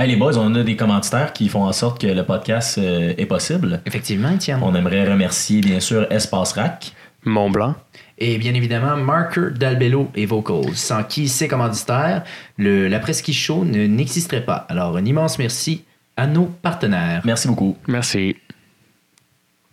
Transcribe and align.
Hey 0.00 0.06
les 0.06 0.14
boys, 0.16 0.36
on 0.38 0.54
a 0.54 0.62
des 0.62 0.76
commanditaires 0.76 1.32
qui 1.32 1.48
font 1.48 1.64
en 1.64 1.72
sorte 1.72 2.00
que 2.00 2.06
le 2.06 2.22
podcast 2.24 2.78
euh, 2.78 3.14
est 3.18 3.26
possible. 3.26 3.80
Effectivement, 3.84 4.36
tiens. 4.38 4.60
On 4.62 4.72
aimerait 4.76 5.10
remercier 5.10 5.60
bien 5.60 5.80
sûr 5.80 6.06
Espace 6.12 6.52
Rack. 6.52 6.92
Mont 7.24 7.50
Blanc. 7.50 7.74
Et 8.16 8.38
bien 8.38 8.54
évidemment, 8.54 8.96
Marker, 8.96 9.48
Dalbello 9.58 10.08
et 10.14 10.24
Vocals, 10.24 10.74
sans 10.76 11.02
qui 11.02 11.28
ces 11.28 11.48
commanditaires, 11.48 12.22
le, 12.58 12.86
la 12.86 13.00
Presqu'île 13.00 13.34
Show 13.34 13.64
ne- 13.64 13.86
n'existerait 13.86 14.44
pas. 14.44 14.66
Alors, 14.68 14.96
un 14.96 15.04
immense 15.04 15.36
merci 15.38 15.84
à 16.16 16.28
nos 16.28 16.44
partenaires. 16.46 17.22
Merci 17.24 17.48
beaucoup. 17.48 17.76
Merci. 17.88 18.36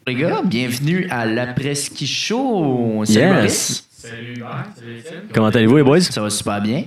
Les 0.07 0.15
gars, 0.15 0.41
bienvenue 0.43 1.07
à 1.11 1.25
la 1.27 1.47
Presqu'île 1.47 2.07
Show. 2.07 3.03
Salut 3.05 3.19
Yes. 3.19 3.27
Maurice. 3.33 3.87
Comment 5.33 5.47
allez-vous 5.49 5.77
les 5.77 5.83
boys? 5.83 6.01
Ça 6.01 6.21
va 6.21 6.29
super 6.31 6.61
bien. 6.61 6.85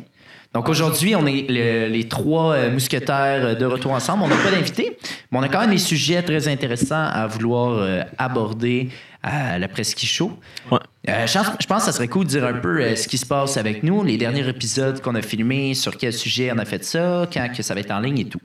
Donc 0.55 0.69
aujourd'hui, 0.69 1.15
on 1.15 1.27
est 1.27 1.46
le- 1.49 1.89
les 1.89 2.09
trois 2.09 2.55
euh, 2.55 2.71
mousquetaires 2.71 3.57
de 3.57 3.64
retour 3.67 3.93
ensemble. 3.93 4.23
On 4.25 4.29
n'a 4.29 4.37
pas 4.37 4.51
d'invité, 4.51 4.96
mais 5.31 5.39
on 5.39 5.43
a 5.43 5.49
quand 5.49 5.61
même 5.61 5.71
des 5.71 5.79
sujets 5.79 6.22
très 6.22 6.49
intéressants 6.49 7.05
à 7.05 7.27
vouloir 7.27 7.72
euh, 7.79 8.03
aborder 8.17 8.89
à 9.22 9.58
la 9.58 9.69
Presqu'île 9.69 10.08
Show. 10.08 10.39
Ouais. 10.71 10.79
Euh, 11.08 11.27
je, 11.27 11.67
pense, 11.67 11.81
que 11.81 11.85
ça 11.85 11.93
serait 11.93 12.08
cool 12.08 12.25
de 12.25 12.31
dire 12.31 12.46
un 12.46 12.55
peu 12.55 12.81
euh, 12.81 12.96
ce 12.96 13.08
qui 13.08 13.19
se 13.19 13.27
passe 13.27 13.57
avec 13.57 13.82
nous, 13.82 14.05
les 14.05 14.17
derniers 14.17 14.49
épisodes 14.49 15.00
qu'on 15.03 15.14
a 15.14 15.22
filmés, 15.22 15.75
sur 15.75 15.96
quel 15.96 16.13
sujet 16.13 16.50
on 16.53 16.58
a 16.58 16.64
fait 16.64 16.85
ça, 16.85 17.29
quand 17.33 17.49
que 17.55 17.63
ça 17.63 17.75
va 17.75 17.80
être 17.80 17.91
en 17.91 18.00
ligne 18.00 18.21
et 18.21 18.25
tout. 18.29 18.41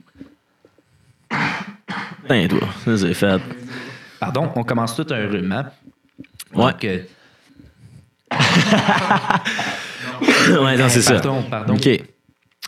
Putain, 2.22 2.48
toi, 2.48 2.68
ça 2.84 2.98
c'est 2.98 3.14
fait. 3.14 3.40
Pardon, 4.20 4.50
on 4.56 4.64
commence 4.64 4.94
tout 4.96 5.06
un 5.10 5.26
rhume, 5.26 5.52
hein? 5.52 5.70
Ouais. 6.54 6.72
Donc, 6.72 6.84
euh, 6.84 6.98
ouais, 10.62 10.76
non, 10.76 10.88
c'est 10.88 11.02
ça. 11.02 11.14
Pardon, 11.14 11.42
pardon. 11.48 11.74
OK. 11.74 11.88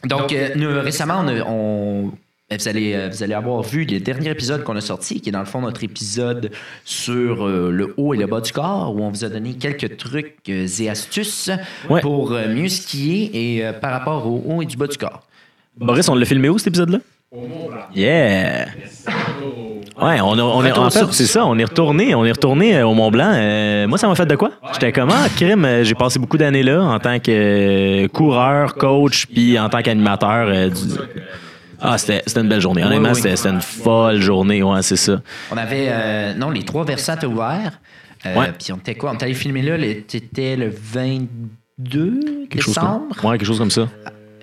Donc, 0.04 0.32
euh, 0.32 0.50
nous, 0.56 0.68
récemment, 0.80 1.24
on, 1.46 2.12
euh, 2.52 2.56
vous, 2.56 2.68
allez, 2.68 2.94
euh, 2.94 3.08
vous 3.10 3.22
allez 3.22 3.34
avoir 3.34 3.62
vu 3.62 3.84
le 3.84 3.98
dernier 3.98 4.30
épisode 4.30 4.62
qu'on 4.62 4.76
a 4.76 4.80
sorti, 4.80 5.20
qui 5.20 5.30
est 5.30 5.32
dans 5.32 5.40
le 5.40 5.46
fond 5.46 5.60
notre 5.60 5.82
épisode 5.84 6.50
sur 6.84 7.46
euh, 7.46 7.70
le 7.70 7.94
haut 7.96 8.14
et 8.14 8.18
le 8.18 8.26
bas 8.26 8.40
du 8.40 8.52
corps, 8.52 8.94
où 8.94 9.00
on 9.02 9.10
vous 9.10 9.24
a 9.24 9.28
donné 9.28 9.54
quelques 9.54 9.96
trucs 9.96 10.36
euh, 10.48 10.66
et 10.78 10.88
astuces 10.90 11.50
Ouais. 11.88 12.00
pour 12.02 12.32
euh, 12.32 12.48
mieux 12.48 12.68
skier 12.68 13.30
et 13.56 13.64
euh, 13.66 13.72
par 13.72 13.90
rapport 13.92 14.26
au 14.26 14.42
haut 14.46 14.62
et 14.62 14.66
du 14.66 14.76
bas 14.76 14.86
du 14.86 14.96
corps. 14.98 15.22
Boris, 15.78 16.08
on 16.08 16.14
l'a 16.14 16.24
filmé 16.24 16.48
où 16.48 16.58
cet 16.58 16.68
épisode-là? 16.68 16.98
Yeah! 17.94 18.66
Ouais, 20.00 20.20
on, 20.20 20.38
a, 20.38 20.42
on 20.42 20.64
est, 20.64 20.72
en 20.72 20.90
fait, 20.90 21.06
c'est 21.12 21.26
ça, 21.26 21.44
on 21.46 21.58
est 21.58 21.64
retourné, 21.64 22.14
on 22.14 22.24
est 22.24 22.32
retourné 22.32 22.76
euh, 22.76 22.86
au 22.86 22.94
Mont 22.94 23.10
Blanc. 23.10 23.32
Euh, 23.34 23.86
moi, 23.88 23.98
ça 23.98 24.06
m'a 24.08 24.14
fait 24.14 24.26
de 24.26 24.36
quoi? 24.36 24.50
J'étais 24.72 24.92
comment? 24.92 25.14
Crime, 25.36 25.64
euh, 25.64 25.84
j'ai 25.84 25.94
passé 25.94 26.18
beaucoup 26.18 26.36
d'années 26.36 26.62
là 26.62 26.82
en 26.82 26.98
tant 26.98 27.18
que 27.18 28.06
coureur, 28.08 28.74
coach, 28.74 29.26
puis 29.26 29.58
en 29.58 29.68
tant 29.68 29.82
qu'animateur. 29.82 30.48
euh, 30.48 30.68
du- 30.68 30.76
Ah, 31.80 31.98
c'était 31.98 32.22
c'était 32.26 32.40
une 32.40 32.48
belle 32.48 32.60
journée. 32.60 32.84
Honnêtement, 32.84 33.10
Oui, 33.12 33.20
oui. 33.24 33.30
c'était 33.32 33.48
une 33.48 33.60
folle 33.60 34.20
journée, 34.20 34.62
ouais, 34.62 34.82
c'est 34.82 34.96
ça. 34.96 35.20
On 35.50 35.56
avait, 35.56 35.86
euh, 35.90 36.34
non, 36.34 36.50
les 36.50 36.64
trois 36.64 36.84
versants 36.84 37.16
ouverts. 37.24 37.78
Euh, 38.24 38.34
Ouais. 38.38 38.46
Puis 38.58 38.72
on 38.72 38.76
était 38.76 38.94
quoi? 38.94 39.12
On 39.14 39.18
est 39.18 39.22
allé 39.22 39.34
filmer 39.34 39.62
là, 39.62 39.76
le- 39.76 40.02
c'était 40.08 40.56
le 40.56 40.68
22 40.70 42.20
Quelque 42.50 42.62
chose, 42.62 42.74
comme, 42.74 43.08
décembre? 43.08 43.24
ouais, 43.24 43.38
quelque 43.38 43.46
chose 43.46 43.58
comme 43.58 43.70
ça. 43.70 43.88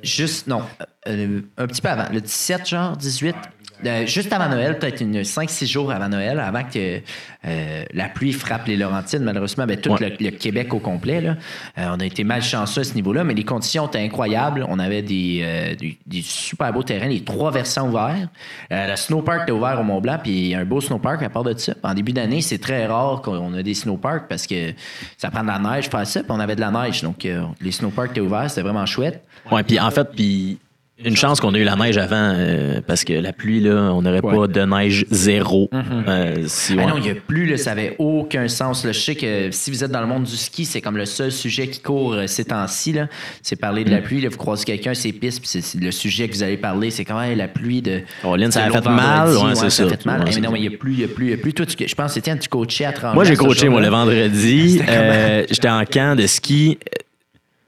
Juste, 0.03 0.47
non, 0.47 0.61
euh, 1.07 1.41
un 1.57 1.67
petit 1.67 1.81
peu 1.81 1.89
avant, 1.89 2.11
le 2.11 2.19
17, 2.21 2.67
genre, 2.67 2.97
18. 2.97 3.35
Euh, 3.85 4.05
juste 4.05 4.31
avant 4.31 4.47
Noël, 4.49 4.77
peut-être 4.79 5.01
une 5.01 5.21
5-6 5.21 5.65
jours 5.67 5.91
avant 5.91 6.07
Noël, 6.09 6.39
avant 6.39 6.63
que 6.63 6.99
euh, 7.45 7.83
la 7.93 8.07
pluie 8.09 8.31
frappe 8.31 8.67
les 8.67 8.77
Laurentides, 8.77 9.21
malheureusement, 9.21 9.65
ben, 9.65 9.77
tout 9.79 9.91
Ouais. 9.91 10.15
le, 10.19 10.25
le 10.25 10.31
Québec 10.31 10.73
au 10.73 10.79
complet. 10.79 11.19
Là. 11.21 11.35
Euh, 11.77 11.87
on 11.95 11.99
a 11.99 12.05
été 12.05 12.23
malchanceux 12.23 12.81
à 12.81 12.83
ce 12.83 12.93
niveau-là, 12.93 13.23
mais 13.23 13.33
les 13.33 13.43
conditions 13.43 13.87
étaient 13.87 13.99
incroyables. 13.99 14.65
On 14.69 14.79
avait 14.79 15.01
des, 15.01 15.75
des, 15.79 15.97
des 16.05 16.21
super 16.21 16.71
beaux 16.71 16.83
terrains, 16.83 17.07
les 17.07 17.23
trois 17.23 17.51
versants 17.51 17.89
ouverts. 17.89 18.27
Le 18.71 18.95
snowpark 18.95 19.43
était 19.43 19.51
ouvert 19.51 19.79
au 19.79 19.83
Mont-Blanc, 19.83 20.19
puis 20.23 20.55
un 20.55 20.65
beau 20.65 20.79
snowpark 20.81 21.21
à 21.23 21.29
part 21.29 21.43
de 21.43 21.57
ça. 21.57 21.73
En 21.83 21.93
début 21.93 22.13
d'année, 22.13 22.41
c'est 22.41 22.59
très 22.59 22.85
rare 22.85 23.21
qu'on 23.21 23.53
a 23.53 23.61
des 23.63 23.73
snowparks 23.73 24.27
parce 24.29 24.47
que 24.47 24.73
ça 25.17 25.29
prend 25.29 25.41
de 25.41 25.47
la 25.47 25.59
neige 25.59 25.89
faire 25.89 26.07
ça, 26.07 26.21
puis 26.21 26.31
on 26.31 26.39
avait 26.39 26.55
de 26.55 26.61
la 26.61 26.71
neige. 26.71 27.01
Donc, 27.03 27.27
les 27.61 27.71
snowparks 27.71 28.11
étaient 28.11 28.21
ouverts, 28.21 28.49
c'était 28.49 28.61
vraiment 28.61 28.85
chouette. 28.85 29.23
Ouais, 29.51 29.63
puis 29.63 29.79
en 29.79 29.91
fait, 29.91 30.05
puis 30.15 30.57
une 31.03 31.17
chance 31.17 31.41
qu'on 31.41 31.53
a 31.53 31.57
eu 31.57 31.63
la 31.63 31.75
neige 31.75 31.97
avant, 31.97 32.33
euh, 32.37 32.79
parce 32.85 33.03
que 33.03 33.13
la 33.13 33.33
pluie, 33.33 33.59
là, 33.59 33.91
on 33.93 34.01
n'aurait 34.03 34.21
pas 34.21 34.47
de 34.47 34.61
neige 34.61 35.05
zéro. 35.09 35.69
Euh, 35.73 36.35
si, 36.47 36.73
Ah 36.73 36.81
ouais. 36.83 36.85
non, 36.85 36.97
il 36.97 37.03
n'y 37.03 37.09
a 37.09 37.15
plus, 37.15 37.45
là, 37.45 37.57
ça 37.57 37.71
n'avait 37.73 37.95
aucun 37.99 38.47
sens. 38.47 38.85
Là. 38.85 38.91
Je 38.91 38.99
sais 38.99 39.15
que 39.15 39.49
si 39.51 39.71
vous 39.71 39.83
êtes 39.83 39.91
dans 39.91 40.01
le 40.01 40.07
monde 40.07 40.23
du 40.23 40.35
ski, 40.37 40.65
c'est 40.65 40.81
comme 40.81 40.95
le 40.97 41.05
seul 41.05 41.31
sujet 41.31 41.67
qui 41.67 41.81
court 41.81 42.13
euh, 42.13 42.27
ces 42.27 42.45
temps-ci. 42.45 42.93
là. 42.93 43.07
C'est 43.41 43.55
parler 43.55 43.83
de 43.83 43.89
Mm. 43.89 43.93
la 43.93 44.01
pluie. 44.01 44.21
Là. 44.21 44.29
Vous 44.29 44.37
croisez 44.37 44.63
quelqu'un, 44.65 44.93
c'est 44.93 45.11
piste, 45.11 45.39
puis 45.41 45.49
c'est- 45.61 45.79
le 45.79 45.91
sujet 45.91 46.29
que 46.29 46.35
vous 46.35 46.43
allez 46.43 46.57
parler. 46.57 46.89
C'est 46.91 47.05
quand 47.05 47.19
même 47.19 47.37
la 47.37 47.47
pluie 47.47 47.81
de. 47.81 48.01
Caroline, 48.21 48.51
ça 48.51 48.67
de 48.69 48.73
a 48.73 48.81
fait 48.81 48.89
mal, 48.89 49.29
vendredi. 49.29 49.45
ouais, 49.45 49.55
c'est 49.55 49.69
ça. 49.71 49.83
a 49.83 49.89
ça. 49.89 49.97
fait 49.97 50.05
mal. 50.05 50.19
Ouais, 50.21 50.25
Eh, 50.29 50.31
c'est 50.31 50.39
non, 50.41 50.49
ça. 50.49 50.53
mais 50.53 50.59
il 50.59 50.69
n'y 50.69 50.75
a 50.75 50.77
plus, 50.77 50.91
il 50.93 50.97
n'y 50.99 51.03
a 51.03 51.07
plus, 51.07 51.25
il 51.25 51.31
y 51.31 51.33
a 51.33 51.37
plus. 51.37 51.53
Toi, 51.53 51.65
tu, 51.65 51.87
je 51.87 51.95
pense 51.95 52.13
que 52.13 52.19
tu 52.19 52.49
coachais 52.49 52.85
à 52.85 52.91
Tremblant. 52.93 53.15
Moi, 53.15 53.23
j'ai 53.25 53.35
coaché, 53.35 53.67
moi, 53.67 53.81
le 53.81 53.89
vendredi. 53.89 54.79
Euh, 54.89 55.43
J'étais 55.49 55.69
en 55.69 55.83
camp 55.85 56.15
de 56.17 56.27
ski. 56.27 56.77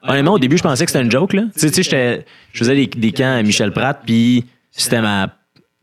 Honnêtement, 0.08 0.34
au 0.34 0.40
début, 0.40 0.58
je 0.58 0.64
pensais 0.64 0.86
que 0.86 0.92
c'était 0.92 1.04
une 1.04 1.12
joke. 1.12 1.34
Là. 1.34 1.44
Tu 1.58 1.70
sais, 1.70 2.24
je 2.54 2.58
faisais 2.58 2.88
des, 2.88 3.12
camps 3.12 3.38
à 3.38 3.44
Michel 3.44 3.72
Pratt, 3.72 4.02
puis 4.06 4.46
c'était 4.72 5.02
ma, 5.02 5.30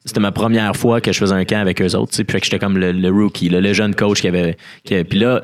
c'était 0.04 0.20
ma 0.20 0.32
première 0.32 0.76
fois 0.76 1.00
que 1.00 1.12
je 1.12 1.18
faisais 1.18 1.34
un 1.34 1.44
camp 1.44 1.60
avec 1.60 1.80
eux 1.80 1.94
autres. 1.94 2.22
Puis 2.22 2.38
j'étais 2.42 2.58
comme 2.58 2.78
le, 2.78 3.10
rookie, 3.10 3.48
là, 3.48 3.60
le 3.60 3.72
jeune 3.72 3.94
coach 3.94 4.20
qui 4.20 4.28
avait. 4.28 4.56
Puis 4.84 5.18
là, 5.18 5.42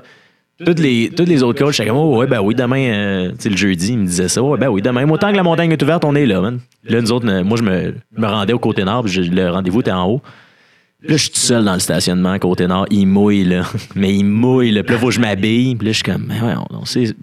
tous 0.65 0.81
les, 0.81 1.11
tous 1.17 1.25
les 1.25 1.43
autres 1.43 1.59
coachs, 1.59 1.75
j'étais 1.75 1.89
comme, 1.89 1.99
oh, 1.99 2.19
ouais, 2.19 2.27
ben 2.27 2.41
oui, 2.41 2.55
demain, 2.55 2.83
euh, 2.91 3.33
le 3.45 3.57
jeudi, 3.57 3.93
ils 3.93 3.99
me 3.99 4.07
disaient 4.07 4.29
ça. 4.29 4.43
Ouais, 4.43 4.59
ben 4.59 4.69
oui, 4.69 4.83
demain, 4.83 5.09
autant 5.09 5.31
que 5.31 5.37
la 5.37 5.43
montagne 5.43 5.71
est 5.71 5.83
ouverte, 5.83 6.05
on 6.05 6.15
est 6.15 6.27
là. 6.27 6.41
Là, 6.85 7.01
nous 7.01 7.13
autres, 7.13 7.29
euh, 7.29 7.45
moi, 7.45 7.57
je 7.57 7.63
me, 7.63 7.95
me 8.17 8.27
rendais 8.27 8.53
au 8.53 8.59
côté 8.59 8.85
nord, 8.85 9.05
puis 9.05 9.29
le 9.29 9.51
rendez-vous 9.51 9.81
était 9.81 9.93
en 9.93 10.09
haut. 10.09 10.23
Là, 11.01 11.17
je 11.17 11.23
suis 11.23 11.31
tout 11.31 11.39
seul 11.39 11.65
dans 11.65 11.75
le 11.75 11.79
stationnement, 11.79 12.37
côté 12.41 12.67
nord. 12.67 12.87
Il 12.91 13.07
mouille, 13.07 13.45
là. 13.45 13.63
Mais 13.95 14.13
il 14.13 14.25
mouille, 14.25 14.73
là. 14.73 14.83
Puis 14.83 14.95
là, 14.95 15.01
faut 15.01 15.07
que 15.07 15.13
je 15.13 15.21
m'habille. 15.21 15.77
Puis 15.77 15.87
là, 15.87 15.93
je 15.93 15.97
suis 15.99 16.03
comme, 16.03 16.27
mais 16.27 16.41
ouais, 16.41 16.55
on 16.71 16.85
sait. 16.85 17.15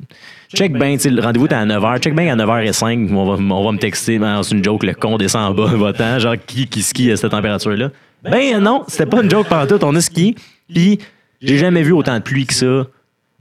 Check 0.56 0.72
sais, 1.00 1.10
le 1.10 1.22
rendez-vous 1.22 1.48
était 1.48 1.56
à 1.56 1.66
9h. 1.66 2.00
Check 2.00 2.16
bien 2.16 2.32
à 2.32 2.46
9h05. 2.46 3.14
On 3.14 3.26
va, 3.26 3.56
on 3.56 3.66
va 3.66 3.72
me 3.74 3.78
texter. 3.78 4.18
Ben, 4.20 4.42
c'est 4.42 4.56
une 4.56 4.64
joke, 4.64 4.84
le 4.84 4.94
con 4.94 5.18
descend 5.18 5.52
en 5.52 5.54
bas, 5.54 5.66
va-t'en. 5.76 6.18
Genre, 6.18 6.36
qui, 6.48 6.68
qui 6.68 6.82
skie 6.82 7.12
à 7.12 7.18
cette 7.18 7.32
température-là? 7.32 7.92
Ben 8.24 8.60
non, 8.60 8.84
c'était 8.88 9.06
pas 9.06 9.22
une 9.22 9.30
joke 9.30 9.48
pendant 9.48 9.68
tout. 9.68 9.84
On 9.84 9.94
a 9.96 10.02
ski. 10.02 10.36
Puis, 10.74 11.00
j'ai 11.42 11.58
jamais 11.58 11.84
vu 11.84 11.92
autant 11.92 12.16
de 12.16 12.24
pluie 12.24 12.46
que 12.46 12.54
ça 12.54 12.88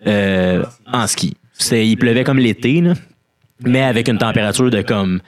euh, 0.06 0.64
en 0.92 1.06
ski. 1.06 1.36
Il 1.70 1.96
pleuvait 1.96 2.24
comme 2.24 2.38
l'été. 2.38 2.82
Mais 3.64 3.82
avec 3.82 4.08
une 4.08 4.18
température 4.18 4.70
de 4.70 4.82
comme 4.82 5.20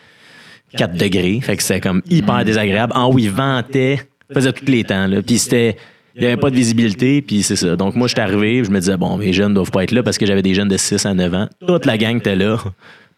4 0.77 0.97
degrés. 0.97 1.41
Fait 1.41 1.57
que 1.57 1.63
c'était 1.63 1.81
comme 1.81 2.03
hyper 2.11 2.45
désagréable. 2.45 2.93
En 2.97 3.07
haut, 3.07 3.19
il 3.19 3.31
ventait, 3.31 4.01
faisait 4.35 4.53
tous 4.53 4.67
les 4.67 4.83
temps. 4.83 5.07
Là. 5.07 5.23
Puis 5.23 5.39
c'était. 5.39 5.77
Il 6.17 6.21
n'y 6.23 6.27
avait 6.27 6.37
pas 6.39 6.51
de 6.51 6.57
visibilité, 6.57 7.21
puis 7.23 7.43
c'est 7.43 7.57
ça. 7.57 7.77
Donc 7.77 7.95
moi, 7.95 8.09
j'étais 8.09 8.23
arrivé, 8.23 8.65
je 8.65 8.71
me 8.71 8.81
disais, 8.81 8.97
bon, 8.97 9.17
mes 9.19 9.33
jeunes 9.33 9.53
doivent 9.55 9.71
pas 9.71 9.85
être 9.85 9.93
là 9.93 10.03
parce 10.03 10.17
que 10.19 10.25
j'avais 10.27 10.43
des 10.43 10.55
jeunes 10.55 10.69
de 10.69 10.77
6 10.77 11.05
à 11.07 11.13
9 11.15 11.35
ans. 11.35 11.49
Toute 11.67 11.85
la 11.87 11.99
gang 11.99 12.17
était 12.17 12.37
là. 12.37 12.57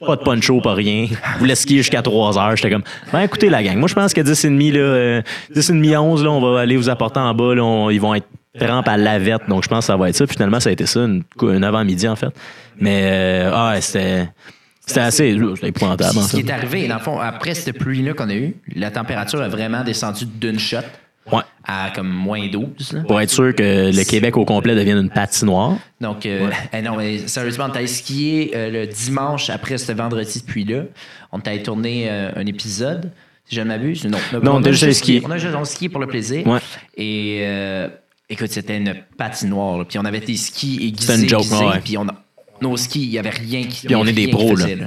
Pas 0.04 0.16
de 0.16 0.22
poncho, 0.22 0.60
pas 0.60 0.75
rien. 0.75 1.06
Je 1.34 1.38
voulais 1.38 1.54
skier 1.54 1.78
jusqu'à 1.78 2.03
3 2.03 2.38
heures. 2.38 2.56
J'étais 2.56 2.70
comme, 2.70 2.82
ben 3.12 3.20
écoutez 3.20 3.48
la 3.50 3.62
gang, 3.62 3.76
moi 3.78 3.88
je 3.88 3.94
pense 3.94 4.12
que 4.14 4.20
10 4.20 4.44
et 4.44 4.48
demi, 4.48 4.70
là, 4.70 4.78
euh, 4.81 5.22
10 5.54 5.70
et 5.70 5.72
demi, 5.72 5.97
11, 5.97 6.22
là, 6.22 6.31
on 6.31 6.41
va 6.41 6.60
aller 6.60 6.76
vous 6.76 6.88
apporter 6.88 7.19
en 7.20 7.34
bas. 7.34 7.54
Là, 7.54 7.64
on- 7.64 7.91
ils 7.91 8.00
vont 8.00 8.14
être 8.14 8.26
trempes 8.58 8.87
à 8.88 8.97
lavette. 8.97 9.42
Donc 9.48 9.64
je 9.64 9.69
pense 9.69 9.81
que 9.81 9.87
ça 9.87 9.97
va 9.97 10.08
être 10.08 10.14
ça. 10.16 10.26
Puis 10.26 10.34
finalement, 10.34 10.60
ça 10.60 10.70
a 10.70 10.72
été 10.72 10.87
ça, 10.87 11.00
une, 11.00 11.22
une 11.42 11.64
avant-midi 11.64 12.06
en 12.08 12.16
fait. 12.16 12.28
Mais 12.81 13.03
euh, 13.04 13.50
ah, 13.53 13.81
c'était. 13.81 14.28
C'était 14.87 15.00
assez. 15.00 15.37
C'était 15.56 15.69
épouvantable. 15.69 16.19
Ce 16.20 16.34
qui 16.37 16.42
est 16.47 16.50
arrivé, 16.50 16.88
dans 16.88 16.94
le 16.94 17.00
fond, 17.00 17.19
après 17.20 17.54
cette 17.54 17.76
pluie-là 17.78 18.14
qu'on 18.14 18.28
a 18.31 18.34
eue, 18.34 18.54
la 18.75 18.91
température 18.91 19.41
a 19.42 19.48
vraiment 19.48 19.84
descendu 19.84 20.25
d'une 20.26 20.58
shot 20.58 20.78
Ouais. 21.32 21.42
à 21.66 21.90
comme 21.94 22.08
moins 22.08 22.46
12. 22.48 22.92
là. 22.92 23.00
Pour 23.02 23.20
être 23.20 23.30
sûr 23.30 23.54
que 23.54 23.90
le 23.94 24.04
Québec 24.04 24.36
au 24.36 24.44
complet 24.44 24.74
devienne 24.74 24.98
une 24.98 25.10
patinoire. 25.10 25.76
Donc, 26.00 26.24
euh, 26.26 26.48
eh 26.72 26.80
non, 26.82 26.96
mais 26.96 27.26
sérieusement, 27.28 27.66
on 27.68 27.72
est 27.74 27.78
allé 27.78 27.86
skier 27.86 28.52
euh, 28.54 28.70
le 28.70 28.86
dimanche 28.86 29.50
après 29.50 29.78
ce 29.78 29.92
vendredi 29.92 30.40
de 30.40 30.44
pluie-là. 30.44 30.82
On 31.32 31.38
est 31.40 31.48
allé 31.48 31.62
tourner 31.62 32.06
euh, 32.08 32.30
un 32.36 32.46
épisode, 32.46 33.10
si 33.46 33.54
je 33.56 33.60
ne 33.60 33.66
m'abuse. 33.66 34.04
Non, 34.06 34.18
Non, 34.42 34.54
on 34.56 34.62
a 34.64 34.72
juste 34.72 34.92
skier. 34.94 35.22
On 35.26 35.30
a 35.30 35.38
juste 35.38 35.54
skié 35.64 35.88
pour 35.88 36.00
le 36.00 36.06
plaisir. 36.06 36.46
Ouais. 36.46 36.58
Et 36.96 37.40
euh, 37.42 37.88
écoute, 38.31 38.50
c'était 38.50 38.76
une 38.78 38.94
patinoire. 39.16 39.78
là. 39.78 39.84
Puis 39.84 39.98
on 39.98 40.04
avait 40.04 40.20
des 40.20 40.36
skis 40.36 40.76
aiguisés. 40.82 41.12
C'était 41.12 41.22
une 41.24 41.28
joke, 41.28 41.40
aiguisés, 41.44 41.64
ouais. 41.64 41.81
Puis 41.84 41.98
on 41.98 42.08
a, 42.08 42.14
nos 42.62 42.76
skis, 42.76 43.02
il 43.04 43.10
n'y 43.10 43.19
avait 43.19 43.31
rien 43.31 43.62
qui. 43.64 43.86
Puis 43.86 43.94
on 43.94 44.06
est 44.06 44.12
des 44.12 44.28
pros, 44.28 44.56
faisait, 44.56 44.78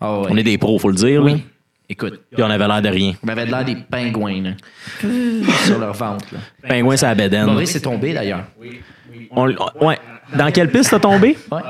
Ah. 0.00 0.22
On 0.28 0.36
est 0.36 0.42
des 0.42 0.58
pros, 0.58 0.78
faut 0.78 0.88
le 0.90 0.96
dire. 0.96 1.22
là. 1.22 1.32
Oui. 1.32 1.42
Écoute, 1.88 2.22
Puis 2.32 2.42
on 2.42 2.48
avait 2.50 2.66
l'air 2.66 2.80
de 2.82 2.88
rien. 2.88 3.12
on 3.22 3.28
avait 3.28 3.44
l'air 3.46 3.64
des 3.64 3.76
pingouins 3.76 4.42
là. 4.42 4.50
sur 5.66 5.78
leur 5.78 5.92
ventre. 5.92 6.24
là. 6.32 6.38
Pingouin, 6.68 6.96
c'est 6.96 7.06
la 7.06 7.14
bédaine. 7.14 7.46
Maurice 7.46 7.76
est 7.76 7.80
tombé 7.80 8.14
d'ailleurs. 8.14 8.44
On- 9.30 9.50
on- 9.80 9.86
ouais. 9.86 9.98
Dans 10.34 10.50
quelle 10.50 10.70
piste 10.70 10.90
t'as 10.90 10.98
tombé? 10.98 11.36
Ouais. 11.52 11.60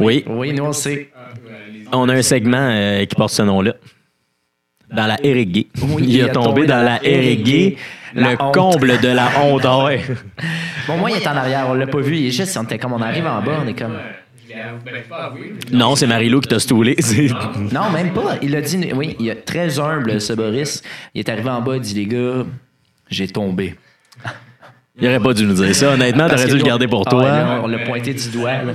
Oui. 0.00 0.24
Oui, 0.28 0.52
nous 0.52 0.64
on 0.64 0.72
sait. 0.72 1.10
On 1.92 2.08
a 2.08 2.14
un 2.14 2.22
segment 2.22 2.58
euh, 2.70 3.04
qui 3.06 3.14
porte 3.14 3.32
ce 3.32 3.42
nom-là. 3.42 3.72
Dans 4.92 5.06
la 5.06 5.16
Ériguée. 5.24 5.66
Oui, 5.82 6.04
il 6.06 6.22
a 6.22 6.28
tombé 6.28 6.66
dans 6.66 6.82
la. 6.82 7.00
La 8.14 8.30
Le 8.30 8.36
honte. 8.42 8.54
comble 8.54 8.98
de 9.00 9.08
la 9.08 9.28
honte. 9.42 9.62
Ah 9.68 9.84
ouais. 9.84 10.00
Bon, 10.86 10.96
moi, 10.96 11.10
il 11.10 11.16
est 11.20 11.26
en 11.26 11.36
arrière, 11.36 11.66
on 11.68 11.74
l'a 11.74 11.86
pas 11.86 12.00
vu. 12.00 12.16
Il 12.16 12.26
est 12.26 12.30
juste, 12.30 12.56
on 12.56 12.62
était 12.62 12.78
comme 12.78 12.92
on 12.92 13.02
arrive 13.02 13.26
en 13.26 13.42
bas, 13.42 13.58
on 13.62 13.66
est 13.66 13.74
comme. 13.78 13.96
Ben, 14.56 15.02
Non, 15.72 15.96
c'est 15.96 16.06
Marie-Lou 16.06 16.40
qui 16.40 16.48
t'a 16.48 16.58
stoulé. 16.58 16.96
Non, 17.72 17.90
même 17.90 18.12
pas. 18.12 18.36
Il 18.40 18.56
a 18.56 18.62
dit, 18.62 18.90
oui, 18.94 19.16
il 19.18 19.28
est 19.28 19.34
très 19.44 19.78
humble, 19.78 20.20
ce 20.20 20.32
Boris. 20.32 20.82
Il 21.14 21.20
est 21.20 21.28
arrivé 21.28 21.50
en 21.50 21.60
bas, 21.60 21.76
il 21.76 21.82
dit, 21.82 21.94
les 21.94 22.06
gars, 22.06 22.44
j'ai 23.10 23.28
tombé. 23.28 23.74
Il 24.98 25.06
aurait 25.06 25.20
pas 25.20 25.34
dû 25.34 25.44
nous 25.44 25.54
dire 25.54 25.74
ça. 25.74 25.92
Honnêtement, 25.92 26.28
t'aurais 26.28 26.46
dû 26.46 26.56
le 26.56 26.62
garder 26.62 26.88
pour 26.88 27.02
ah 27.06 27.10
toi. 27.10 27.22
là, 27.22 27.60
on 27.62 27.66
l'a 27.66 27.80
pointé 27.80 28.14
du 28.14 28.30
doigt. 28.30 28.62
là. 28.62 28.72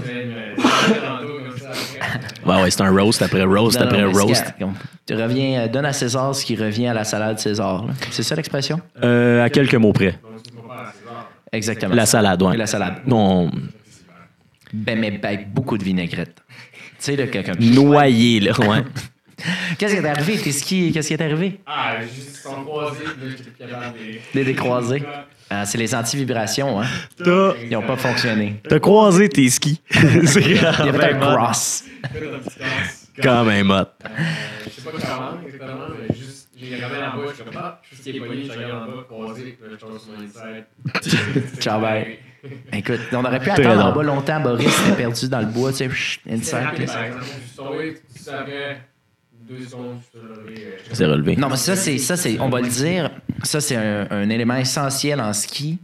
Ouais, 2.45 2.61
ouais, 2.61 2.71
c'est 2.71 2.81
un 2.81 2.91
roast 2.91 3.21
après 3.21 3.43
roast 3.43 3.79
Non, 3.79 3.85
après 3.85 4.01
non, 4.01 4.11
roast. 4.11 4.53
Tu 5.05 5.15
reviens, 5.15 5.61
euh, 5.61 5.67
donne 5.67 5.85
à 5.85 5.93
César 5.93 6.33
ce 6.35 6.45
qui 6.45 6.55
revient 6.55 6.87
à 6.87 6.93
la 6.93 7.03
salade 7.03 7.39
César. 7.39 7.85
C'est 8.09 8.23
ça 8.23 8.35
l'expression? 8.35 8.81
Euh, 9.03 9.43
à 9.43 9.49
quelques 9.49 9.75
mots 9.75 9.93
près. 9.93 10.19
Exactement. 11.51 11.93
La 11.93 12.05
salade, 12.05 12.41
ouais. 12.41 12.55
Et 12.55 12.57
la 12.57 12.67
salade. 12.67 12.95
Non, 13.05 13.51
Ben, 14.73 14.99
mais 14.99 15.19
avec 15.23 15.51
beaucoup 15.53 15.77
de 15.77 15.83
vinaigrette. 15.83 16.35
Tu 16.47 16.93
sais, 16.99 17.15
là, 17.15 17.27
quelqu'un. 17.27 17.53
noyé, 17.59 18.39
là, 18.39 18.51
ouais. 18.59 18.83
Qu'est-ce 19.79 19.95
qui 19.95 19.99
est 19.99 20.07
arrivé? 20.07 20.37
Tes 20.37 20.51
skis, 20.51 20.91
qu'est-ce 20.91 21.07
qui 21.07 21.13
est 21.15 21.21
arrivé? 21.21 21.59
Ah, 21.65 21.95
juste 22.01 22.29
ils 22.45 22.47
sont 22.49 22.63
croisés, 22.63 22.97
puis 23.03 23.29
là, 23.29 23.35
j'étais 23.35 23.49
plus 23.49 23.67
capable 23.67 23.97
de 23.97 24.03
les- 24.03 24.21
Les 24.35 24.43
décroisés. 24.45 25.03
Ah, 25.49 25.65
c'est 25.65 25.79
les 25.79 25.95
anti-vibrations, 25.95 26.79
hein? 26.79 26.85
T'as, 27.17 27.53
Ils 27.63 27.71
n'ont 27.71 27.81
pas 27.81 27.95
fonctionné. 27.97 28.61
t'as 28.69 28.79
croisé 28.79 29.27
tes 29.29 29.49
skis. 29.49 29.81
c'est 29.91 30.41
Il 30.41 30.55
y 30.57 30.59
quand 30.59 30.67
avait 30.87 31.13
un 31.13 31.17
cross. 31.19 31.85
Quand 33.21 33.43
même 33.45 33.71
hot. 33.71 33.75
Euh, 33.75 34.09
je 34.65 34.69
sais 34.69 34.81
pas 34.81 34.91
comment 34.91 35.41
exactement, 35.45 35.79
mais 36.07 36.15
juste, 36.15 36.40
j'ai 36.61 36.75
regardé 36.75 36.97
en 36.97 37.17
bas, 37.17 37.23
je 37.29 37.35
suis 37.35 37.43
comme, 37.43 37.53
ah, 37.57 37.81
je 37.89 37.95
sais 37.95 38.13
pogné, 38.13 38.43
je 38.45 38.51
regarde 38.51 38.89
en 38.89 38.95
bas, 38.95 39.03
croisé, 39.07 39.57
je 39.69 39.75
tombe 39.75 39.99
sur 39.99 40.11
mon 40.11 40.23
inside. 40.23 40.65
Ciao, 41.59 41.81
bye. 41.81 42.19
Écoute, 42.73 42.99
on 43.13 43.23
aurait 43.25 43.39
pu 43.39 43.49
attendre 43.51 43.85
en 43.85 43.91
bas 43.93 44.03
longtemps. 44.03 44.39
Boris 44.39 44.87
était 44.87 44.97
perdu 44.97 45.29
dans 45.29 45.39
le 45.39 45.45
bois, 45.47 45.71
tu 45.71 45.77
sais, 45.77 45.85
inside. 46.29 46.51
par 46.51 46.73
exemple, 46.81 47.23
je 47.23 47.47
suis 47.47 47.55
tombé, 47.55 47.97
tu 48.15 48.23
savais, 48.23 48.77
je 49.49 49.75
euh, 49.75 50.77
C'est 50.93 51.05
relevé. 51.05 51.35
Non, 51.35 51.49
mais 51.49 51.57
ça, 51.57 51.75
c'est, 51.75 51.97
ça, 51.97 52.15
c'est, 52.15 52.39
on 52.39 52.49
va 52.49 52.61
le 52.61 52.69
dire, 52.69 53.09
ça, 53.43 53.59
c'est 53.59 53.75
un, 53.75 54.07
un 54.09 54.29
élément 54.29 54.55
essentiel 54.55 55.19
en 55.19 55.33
ski. 55.33 55.79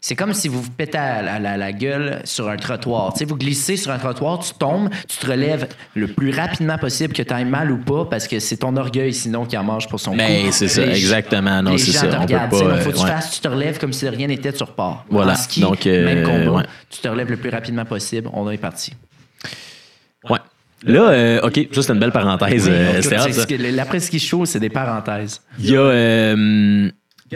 C'est 0.00 0.14
comme 0.16 0.34
si 0.34 0.48
vous 0.48 0.60
vous 0.62 0.70
pétez 0.70 0.98
à 0.98 1.22
la, 1.22 1.38
la- 1.38 1.56
la 1.56 1.72
gueule 1.72 2.20
sur 2.24 2.48
un 2.48 2.56
trottoir. 2.56 3.12
Tu 3.12 3.20
sais, 3.20 3.24
vous 3.24 3.36
glissez 3.36 3.76
sur 3.76 3.90
un 3.92 3.98
trottoir, 3.98 4.40
tu 4.40 4.52
tombes, 4.54 4.88
tu 5.08 5.16
te 5.18 5.26
relèves 5.26 5.68
le 5.94 6.08
plus 6.08 6.30
rapidement 6.32 6.76
possible 6.78 7.14
que 7.14 7.22
tu 7.22 7.32
ailles 7.32 7.44
mal 7.44 7.70
ou 7.70 7.78
pas, 7.78 8.04
parce 8.06 8.26
que 8.26 8.38
c'est 8.40 8.56
ton 8.56 8.76
orgueil 8.76 9.12
sinon 9.14 9.44
qui 9.46 9.56
en 9.56 9.64
mange 9.64 9.88
pour 9.88 10.00
son 10.00 10.14
Mais 10.14 10.50
c'est 10.52 10.68
ça, 10.68 10.84
Les- 10.84 10.92
exactement. 10.96 11.62
Non, 11.62 11.78
c'est 11.78 11.92
ça. 11.92 12.06
te 12.08 12.14
On 12.14 12.18
peut 12.18 12.22
regardent. 12.22 12.50
pas. 12.50 12.56
tu 12.58 12.62
sais, 12.64 12.68
donc, 12.68 12.72
euh, 12.78 12.80
faut 12.82 12.90
que 12.90 12.96
tu 12.96 13.02
ouais. 13.02 13.08
fasses, 13.10 13.30
tu 13.32 13.40
te 13.40 13.48
relèves 13.48 13.78
comme 13.78 13.92
si 13.92 14.04
de 14.04 14.10
rien 14.10 14.26
n'était, 14.26 14.52
tu 14.52 14.62
repars. 14.64 15.04
Voilà. 15.08 15.32
En 15.32 15.36
ski, 15.36 15.60
Donc, 15.60 15.86
euh, 15.86 16.04
même 16.04 16.24
combat, 16.24 16.58
ouais. 16.58 16.64
tu 16.90 17.00
te 17.00 17.08
relèves 17.08 17.30
le 17.30 17.36
plus 17.36 17.50
rapidement 17.50 17.84
possible, 17.84 18.28
on 18.32 18.50
est 18.50 18.58
parti. 18.58 18.92
Ouais. 20.28 20.38
Là, 20.84 21.10
euh, 21.10 21.40
OK, 21.46 21.68
ça, 21.72 21.82
c'est 21.82 21.92
une 21.92 22.00
belle 22.00 22.10
parenthèse. 22.10 22.66
euh, 22.68 23.00
c'était 23.02 23.18
hot, 23.20 23.32
c'est- 23.32 23.56
L'après-ski 23.56 24.18
show, 24.18 24.44
c'est 24.46 24.58
des 24.58 24.68
parenthèses. 24.70 25.40
Il 25.60 25.70
y 25.70 25.76
a. 25.76 25.80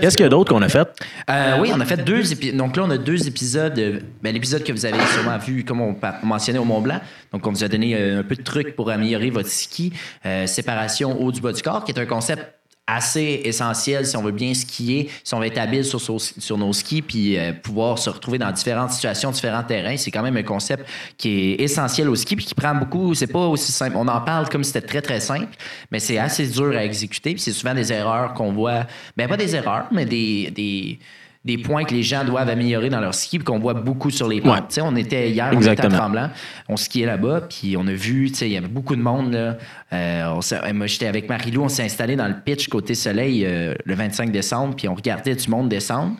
Qu'est-ce 0.00 0.16
qu'il 0.16 0.25
y 0.25 0.26
a 0.26 0.31
d'autre 0.31 0.52
qu'on 0.52 0.62
a 0.62 0.69
fait? 0.69 0.88
Euh, 1.31 1.56
oui, 1.60 1.70
on 1.75 1.81
a 1.81 1.84
fait 1.84 1.96
deux 2.04 2.32
épisodes. 2.32 2.56
Donc 2.56 2.76
là, 2.76 2.84
on 2.87 2.90
a 2.90 2.98
deux 2.98 3.26
épisodes. 3.26 3.78
euh, 3.78 4.00
ben, 4.22 4.32
L'épisode 4.32 4.62
que 4.64 4.72
vous 4.72 4.84
avez 4.87 4.98
sûrement 5.12 5.38
vu, 5.38 5.64
comme 5.64 5.81
on 5.81 5.96
mentionnait 6.22 6.58
au 6.58 6.64
Mont 6.64 6.81
Blanc. 6.81 7.00
Donc, 7.32 7.46
on 7.46 7.50
vous 7.50 7.64
a 7.64 7.69
donné 7.69 7.94
euh, 7.94 8.20
un 8.20 8.22
peu 8.22 8.37
de 8.37 8.43
trucs 8.43 8.76
pour 8.76 8.90
améliorer 8.90 9.31
votre 9.31 9.48
ski. 9.48 9.93
Euh, 10.25 10.46
séparation 10.46 11.20
haut 11.20 11.32
du 11.32 11.40
bas 11.40 11.52
du 11.52 11.62
corps, 11.62 11.84
qui 11.84 11.93
est 11.93 11.98
un 11.98 12.06
concept 12.06 12.56
assez 12.86 13.40
essentiel 13.44 14.06
si 14.06 14.16
on 14.16 14.22
veut 14.22 14.32
bien 14.32 14.54
skier, 14.54 15.10
si 15.24 15.34
on 15.34 15.40
veut 15.40 15.46
être 15.46 15.58
habile 15.58 15.84
sur, 15.84 16.58
nos 16.58 16.72
skis, 16.72 17.02
puis 17.02 17.36
euh, 17.36 17.52
pouvoir 17.52 17.98
se 17.98 18.08
retrouver 18.08 18.38
dans 18.38 18.52
différentes 18.52 18.92
situations, 18.92 19.30
différents 19.30 19.64
terrains. 19.64 19.96
C'est 19.96 20.10
quand 20.10 20.22
même 20.22 20.36
un 20.36 20.42
concept 20.42 20.88
qui 21.16 21.52
est 21.52 21.60
essentiel 21.60 22.08
au 22.08 22.14
ski, 22.14 22.36
puis 22.36 22.44
qui 22.44 22.54
prend 22.54 22.74
beaucoup. 22.74 23.14
C'est 23.14 23.26
pas 23.26 23.46
aussi 23.46 23.72
simple. 23.72 23.96
On 23.96 24.06
en 24.06 24.20
parle 24.20 24.48
comme 24.48 24.62
si 24.62 24.72
c'était 24.72 24.86
très, 24.86 25.02
très 25.02 25.20
simple, 25.20 25.56
mais 25.90 25.98
c'est 25.98 26.18
assez 26.18 26.46
dur 26.46 26.76
à 26.76 26.84
exécuter. 26.84 27.34
C'est 27.38 27.52
souvent 27.52 27.74
des 27.74 27.92
erreurs 27.92 28.34
qu'on 28.34 28.52
voit. 28.52 28.86
Ben, 29.16 29.28
pas 29.28 29.36
des 29.36 29.54
erreurs, 29.56 29.86
mais 29.90 30.04
des 30.04 30.98
des 31.46 31.58
points 31.58 31.84
que 31.84 31.94
les 31.94 32.02
gens 32.02 32.25
doivent 32.25 32.48
améliorer 32.48 32.90
dans 32.90 33.00
leur 33.00 33.14
ski, 33.14 33.38
qu'on 33.38 33.60
voit 33.60 33.75
beaucoup 33.75 34.10
sur 34.10 34.28
les 34.28 34.40
pentes. 34.40 34.76
Ouais. 34.76 34.82
On 34.84 34.96
était 34.96 35.31
hier, 35.31 35.52
on 35.54 35.60
était 35.60 35.87
à. 35.87 35.88
Tremblant, 35.88 36.31
on 36.69 36.76
skiait 36.76 37.06
là-bas, 37.06 37.43
puis 37.48 37.76
on 37.76 37.87
a 37.87 37.93
vu, 37.93 38.26
il 38.26 38.48
y 38.48 38.56
avait 38.56 38.66
beaucoup 38.66 38.96
de 38.96 39.00
monde. 39.00 39.32
Là. 39.32 39.56
Euh, 39.93 40.34
on 40.34 40.75
moi, 40.75 40.87
j'étais 40.88 41.06
avec 41.06 41.28
Marie-Lou, 41.28 41.62
on 41.62 41.69
s'est 41.69 41.84
installé 41.84 42.16
dans 42.16 42.26
le 42.26 42.34
pitch 42.44 42.66
côté 42.66 42.96
soleil 42.96 43.44
euh, 43.46 43.75
le 43.84 43.94
25 43.94 44.32
décembre, 44.32 44.75
puis 44.75 44.88
on 44.88 44.94
regardait 44.94 45.37
du 45.37 45.48
monde 45.48 45.69
descendre. 45.69 46.16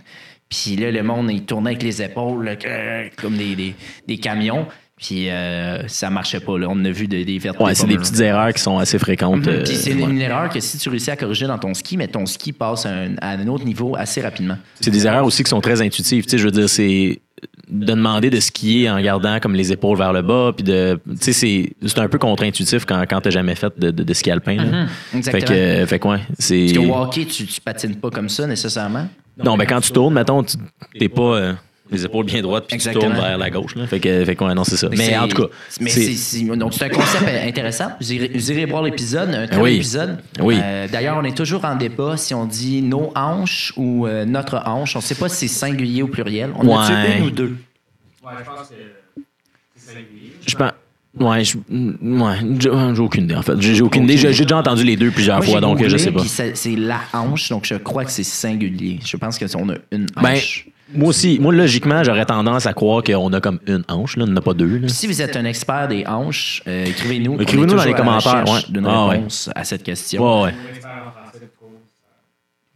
Puis 0.49 0.76
là, 0.76 0.93
le 0.93 1.02
monde, 1.02 1.28
il 1.32 1.44
tournait 1.44 1.70
avec 1.70 1.82
les 1.82 2.00
épaules, 2.00 2.44
là, 2.44 2.55
comme 3.17 3.37
des, 3.37 3.56
des, 3.56 3.75
des 4.06 4.19
camions. 4.19 4.69
Puis 4.98 5.28
euh, 5.28 5.87
ça 5.88 6.08
marchait 6.08 6.40
pas. 6.40 6.58
Là. 6.58 6.69
On 6.70 6.84
a 6.84 6.90
vu 6.90 7.06
des, 7.06 7.25
des 7.25 7.38
vertes. 7.38 7.60
Ouais, 7.60 7.75
c'est 7.75 7.87
des 7.87 7.98
petites 7.98 8.19
erreurs 8.20 8.52
qui 8.54 8.62
sont 8.62 8.78
assez 8.78 8.98
fréquentes. 8.98 9.46
euh, 9.46 9.62
Puis 9.62 9.75
c'est 9.76 9.90
une, 9.90 10.02
ouais. 10.02 10.10
une 10.10 10.20
erreur 10.20 10.48
que 10.48 10.58
si 10.58 10.78
tu 10.78 10.88
réussis 10.88 11.10
à 11.10 11.16
corriger 11.16 11.46
dans 11.46 11.58
ton 11.58 11.75
ski, 11.75 11.98
mais 11.98 12.08
ton 12.08 12.25
ski 12.25 12.52
passe 12.52 12.87
à 12.87 12.90
un, 12.90 13.16
à 13.20 13.32
un 13.32 13.46
autre 13.48 13.64
niveau 13.66 13.94
assez 13.94 14.22
rapidement. 14.22 14.56
C'est 14.81 14.90
des 14.90 15.06
erreurs 15.06 15.26
aussi 15.26 15.44
qui 15.44 15.50
sont 15.50 15.60
très 15.60 15.82
intuitives. 15.82 16.25
Tu 16.25 16.31
sais, 16.31 16.38
je 16.38 16.44
veux 16.44 16.50
dire, 16.50 16.69
c'est 16.69 17.20
de 17.69 17.84
demander 17.84 18.31
de 18.31 18.40
skier 18.40 18.88
en 18.88 18.98
gardant 19.00 19.38
comme 19.40 19.54
les 19.54 19.70
épaules 19.70 19.98
vers 19.98 20.14
le 20.14 20.22
bas, 20.22 20.52
puis 20.56 20.64
de, 20.64 20.99
tu 21.20 21.32
sais, 21.32 21.75
c'est, 21.84 21.99
un 22.00 22.08
peu 22.08 22.16
contre-intuitif 22.19 22.87
quand, 22.87 23.02
quand 23.02 23.20
t'as 23.20 23.31
jamais 23.31 23.54
fait 23.54 23.78
de, 23.78 23.90
de, 23.90 24.02
de 24.02 24.14
ski 24.14 24.31
alpin. 24.31 24.56
là. 24.56 24.87
Fait 25.10 25.19
Exactement. 25.19 25.46
que, 25.49 25.52
euh, 25.52 25.87
fait 25.87 25.99
que 25.99 26.08
ouais, 26.08 26.20
c'est. 26.38 26.72
Parce 26.75 26.87
que 26.87 26.90
hockey, 26.92 27.25
tu, 27.26 27.44
tu 27.46 27.60
patines 27.60 27.96
pas 27.96 28.08
comme 28.08 28.31
ça 28.31 28.46
nécessairement. 28.46 29.06
Non, 29.44 29.58
ben 29.58 29.66
quand 29.66 29.81
tu 29.82 29.92
tournes, 29.92 30.14
mettons, 30.14 30.42
tu- 30.42 30.56
t'es 30.99 31.10
pas 31.10 31.22
euh, 31.37 31.52
les 31.91 32.05
épaules 32.05 32.25
bien 32.27 32.43
droites 32.43 32.65
puis 32.69 32.79
tu 32.79 32.91
tournes 32.91 33.12
vers 33.15 33.38
la 33.38 33.50
gauche. 33.50 33.75
Là. 33.77 33.87
Fait 33.87 34.00
que, 34.00 34.25
fait 34.25 34.35
que 34.35 34.44
ouais, 34.44 34.55
non, 34.55 34.65
c'est 34.65 34.77
ça. 34.77 34.88
Mais 34.91 35.17
en 35.17 35.29
tout 35.29 35.43
cas, 35.43 35.49
mais 35.81 35.91
c'est- 35.91 36.03
c'est, 36.06 36.15
c'est- 36.15 36.56
donc 36.56 36.75
c'est 36.75 36.85
un 36.85 36.88
concept 36.88 37.25
intéressant. 37.47 37.91
Vous 38.00 38.12
irez, 38.12 38.31
vous 38.35 38.50
irez 38.53 38.65
voir 38.67 38.83
l'épisode, 38.83 39.31
un 39.35 39.47
très 39.47 39.61
Oui. 39.61 39.71
bon 39.71 39.77
épisode. 39.77 40.19
Oui. 40.41 40.59
Euh, 40.62 40.88
d'ailleurs, 40.91 41.17
on 41.21 41.25
est 41.25 41.37
toujours 41.37 41.65
en 41.65 41.77
débat 41.77 42.17
si 42.17 42.35
on 42.35 42.44
dit 42.47 42.83
nos 42.83 43.12
hanches 43.15 43.73
ou 43.77 44.06
euh, 44.06 44.25
notre 44.25 44.62
hanche. 44.67 44.97
On 44.97 45.00
sait 45.00 45.15
pas 45.15 45.29
si 45.29 45.49
c'est 45.49 45.55
singulier 45.67 46.03
ou 46.03 46.09
pluriel. 46.09 46.50
On 46.59 46.77
a 46.77 46.81
Ouais. 46.81 46.87
tué 47.06 47.19
une 47.19 47.25
ou 47.27 47.31
deux? 47.31 47.56
Ouais, 48.25 48.33
je 48.41 48.44
pense 48.44 48.69
que 48.69 48.75
c'est 49.77 49.93
singulier. 49.93 50.33
je 50.47 50.56
pense. 50.56 50.73
Ouais, 51.19 51.44
je- 51.44 51.56
ouais, 51.56 52.37
j'ai 52.61 52.94
j'ai 52.94 53.00
aucune 53.00 53.25
idée 53.25 53.37
en 53.37 53.41
fait. 53.43 53.59
J'ai 53.59 53.75
j'ai 53.75 53.83
aucune 53.83 54.05
idée. 54.05 54.19
J'ai 54.19 54.35
j'ai 54.35 54.44
déjà 54.44 54.59
entendu 54.59 54.85
les 54.85 54.97
deux 54.97 55.11
plusieurs 55.11 55.38
Moi, 55.38 55.47
fois, 55.47 55.61
donc 55.62 55.79
googlé, 55.79 55.88
je 55.88 55.97
sais 55.97 56.11
pas. 56.11 56.21
puis 56.21 56.29
c'est, 56.29 56.55
c'est 56.55 56.77
la 56.77 57.00
hanche, 57.15 57.49
donc 57.49 57.65
je 57.65 57.77
crois 57.77 58.05
que 58.05 58.11
c'est 58.11 58.23
singulier. 58.23 58.99
Je 59.03 59.17
pense 59.17 59.38
qu'on 59.38 59.71
a 59.71 59.75
une 59.93 60.06
Ben, 60.21 60.33
hanche. 60.35 60.67
Moi 60.94 61.09
aussi, 61.09 61.38
moi 61.41 61.53
logiquement, 61.53 62.05
j'aurais 62.05 62.25
tendance 62.27 62.67
à 62.67 62.73
croire 62.73 63.03
qu'on 63.03 63.33
a 63.33 63.41
comme 63.41 63.59
une 63.67 63.83
hanche, 63.88 64.17
là, 64.17 64.25
on 64.25 64.29
n'en 64.29 64.37
a 64.37 64.41
pas 64.41 64.55
deux. 64.55 64.79
là. 64.79 64.88
Si 64.88 65.06
vous 65.06 65.21
êtes 65.21 65.37
un 65.37 65.44
expert 65.44 65.88
des 65.88 66.06
hanches, 66.06 66.62
euh, 66.69 66.85
écrivez-nous. 66.87 67.41
Écrivez-nous 67.41 67.75
dans 67.75 67.85
les 67.85 67.94
commentaires, 67.94 68.44
ouais. 68.47 68.61
D'une 68.69 68.87
Ah, 68.87 69.06
ouais. 69.06 69.17
réponse 69.17 69.50
à 69.55 69.65
cette 69.65 69.83
question. 69.83 70.43
Ouais. 70.44 70.53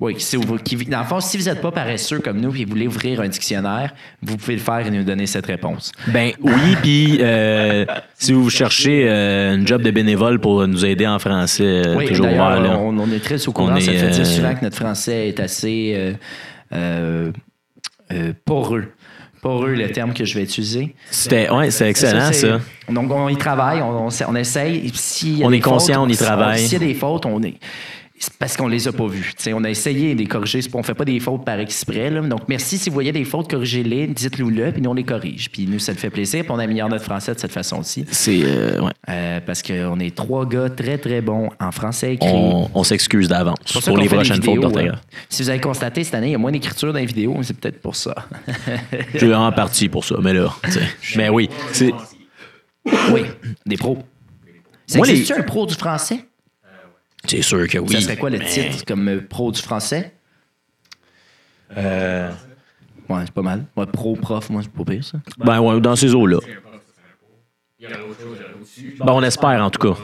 Oui, 0.02 0.14
si 0.16 0.36
vous- 0.36 0.56
qui- 0.56 0.76
dans 0.76 1.00
le 1.00 1.04
fond, 1.04 1.20
si 1.20 1.36
vous 1.36 1.44
n'êtes 1.44 1.60
pas 1.60 1.72
paresseux 1.72 2.20
comme 2.20 2.40
nous 2.40 2.56
et 2.56 2.64
vous 2.64 2.70
voulez 2.70 2.86
ouvrir 2.86 3.20
un 3.20 3.28
dictionnaire, 3.28 3.92
vous 4.22 4.38
pouvez 4.38 4.54
le 4.54 4.60
faire 4.62 4.78
et 4.86 4.90
nous 4.90 5.04
donner 5.04 5.26
cette 5.26 5.44
réponse. 5.44 5.92
Ben 6.06 6.32
oui, 6.40 6.74
puis 6.82 7.18
euh, 7.20 7.84
si 8.14 8.32
vous 8.32 8.48
cherchez 8.48 9.04
euh, 9.06 9.56
un 9.56 9.66
job 9.66 9.82
de 9.82 9.90
bénévole 9.90 10.40
pour 10.40 10.66
nous 10.66 10.86
aider 10.86 11.06
en 11.06 11.18
français, 11.18 11.82
euh, 11.86 11.96
Oui, 11.98 12.06
toujours 12.08 12.24
ouvert 12.28 12.60
là. 12.62 12.78
on, 12.78 12.98
on 12.98 13.12
est 13.12 13.22
très 13.22 13.46
au 13.46 13.52
courant. 13.52 13.74
On 13.76 13.80
ça 13.80 13.92
est, 13.92 13.98
fait 13.98 14.08
dire 14.08 14.26
souvent 14.26 14.54
que 14.54 14.64
notre 14.64 14.76
français 14.78 15.28
est 15.28 15.38
assez 15.38 16.14
euh, 16.72 17.30
euh, 18.12 18.32
poreux. 18.44 18.92
Poreux, 19.42 19.74
le 19.74 19.90
terme 19.90 20.12
que 20.12 20.26
je 20.26 20.34
vais 20.34 20.44
utiliser. 20.44 20.94
C'était 21.10 21.48
ouais, 21.50 21.70
c'est 21.70 21.88
excellent 21.88 22.30
ça. 22.30 22.60
Donc, 22.90 23.10
on 23.10 23.28
y 23.28 23.36
travaille, 23.36 23.80
on, 23.80 24.06
on, 24.06 24.08
on 24.28 24.34
essaye. 24.34 24.92
On 25.42 25.50
est 25.50 25.60
conscient, 25.60 25.94
fautes, 25.94 26.04
on 26.04 26.08
y 26.08 26.16
travaille. 26.16 26.58
S'il 26.58 26.72
y 26.72 26.84
a 26.84 26.86
des 26.86 26.94
fautes, 26.94 27.24
on 27.24 27.42
est. 27.42 27.54
C'est 28.22 28.34
parce 28.34 28.54
qu'on 28.54 28.68
les 28.68 28.86
a 28.86 28.92
pas 28.92 29.06
sais, 29.38 29.54
on 29.54 29.64
a 29.64 29.70
essayé 29.70 30.14
de 30.14 30.18
les 30.20 30.26
corriger. 30.26 30.60
C'est 30.60 30.74
On 30.74 30.82
fait 30.82 30.92
pas 30.92 31.06
des 31.06 31.18
fautes 31.20 31.42
par 31.42 31.58
exprès. 31.58 32.10
là. 32.10 32.20
Donc, 32.20 32.42
merci. 32.48 32.76
Si 32.76 32.90
vous 32.90 32.94
voyez 32.94 33.12
des 33.12 33.24
fautes, 33.24 33.50
corrigez-les, 33.50 34.08
dites-nous-le, 34.08 34.72
puis 34.72 34.82
nous, 34.82 34.90
on 34.90 34.94
les 34.94 35.04
corrige. 35.04 35.50
Puis 35.50 35.66
nous, 35.66 35.78
ça 35.78 35.92
le 35.92 35.98
fait 35.98 36.10
plaisir, 36.10 36.42
puis 36.44 36.50
on 36.52 36.58
améliore 36.58 36.90
notre 36.90 37.04
français 37.04 37.34
de 37.34 37.40
cette 37.40 37.50
façon 37.52 37.78
aussi. 37.78 38.04
C'est 38.10 38.40
euh, 38.44 38.82
ouais. 38.82 38.92
Euh, 39.08 39.40
parce 39.46 39.62
qu'on 39.62 39.98
est 40.00 40.14
trois 40.14 40.46
gars 40.46 40.68
très, 40.68 40.98
très 40.98 41.22
bons 41.22 41.48
en 41.58 41.72
français 41.72 42.12
écrit. 42.14 42.28
On, 42.30 42.70
on 42.74 42.84
s'excuse 42.84 43.26
d'avance 43.26 43.56
C'est 43.64 43.82
pour 43.86 43.96
les 43.96 44.06
prochaines 44.06 44.42
fautes 44.42 44.60
d'orthographe. 44.60 44.96
hein. 44.96 45.16
Si 45.30 45.42
vous 45.42 45.48
avez 45.48 45.60
constaté, 45.60 46.04
cette 46.04 46.14
année, 46.14 46.28
il 46.28 46.32
y 46.32 46.34
a 46.34 46.38
moins 46.38 46.52
d'écriture 46.52 46.92
dans 46.92 46.98
les 46.98 47.06
vidéos, 47.06 47.34
c'est 47.42 47.56
peut-être 47.58 47.80
pour 47.80 47.96
ça. 47.96 48.14
J'ai 49.14 49.34
en 49.34 49.50
partie 49.50 49.88
pour 49.88 50.04
ça, 50.04 50.16
mais 50.22 50.34
là, 50.34 50.54
mais 51.16 51.30
oui, 51.30 51.48
c'est 51.72 51.90
oui, 53.12 53.22
des 53.64 53.78
pros. 53.78 53.96
Moi, 54.94 55.06
les- 55.06 55.32
un 55.32 55.42
pro 55.42 55.64
du 55.66 55.74
français? 55.74 56.20
C'est 57.26 57.42
sûr 57.42 57.66
que 57.68 57.78
oui. 57.78 57.92
ça 57.94 58.00
serait 58.00 58.16
quoi 58.16 58.30
le 58.30 58.38
mais- 58.38 58.46
titre 58.46 58.84
comme 58.86 59.08
euh, 59.08 59.20
pro 59.28 59.52
du 59.52 59.60
français? 59.60 60.12
Euh, 61.76 62.30
Ouais, 63.08 63.22
c'est 63.24 63.34
pas 63.34 63.42
mal. 63.42 63.64
Ouais, 63.76 63.86
pro, 63.86 64.14
prof, 64.14 64.48
moi, 64.50 64.62
c'est 64.62 64.70
pas 64.70 64.84
pire, 64.84 65.02
ça. 65.04 65.18
ben 65.38 65.60
ouais, 65.60 65.80
dans 65.80 65.96
ces 65.96 66.14
eaux-là. 66.14 66.38
Ben, 67.80 69.12
on 69.12 69.22
espère 69.22 69.64
en 69.64 69.70
tout 69.70 69.80
cas. 69.94 70.00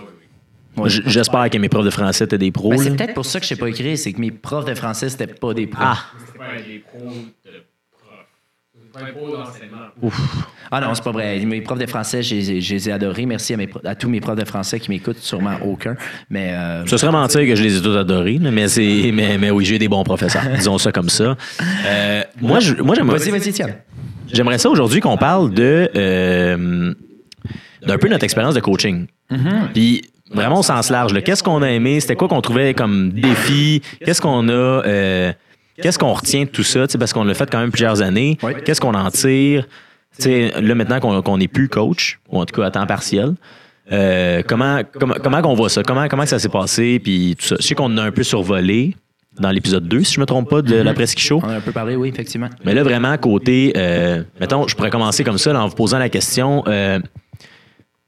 Ouais. 0.76 0.90
J'espère 0.90 1.48
que 1.48 1.56
mes 1.58 1.68
profs 1.68 1.84
de 1.84 1.90
français 1.90 2.24
étaient 2.24 2.36
des 2.36 2.50
pros. 2.50 2.70
Ben, 2.70 2.78
c'est 2.78 2.96
peut-être 2.96 3.14
pour 3.14 3.24
ça 3.24 3.38
que 3.38 3.44
je 3.44 3.50
sais 3.50 3.56
pas 3.56 3.68
écrire, 3.68 3.96
c'est 3.96 4.12
que 4.12 4.20
mes 4.20 4.30
profs 4.32 4.64
de 4.64 4.74
français, 4.74 5.08
c'était 5.08 5.26
pas 5.28 5.54
des 5.54 5.66
pros. 5.66 5.82
Ah, 5.84 5.98
C'était 6.26 6.38
pas 6.38 6.56
des 6.62 6.78
pros 6.80 6.98
de 6.98 7.64
prof. 7.92 8.10
un 8.74 8.78
pro 8.78 8.85
d'enseignement. 9.00 10.10
Ah 10.70 10.80
non, 10.80 10.94
c'est 10.94 11.04
pas 11.04 11.12
vrai. 11.12 11.38
Mes 11.40 11.60
profs 11.60 11.78
de 11.78 11.86
français, 11.86 12.22
je 12.22 12.34
les 12.34 12.88
ai- 12.88 12.92
adorés. 12.92 13.26
Merci 13.26 13.54
à, 13.54 13.56
mes 13.56 13.66
pro- 13.66 13.80
à 13.84 13.94
tous 13.94 14.08
mes 14.08 14.20
profs 14.20 14.36
de 14.36 14.44
français 14.44 14.80
qui 14.80 14.90
m'écoutent, 14.90 15.18
sûrement 15.18 15.56
aucun. 15.64 15.96
Mais 16.30 16.50
euh, 16.52 16.86
Ce 16.86 16.96
serait 16.96 17.12
mentir 17.12 17.40
que 17.40 17.54
je 17.54 17.62
les 17.62 17.76
ai 17.76 17.82
tous 17.82 17.96
adorés, 17.96 18.38
mais, 18.40 18.68
c'est, 18.68 19.10
mais, 19.12 19.38
mais 19.38 19.50
oui, 19.50 19.64
j'ai 19.64 19.78
des 19.78 19.88
bons 19.88 20.02
professeurs. 20.04 20.42
Disons 20.56 20.78
ça 20.78 20.92
comme 20.92 21.08
ça. 21.08 21.36
Euh, 21.86 22.22
moi, 22.40 22.60
je, 22.60 22.74
moi 22.74 22.94
j'aimerais, 22.94 23.18
vas-y, 23.18 23.30
vas-y, 23.30 23.52
tiens. 23.52 23.68
j'aimerais 24.32 24.58
ça 24.58 24.68
aujourd'hui 24.70 25.00
qu'on 25.00 25.16
parle 25.16 25.52
de 25.52 25.90
euh, 25.94 26.94
d'un 27.86 27.98
peu 27.98 28.08
notre 28.08 28.24
expérience 28.24 28.54
de 28.54 28.60
coaching. 28.60 29.06
Puis 29.74 30.02
vraiment 30.32 30.58
au 30.60 30.62
sens 30.62 30.90
large. 30.90 31.12
Qu'est-ce 31.22 31.42
qu'on 31.42 31.62
a 31.62 31.70
aimé? 31.70 32.00
C'était 32.00 32.16
quoi 32.16 32.26
qu'on 32.28 32.40
trouvait 32.40 32.74
comme 32.74 33.10
défi? 33.12 33.80
Qu'est-ce 34.04 34.20
qu'on 34.20 34.48
a. 34.48 35.32
qu'est-ce 35.82 35.98
qu'on 35.98 36.12
retient 36.12 36.44
de 36.44 36.48
tout 36.48 36.62
ça? 36.62 36.86
Tu 36.86 36.92
sais, 36.92 36.98
Parce 36.98 37.12
qu'on 37.12 37.24
l'a 37.24 37.34
fait 37.34 37.50
quand 37.50 37.58
même 37.60 37.70
plusieurs 37.70 38.02
années. 38.02 38.38
Oui. 38.42 38.52
Qu'est-ce 38.64 38.80
qu'on 38.80 38.94
en 38.94 39.10
tire? 39.10 39.66
Tu 40.18 40.22
sais, 40.22 40.60
là, 40.60 40.74
maintenant 40.74 41.00
qu'on 41.00 41.20
qu'on 41.22 41.38
n'est 41.38 41.48
plus 41.48 41.68
coach, 41.68 42.18
ou 42.30 42.40
en 42.40 42.44
tout 42.46 42.58
cas 42.60 42.66
à 42.66 42.70
temps 42.70 42.86
partiel, 42.86 43.34
euh, 43.92 44.42
comment, 44.46 44.80
comment, 44.98 45.14
comment 45.22 45.42
qu'on 45.42 45.54
voit 45.54 45.68
ça? 45.68 45.82
Comment, 45.82 46.08
comment 46.08 46.26
ça 46.26 46.38
s'est 46.38 46.48
passé? 46.48 46.98
Puis 46.98 47.36
tout 47.38 47.46
ça. 47.46 47.56
Je 47.60 47.66
sais 47.66 47.74
qu'on 47.74 47.96
a 47.98 48.02
un 48.02 48.10
peu 48.10 48.22
survolé 48.22 48.96
dans 49.38 49.50
l'épisode 49.50 49.86
2, 49.86 50.02
si 50.02 50.14
je 50.14 50.20
me 50.20 50.24
trompe 50.26 50.48
pas, 50.48 50.62
de 50.62 50.76
la 50.76 50.94
Presqu'île 50.94 51.22
Show. 51.22 51.40
On 51.44 51.48
a 51.50 51.56
un 51.56 51.60
peu 51.60 51.70
parlé, 51.72 51.94
oui, 51.94 52.08
effectivement. 52.08 52.48
Mais 52.64 52.72
là, 52.72 52.82
vraiment, 52.82 53.16
côté. 53.18 53.74
euh, 53.76 54.22
mettons, 54.40 54.66
je 54.66 54.74
pourrais 54.74 54.88
commencer 54.90 55.24
comme 55.24 55.36
ça 55.38 55.52
là, 55.52 55.62
en 55.62 55.68
vous 55.68 55.74
posant 55.74 55.98
la 55.98 56.08
question. 56.08 56.64
euh, 56.66 56.98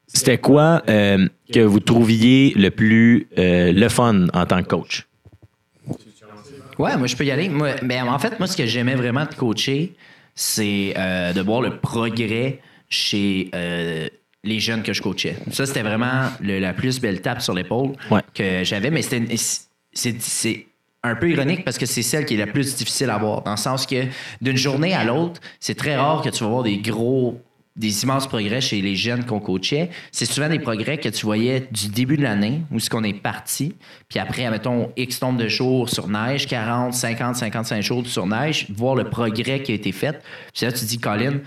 C'était 0.06 0.38
quoi 0.38 0.82
euh, 0.88 1.28
que 1.52 1.60
vous 1.60 1.80
trouviez 1.80 2.54
le 2.56 2.70
plus 2.70 3.26
euh, 3.36 3.72
le 3.72 3.88
fun 3.90 4.28
en 4.32 4.46
tant 4.46 4.62
que 4.62 4.68
coach? 4.68 5.06
Ouais, 6.78 6.96
moi, 6.96 7.06
je 7.06 7.16
peux 7.16 7.24
y 7.24 7.30
aller. 7.30 7.48
Moi, 7.48 7.72
ben, 7.82 8.06
en 8.08 8.18
fait, 8.18 8.38
moi, 8.38 8.46
ce 8.46 8.56
que 8.56 8.66
j'aimais 8.66 8.94
vraiment 8.94 9.24
de 9.26 9.34
coacher, 9.34 9.94
c'est 10.34 10.94
euh, 10.96 11.32
de 11.32 11.40
voir 11.40 11.60
le 11.60 11.78
progrès 11.78 12.60
chez 12.88 13.50
euh, 13.54 14.08
les 14.44 14.60
jeunes 14.60 14.82
que 14.82 14.92
je 14.92 15.02
coachais. 15.02 15.36
Ça, 15.50 15.66
c'était 15.66 15.82
vraiment 15.82 16.30
le- 16.40 16.58
la 16.60 16.72
plus 16.72 17.00
belle 17.00 17.20
tape 17.20 17.40
sur 17.42 17.54
l'épaule 17.54 17.92
Ouais. 18.10 18.20
que 18.34 18.62
j'avais, 18.64 18.90
mais 18.90 19.02
c'était 19.02 19.36
c'est 19.36 20.20
c'est 20.22 20.66
un 21.02 21.14
peu 21.16 21.30
ironique 21.30 21.64
parce 21.64 21.78
que 21.78 21.86
c'est 21.86 22.02
celle 22.02 22.24
qui 22.24 22.34
est 22.34 22.38
la 22.38 22.46
plus 22.46 22.76
difficile 22.76 23.10
à 23.10 23.18
voir, 23.18 23.42
dans 23.42 23.52
le 23.52 23.56
sens 23.56 23.86
que 23.86 24.04
d'une 24.40 24.56
journée 24.56 24.94
à 24.94 25.04
l'autre, 25.04 25.40
c'est 25.60 25.74
très 25.76 25.96
rare 25.96 26.22
que 26.22 26.28
tu 26.28 26.42
vas 26.44 26.50
voir 26.50 26.62
des 26.62 26.78
gros 26.78 27.40
des 27.78 28.02
immenses 28.02 28.26
progrès 28.26 28.60
chez 28.60 28.80
les 28.82 28.96
jeunes 28.96 29.24
qu'on 29.24 29.40
coachait. 29.40 29.90
C'est 30.12 30.26
souvent 30.26 30.48
des 30.48 30.58
progrès 30.58 30.98
que 30.98 31.08
tu 31.08 31.24
voyais 31.24 31.68
du 31.70 31.88
début 31.88 32.16
de 32.16 32.22
l'année, 32.22 32.62
où 32.70 32.78
ce 32.80 32.90
qu'on 32.90 33.04
est 33.04 33.14
parti, 33.14 33.74
puis 34.08 34.18
après, 34.18 34.50
mettons, 34.50 34.90
X 34.96 35.22
nombre 35.22 35.38
de 35.38 35.48
jours 35.48 35.88
sur 35.88 36.08
neige, 36.08 36.46
40, 36.46 36.92
50, 36.92 37.36
55 37.36 37.80
jours 37.82 38.06
sur 38.06 38.26
neige, 38.26 38.66
voir 38.74 38.94
le 38.94 39.04
progrès 39.04 39.62
qui 39.62 39.72
a 39.72 39.74
été 39.76 39.92
fait. 39.92 40.20
Puis 40.54 40.66
là, 40.66 40.72
tu 40.72 40.84
dis, 40.84 40.98
Colin, 40.98 41.38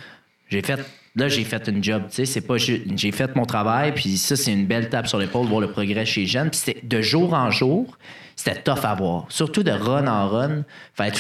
j'ai 0.50 0.62
fait 0.62 0.80
là 1.14 1.28
j'ai 1.28 1.44
fait 1.44 1.68
une 1.68 1.84
job 1.84 2.04
tu 2.08 2.16
sais 2.16 2.26
c'est 2.26 2.40
pas 2.40 2.56
j'ai 2.58 3.12
fait 3.12 3.36
mon 3.36 3.46
travail 3.46 3.94
puis 3.94 4.16
ça 4.16 4.38
c'est 4.38 4.54
une 4.54 4.66
belle 4.66 4.88
tape 4.90 5.08
sur 5.08 5.18
l'épaule 5.18 5.46
voir 5.46 5.60
le 5.60 5.70
progrès 5.70 6.06
chez 6.06 6.22
les 6.22 6.28
jeunes 6.28 6.50
puis 6.50 6.60
c'était 6.64 6.86
de 6.88 7.02
jour 7.02 7.34
en 7.34 7.52
jour 7.52 7.98
c'était 8.38 8.62
tough 8.62 8.84
à 8.86 8.96
voir 8.96 9.26
surtout 9.28 9.62
de 9.62 9.72
run 9.72 10.08
en 10.08 10.30
run 10.30 10.64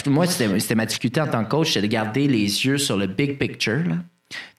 tout- 0.01 0.09
moi 0.09 0.27
c'était 0.27 0.57
c'était 0.61 0.75
ma 0.75 0.85
difficulté 0.85 1.19
en 1.19 1.27
tant 1.27 1.43
que 1.43 1.49
coach 1.49 1.73
c'est 1.73 1.81
de 1.81 1.87
garder 1.87 2.27
les 2.29 2.65
yeux 2.65 2.77
sur 2.77 2.95
le 2.95 3.07
big 3.07 3.37
picture 3.37 3.83
là. 3.85 3.95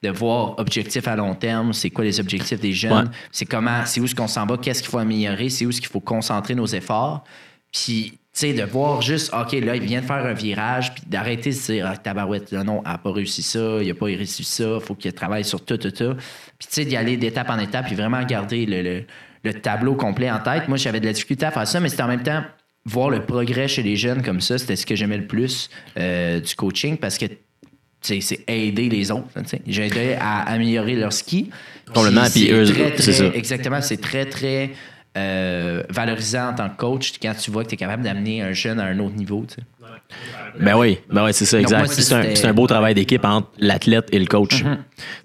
De 0.01 0.09
voir 0.09 0.57
objectif 0.59 1.07
à 1.07 1.15
long 1.15 1.35
terme 1.35 1.73
c'est 1.73 1.89
quoi 1.89 2.03
les 2.03 2.19
objectifs 2.19 2.59
des 2.59 2.73
jeunes 2.73 2.93
Ouais. 2.93 3.11
c'est 3.31 3.45
comment 3.45 3.85
c'est 3.85 3.99
où 4.01 4.07
ce 4.07 4.15
qu'on 4.15 4.27
s'en 4.27 4.45
va 4.45 4.57
qu'est-ce 4.57 4.81
qu'il 4.81 4.91
faut 4.91 4.97
améliorer 4.99 5.49
c'est 5.49 5.65
où 5.65 5.71
ce 5.71 5.79
qu'il 5.81 5.89
faut 5.89 5.99
concentrer 5.99 6.55
nos 6.55 6.67
efforts 6.67 7.23
puis, 7.71 8.11
tu 8.11 8.19
sais, 8.33 8.53
de 8.53 8.61
voir 8.63 9.01
juste, 9.01 9.33
OK, 9.33 9.53
là, 9.53 9.75
il 9.75 9.81
vient 9.81 10.01
de 10.01 10.05
faire 10.05 10.23
un 10.25 10.33
virage, 10.33 10.93
puis 10.93 11.03
d'arrêter 11.07 11.49
de 11.49 11.55
se 11.55 11.71
dire, 11.71 11.87
ah, 11.91 11.97
tabarouette, 11.97 12.51
là, 12.51 12.63
non, 12.63 12.83
elle 12.85 12.91
n'a 12.91 12.97
pas 12.99 13.11
réussi 13.11 13.41
ça, 13.41 13.79
il 13.81 13.87
n'a 13.87 13.95
pas 13.95 14.05
réussi 14.05 14.43
ça, 14.43 14.75
il 14.75 14.79
faut 14.79 14.93
qu'il 14.93 15.11
travaille 15.13 15.43
sur 15.43 15.65
tout, 15.65 15.77
tout, 15.77 15.89
tout. 15.89 16.13
Puis, 16.59 16.67
tu 16.67 16.73
sais, 16.75 16.85
d'y 16.85 16.95
aller 16.95 17.17
d'étape 17.17 17.49
en 17.49 17.57
étape, 17.57 17.87
puis 17.87 17.95
vraiment 17.95 18.21
garder 18.23 18.67
le, 18.67 18.83
le- 18.83 19.03
le 19.43 19.53
tableau 19.55 19.95
complet 19.95 20.29
en 20.29 20.37
tête. 20.39 20.67
Moi, 20.67 20.77
j'avais 20.77 20.99
de 20.99 21.07
la 21.07 21.13
difficulté 21.13 21.47
à 21.47 21.51
faire 21.51 21.67
ça, 21.67 21.79
mais 21.79 21.89
c'était 21.89 22.03
en 22.03 22.07
même 22.07 22.21
temps, 22.21 22.43
voir 22.85 23.09
le 23.09 23.25
progrès 23.25 23.67
chez 23.67 23.81
les 23.81 23.95
jeunes 23.95 24.21
comme 24.21 24.39
ça, 24.39 24.59
c'était 24.59 24.75
ce 24.75 24.85
que 24.85 24.95
j'aimais 24.95 25.17
le 25.17 25.25
plus 25.25 25.71
euh, 25.97 26.39
du 26.39 26.53
coaching, 26.55 26.97
parce 26.97 27.17
que, 27.17 27.25
c'est 28.03 28.39
aider 28.47 28.89
les 28.89 29.11
autres. 29.11 29.27
J'ai 29.67 29.87
aidé 29.87 30.15
à 30.19 30.41
améliorer 30.51 30.95
leur 30.95 31.13
ski. 31.13 31.49
Complètement, 31.93 32.25
puis 32.31 32.51
eux, 32.51 32.65
c'est 32.97 33.13
ça. 33.13 33.25
Exactement, 33.33 33.81
c'est 33.81 33.97
très, 34.01 34.25
très 34.25 34.71
euh, 35.15 35.83
valorisant 35.89 36.49
en 36.49 36.53
tant 36.53 36.69
que 36.69 36.77
coach 36.77 37.13
quand 37.21 37.33
tu 37.39 37.51
vois 37.51 37.63
que 37.63 37.69
tu 37.69 37.75
es 37.75 37.77
capable 37.77 38.03
d'amener 38.03 38.41
un 38.41 38.51
jeune 38.53 38.79
à 38.79 38.85
un 38.85 38.97
autre 38.99 39.15
niveau. 39.15 39.45
Ben 40.59 40.75
oui, 40.77 40.99
ben 41.11 41.25
oui, 41.25 41.31
c'est 41.33 41.45
ça, 41.45 41.57
Donc, 41.57 41.71
exact. 41.71 41.87
c'est 42.33 42.45
un, 42.45 42.49
un 42.49 42.53
beau 42.53 42.67
travail 42.67 42.93
d'équipe 42.93 43.23
entre 43.25 43.47
l'athlète 43.57 44.07
et 44.11 44.19
le 44.19 44.25
coach. 44.25 44.63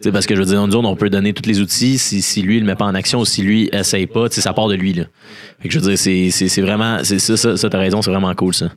Sais, 0.00 0.12
Parce 0.12 0.26
que 0.26 0.34
je 0.34 0.40
veux 0.40 0.46
dire, 0.46 0.62
autres, 0.62 0.76
on 0.76 0.96
peut 0.96 1.10
donner 1.10 1.32
tous 1.32 1.46
les 1.48 1.60
outils. 1.60 1.98
Si, 1.98 2.22
si 2.22 2.42
lui, 2.42 2.56
il 2.56 2.60
le 2.60 2.66
met 2.66 2.74
pas 2.74 2.86
en 2.86 2.94
action 2.94 3.20
ou 3.20 3.24
si 3.24 3.42
lui, 3.42 3.68
essaye 3.72 4.06
pas, 4.06 4.28
ça 4.30 4.52
part 4.52 4.68
de 4.68 4.74
lui. 4.74 4.92
Là. 4.94 5.04
Fait 5.60 5.68
que 5.68 5.74
je 5.74 5.78
veux 5.80 5.94
dire, 5.94 5.98
c'est, 5.98 6.60
vraiment. 6.62 6.98
C'est 7.02 7.18
ça, 7.18 7.36
ça, 7.36 7.56
ça, 7.56 7.68
t'as 7.70 7.78
raison, 7.78 8.02
c'est 8.02 8.10
vraiment 8.10 8.34
cool, 8.34 8.54
ça. 8.54 8.70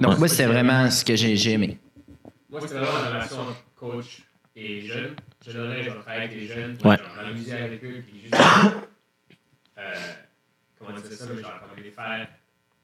Donc, 0.00 0.12
Ouais. 0.12 0.18
moi, 0.18 0.28
c'était 0.28 0.46
vraiment 0.46 0.90
ce 0.90 1.04
que 1.04 1.14
j'ai 1.16 1.36
j'ai 1.36 1.52
aimé. 1.52 1.78
Moi, 2.50 2.60
c'était 2.62 2.74
vraiment 2.74 3.02
la 3.02 3.08
relation 3.10 3.40
entre 3.40 3.64
coach 3.76 4.22
et 4.56 4.80
jeune. 4.82 5.14
Je 5.46 5.52
donnerais, 5.52 5.82
je 5.82 5.90
vais 5.90 5.98
travailler 6.00 6.24
avec 6.24 6.36
les 6.36 6.46
jeunes, 6.46 6.76
Ouais. 6.84 6.96
je 6.98 7.22
m'amuser 7.22 7.52
avec 7.52 7.84
eux, 7.84 8.02
puis 8.06 8.20
juste. 8.22 8.34
euh, 9.78 9.82
comment 10.78 10.98
dire 10.98 11.12
ça, 11.12 11.24
mais 11.34 11.42
genre, 11.42 11.60
comme 11.74 11.84
les 11.84 11.90
faire 11.90 12.28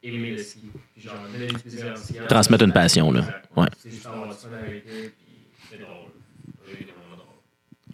aimer 0.02 0.30
le 0.32 0.38
ski. 0.38 0.70
Puis 0.94 1.02
genre, 1.02 1.14
donner 1.32 1.46
du 1.48 1.54
plaisir 1.58 1.92
en 1.92 1.96
skiant. 1.96 2.26
Transmettre 2.28 2.64
une 2.64 2.72
passion, 2.72 3.10
là. 3.10 3.22
Ouais. 3.56 3.66
C'est 3.78 3.90
juste 3.90 4.06
avoir 4.06 4.28
du 4.28 4.34
fun 4.34 4.48
avec 4.56 4.86
eux, 4.86 5.12
puis 5.18 5.48
c'est 5.70 5.78
drôle. 5.78 6.10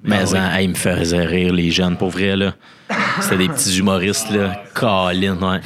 Mais 0.04 0.34
Ah 0.34 0.36
hein, 0.36 0.56
hey, 0.56 0.64
il 0.64 0.70
me 0.70 0.74
faisait 0.74 1.24
rire, 1.24 1.52
les 1.52 1.70
jeunes, 1.70 1.96
pour 1.96 2.10
vrai, 2.10 2.36
là. 2.36 2.54
C'était 3.20 3.36
des 3.38 3.48
petits 3.48 3.78
humoristes, 3.78 4.30
là. 4.30 4.64
Colin, 4.74 5.36
ouais. 5.40 5.60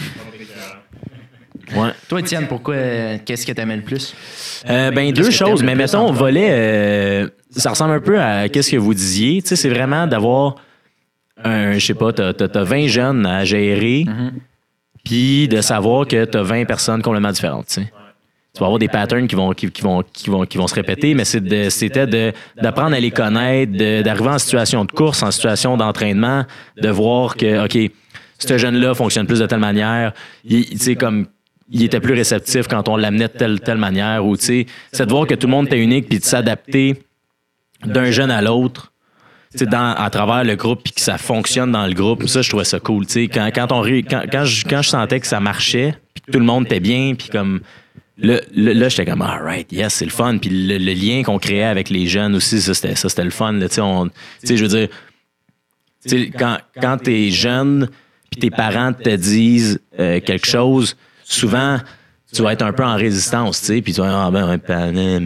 Ouais. 1.75 1.90
Toi, 2.08 2.20
Étienne, 2.20 2.46
pourquoi, 2.46 2.75
euh, 2.75 3.18
qu'est-ce 3.25 3.44
que 3.46 3.52
tu 3.52 3.61
aimais 3.61 3.76
le 3.76 3.82
plus? 3.82 4.14
Euh, 4.68 4.90
ben, 4.90 5.12
deux 5.12 5.25
Qu'est-ce 5.25 5.40
que 5.40 5.46
choses, 5.46 5.62
mais 5.62 5.75
mettons, 5.75 6.12
volet, 6.12 6.49
euh, 6.50 7.28
ça 7.50 7.70
ressemble 7.70 7.94
un 7.94 8.00
peu 8.00 8.20
à 8.20 8.49
qu'est-ce 8.49 8.70
que 8.70 8.76
vous 8.76 8.94
disiez. 8.94 9.42
Tu 9.42 9.49
sais, 9.49 9.56
c'est 9.56 9.68
vraiment 9.68 10.06
d'avoir 10.06 10.56
un, 11.42 11.75
je 11.75 11.85
sais 11.85 11.94
pas, 11.94 12.12
t'as, 12.12 12.32
t'as 12.32 12.62
20 12.62 12.87
jeunes 12.87 13.26
à 13.26 13.44
gérer, 13.44 14.04
Mm-hmm. 14.06 14.30
puis 15.04 15.49
de 15.49 15.61
savoir 15.61 16.06
que 16.06 16.25
t'as 16.25 16.42
20 16.42 16.64
personnes 16.64 17.02
complètement 17.02 17.32
différentes, 17.32 17.66
tu 17.66 17.75
sais. 17.75 17.92
Tu 18.54 18.61
vas 18.61 18.66
avoir 18.66 18.78
des 18.78 18.88
patterns 18.88 19.26
qui 19.26 19.35
vont, 19.35 19.52
qui, 19.52 19.70
qui 19.70 19.82
vont, 19.82 20.02
qui 20.14 20.30
vont, 20.30 20.46
qui 20.46 20.56
vont 20.56 20.66
se 20.66 20.75
répéter, 20.75 21.12
mais 21.12 21.25
c'était 21.26 22.06
d'apprendre 22.56 22.96
à 22.96 23.00
les 23.00 23.11
connaître, 23.11 23.73
d'arriver 24.02 24.30
en 24.30 24.38
situation 24.38 24.87
de 24.87 24.92
course, 24.92 25.23
en 25.23 25.30
situation 25.30 25.76
d'entraînement, 25.76 26.46
de 26.80 26.88
voir 26.88 27.37
que, 27.37 27.66
OK, 27.66 27.92
ce 28.38 28.56
jeune-là 28.56 28.94
fonctionne 28.94 29.26
plus 29.26 29.40
de 29.40 29.46
telle 29.46 29.58
manière. 29.61 30.14
Il, 30.42 30.64
tu 30.70 30.78
sais, 30.78 30.96
comme, 30.96 31.26
il 31.70 31.82
était 31.82 32.00
plus 32.00 32.14
réceptif 32.14 32.68
quand 32.68 32.88
on 32.88 32.96
l'amenait 32.96 33.28
de 33.28 33.32
telle, 33.32 33.61
telle 33.61 33.78
manière, 33.78 34.25
ou, 34.25 34.37
tu 34.37 34.44
sais, 34.44 34.66
c'est 34.92 35.06
de 35.06 35.11
voir 35.11 35.26
que 35.26 35.35
tout 35.35 35.46
le 35.46 35.52
monde 35.52 35.66
était 35.66 35.80
unique, 35.80 36.08
puis 36.08 36.18
de 36.18 36.25
s'adapter 36.25 36.96
d'un 37.85 38.11
jeune 38.11 38.30
à 38.30 38.42
l'autre. 38.42 38.92
Dans, 39.61 39.94
à 39.94 40.11
travers 40.11 40.44
le 40.44 40.54
groupe 40.54 40.82
puis 40.85 40.92
que 40.92 41.00
ça 41.00 41.16
fonctionne 41.16 41.73
dans 41.73 41.87
le 41.87 41.94
groupe 41.94 42.26
ça 42.26 42.42
je 42.42 42.49
trouvais 42.50 42.66
ça 42.66 42.78
cool 42.78 43.06
tu 43.06 43.23
quand, 43.23 43.49
quand 43.54 43.73
on 43.73 43.82
quand, 44.02 44.25
quand, 44.30 44.44
je, 44.44 44.66
quand 44.66 44.82
je 44.82 44.90
sentais 44.90 45.18
que 45.18 45.26
ça 45.26 45.40
marchait 45.40 45.94
puis 46.12 46.25
que 46.26 46.32
tout 46.32 46.38
le 46.38 46.44
monde 46.44 46.66
était 46.66 46.80
bien 46.80 47.14
puis 47.14 47.30
comme 47.30 47.61
Là, 48.18 48.40
là, 48.54 48.73
là, 48.73 48.88
j'étais 48.88 49.04
comme, 49.04 49.20
all 49.20 49.42
right, 49.42 49.70
yes, 49.70 49.94
c'est 49.94 50.06
le 50.06 50.11
fun. 50.11 50.38
Puis 50.38 50.49
le, 50.49 50.78
le 50.78 50.92
lien 50.94 51.23
qu'on 51.23 51.38
créait 51.38 51.64
avec 51.64 51.90
les 51.90 52.06
jeunes 52.06 52.35
aussi, 52.35 52.62
ça, 52.62 52.73
c'était, 52.73 52.94
ça, 52.94 53.11
c'était 53.11 53.25
le 53.25 53.30
fun. 53.30 53.58
Tu 53.61 53.68
sais, 53.68 54.56
je 54.56 54.62
veux 54.62 54.68
dire, 54.68 54.88
tu 56.02 56.08
sais, 56.08 56.30
quand, 56.30 56.56
quand 56.80 56.96
t'es 56.96 57.30
jeune, 57.30 57.90
puis 58.30 58.40
tes 58.40 58.50
parents 58.50 58.92
te 58.94 59.14
disent 59.14 59.80
euh, 60.00 60.20
quelque 60.20 60.46
chose, 60.46 60.96
souvent, 61.28 61.78
tu 62.33 62.42
vas 62.42 62.52
être 62.52 62.62
un 62.62 62.73
peu 62.73 62.85
en 62.85 62.97
résistance, 62.97 63.61
tu 63.61 63.66
sais, 63.66 63.83
puis 63.83 63.92
tu 63.92 64.00
vas 64.00 64.26
ah 64.26 64.30
ben, 64.30 64.59
ben, 64.66 64.92
mais, 64.92 65.21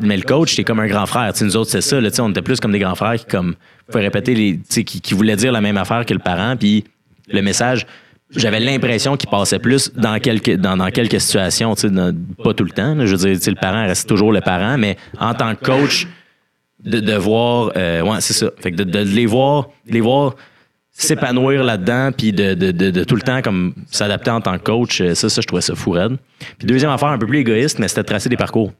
mais, 0.00 0.16
le 0.16 0.22
coach, 0.22 0.56
t'es 0.56 0.64
comme 0.64 0.80
un 0.80 0.86
grand 0.86 1.06
frère. 1.06 1.32
Tu 1.32 1.40
sais, 1.40 1.44
nous 1.44 1.56
autres, 1.56 1.70
c'est 1.70 1.80
ça, 1.80 2.00
là, 2.00 2.10
tu 2.10 2.16
sais, 2.16 2.22
on 2.22 2.30
était 2.30 2.42
plus 2.42 2.60
comme 2.60 2.72
des 2.72 2.78
grands 2.78 2.94
frères 2.94 3.16
qui, 3.16 3.26
comme, 3.26 3.54
pouvaient 3.86 4.04
répéter 4.04 4.60
tu 4.68 4.84
qui, 4.84 5.14
voulaient 5.14 5.36
dire 5.36 5.52
la 5.52 5.60
même 5.60 5.76
affaire 5.76 6.06
que 6.06 6.14
le 6.14 6.20
parent, 6.20 6.56
puis 6.56 6.84
le 7.28 7.40
message, 7.42 7.86
j'avais 8.34 8.60
l'impression 8.60 9.16
qu'il 9.16 9.28
passait 9.28 9.58
plus 9.58 9.92
dans 9.94 10.18
quelques, 10.18 10.56
dans, 10.56 10.90
quelques 10.90 11.20
situations, 11.20 11.74
tu 11.74 11.88
sais, 11.88 11.94
pas 12.42 12.54
tout 12.54 12.64
le 12.64 12.70
temps, 12.70 12.94
je 13.04 13.14
veux 13.14 13.28
dire, 13.28 13.36
tu 13.36 13.44
sais, 13.44 13.50
le 13.50 13.60
parent 13.60 13.86
reste 13.86 14.08
toujours 14.08 14.32
le 14.32 14.40
parent, 14.40 14.78
mais 14.78 14.96
en 15.18 15.34
tant 15.34 15.54
que 15.54 15.64
coach, 15.64 16.06
de, 16.84 17.14
voir, 17.14 17.72
euh, 17.76 18.02
ouais, 18.02 18.20
c'est 18.20 18.32
ça. 18.32 18.46
De 18.64 18.98
les 18.98 19.26
voir, 19.26 19.68
de 19.86 19.92
les 19.92 20.00
voir 20.00 20.34
s'épanouir 20.92 21.64
là-dedans, 21.64 22.10
puis 22.16 22.32
de, 22.32 22.54
de, 22.54 22.70
de, 22.70 22.90
de 22.90 23.04
tout 23.04 23.16
le 23.16 23.22
temps 23.22 23.40
comme 23.42 23.74
s'adapter 23.90 24.30
en 24.30 24.40
tant 24.40 24.58
que 24.58 24.62
coach, 24.62 25.00
euh, 25.00 25.14
ça, 25.14 25.28
ça, 25.28 25.40
je 25.40 25.46
trouvais 25.46 25.62
ça 25.62 25.74
fou 25.74 25.92
raide. 25.92 26.16
Puis 26.58 26.66
deuxième 26.66 26.90
affaire, 26.90 27.08
un 27.08 27.18
peu 27.18 27.26
plus 27.26 27.38
égoïste, 27.38 27.78
mais 27.78 27.88
c'était 27.88 28.02
de 28.02 28.06
tracer 28.06 28.28
des 28.28 28.36
parcours. 28.36 28.72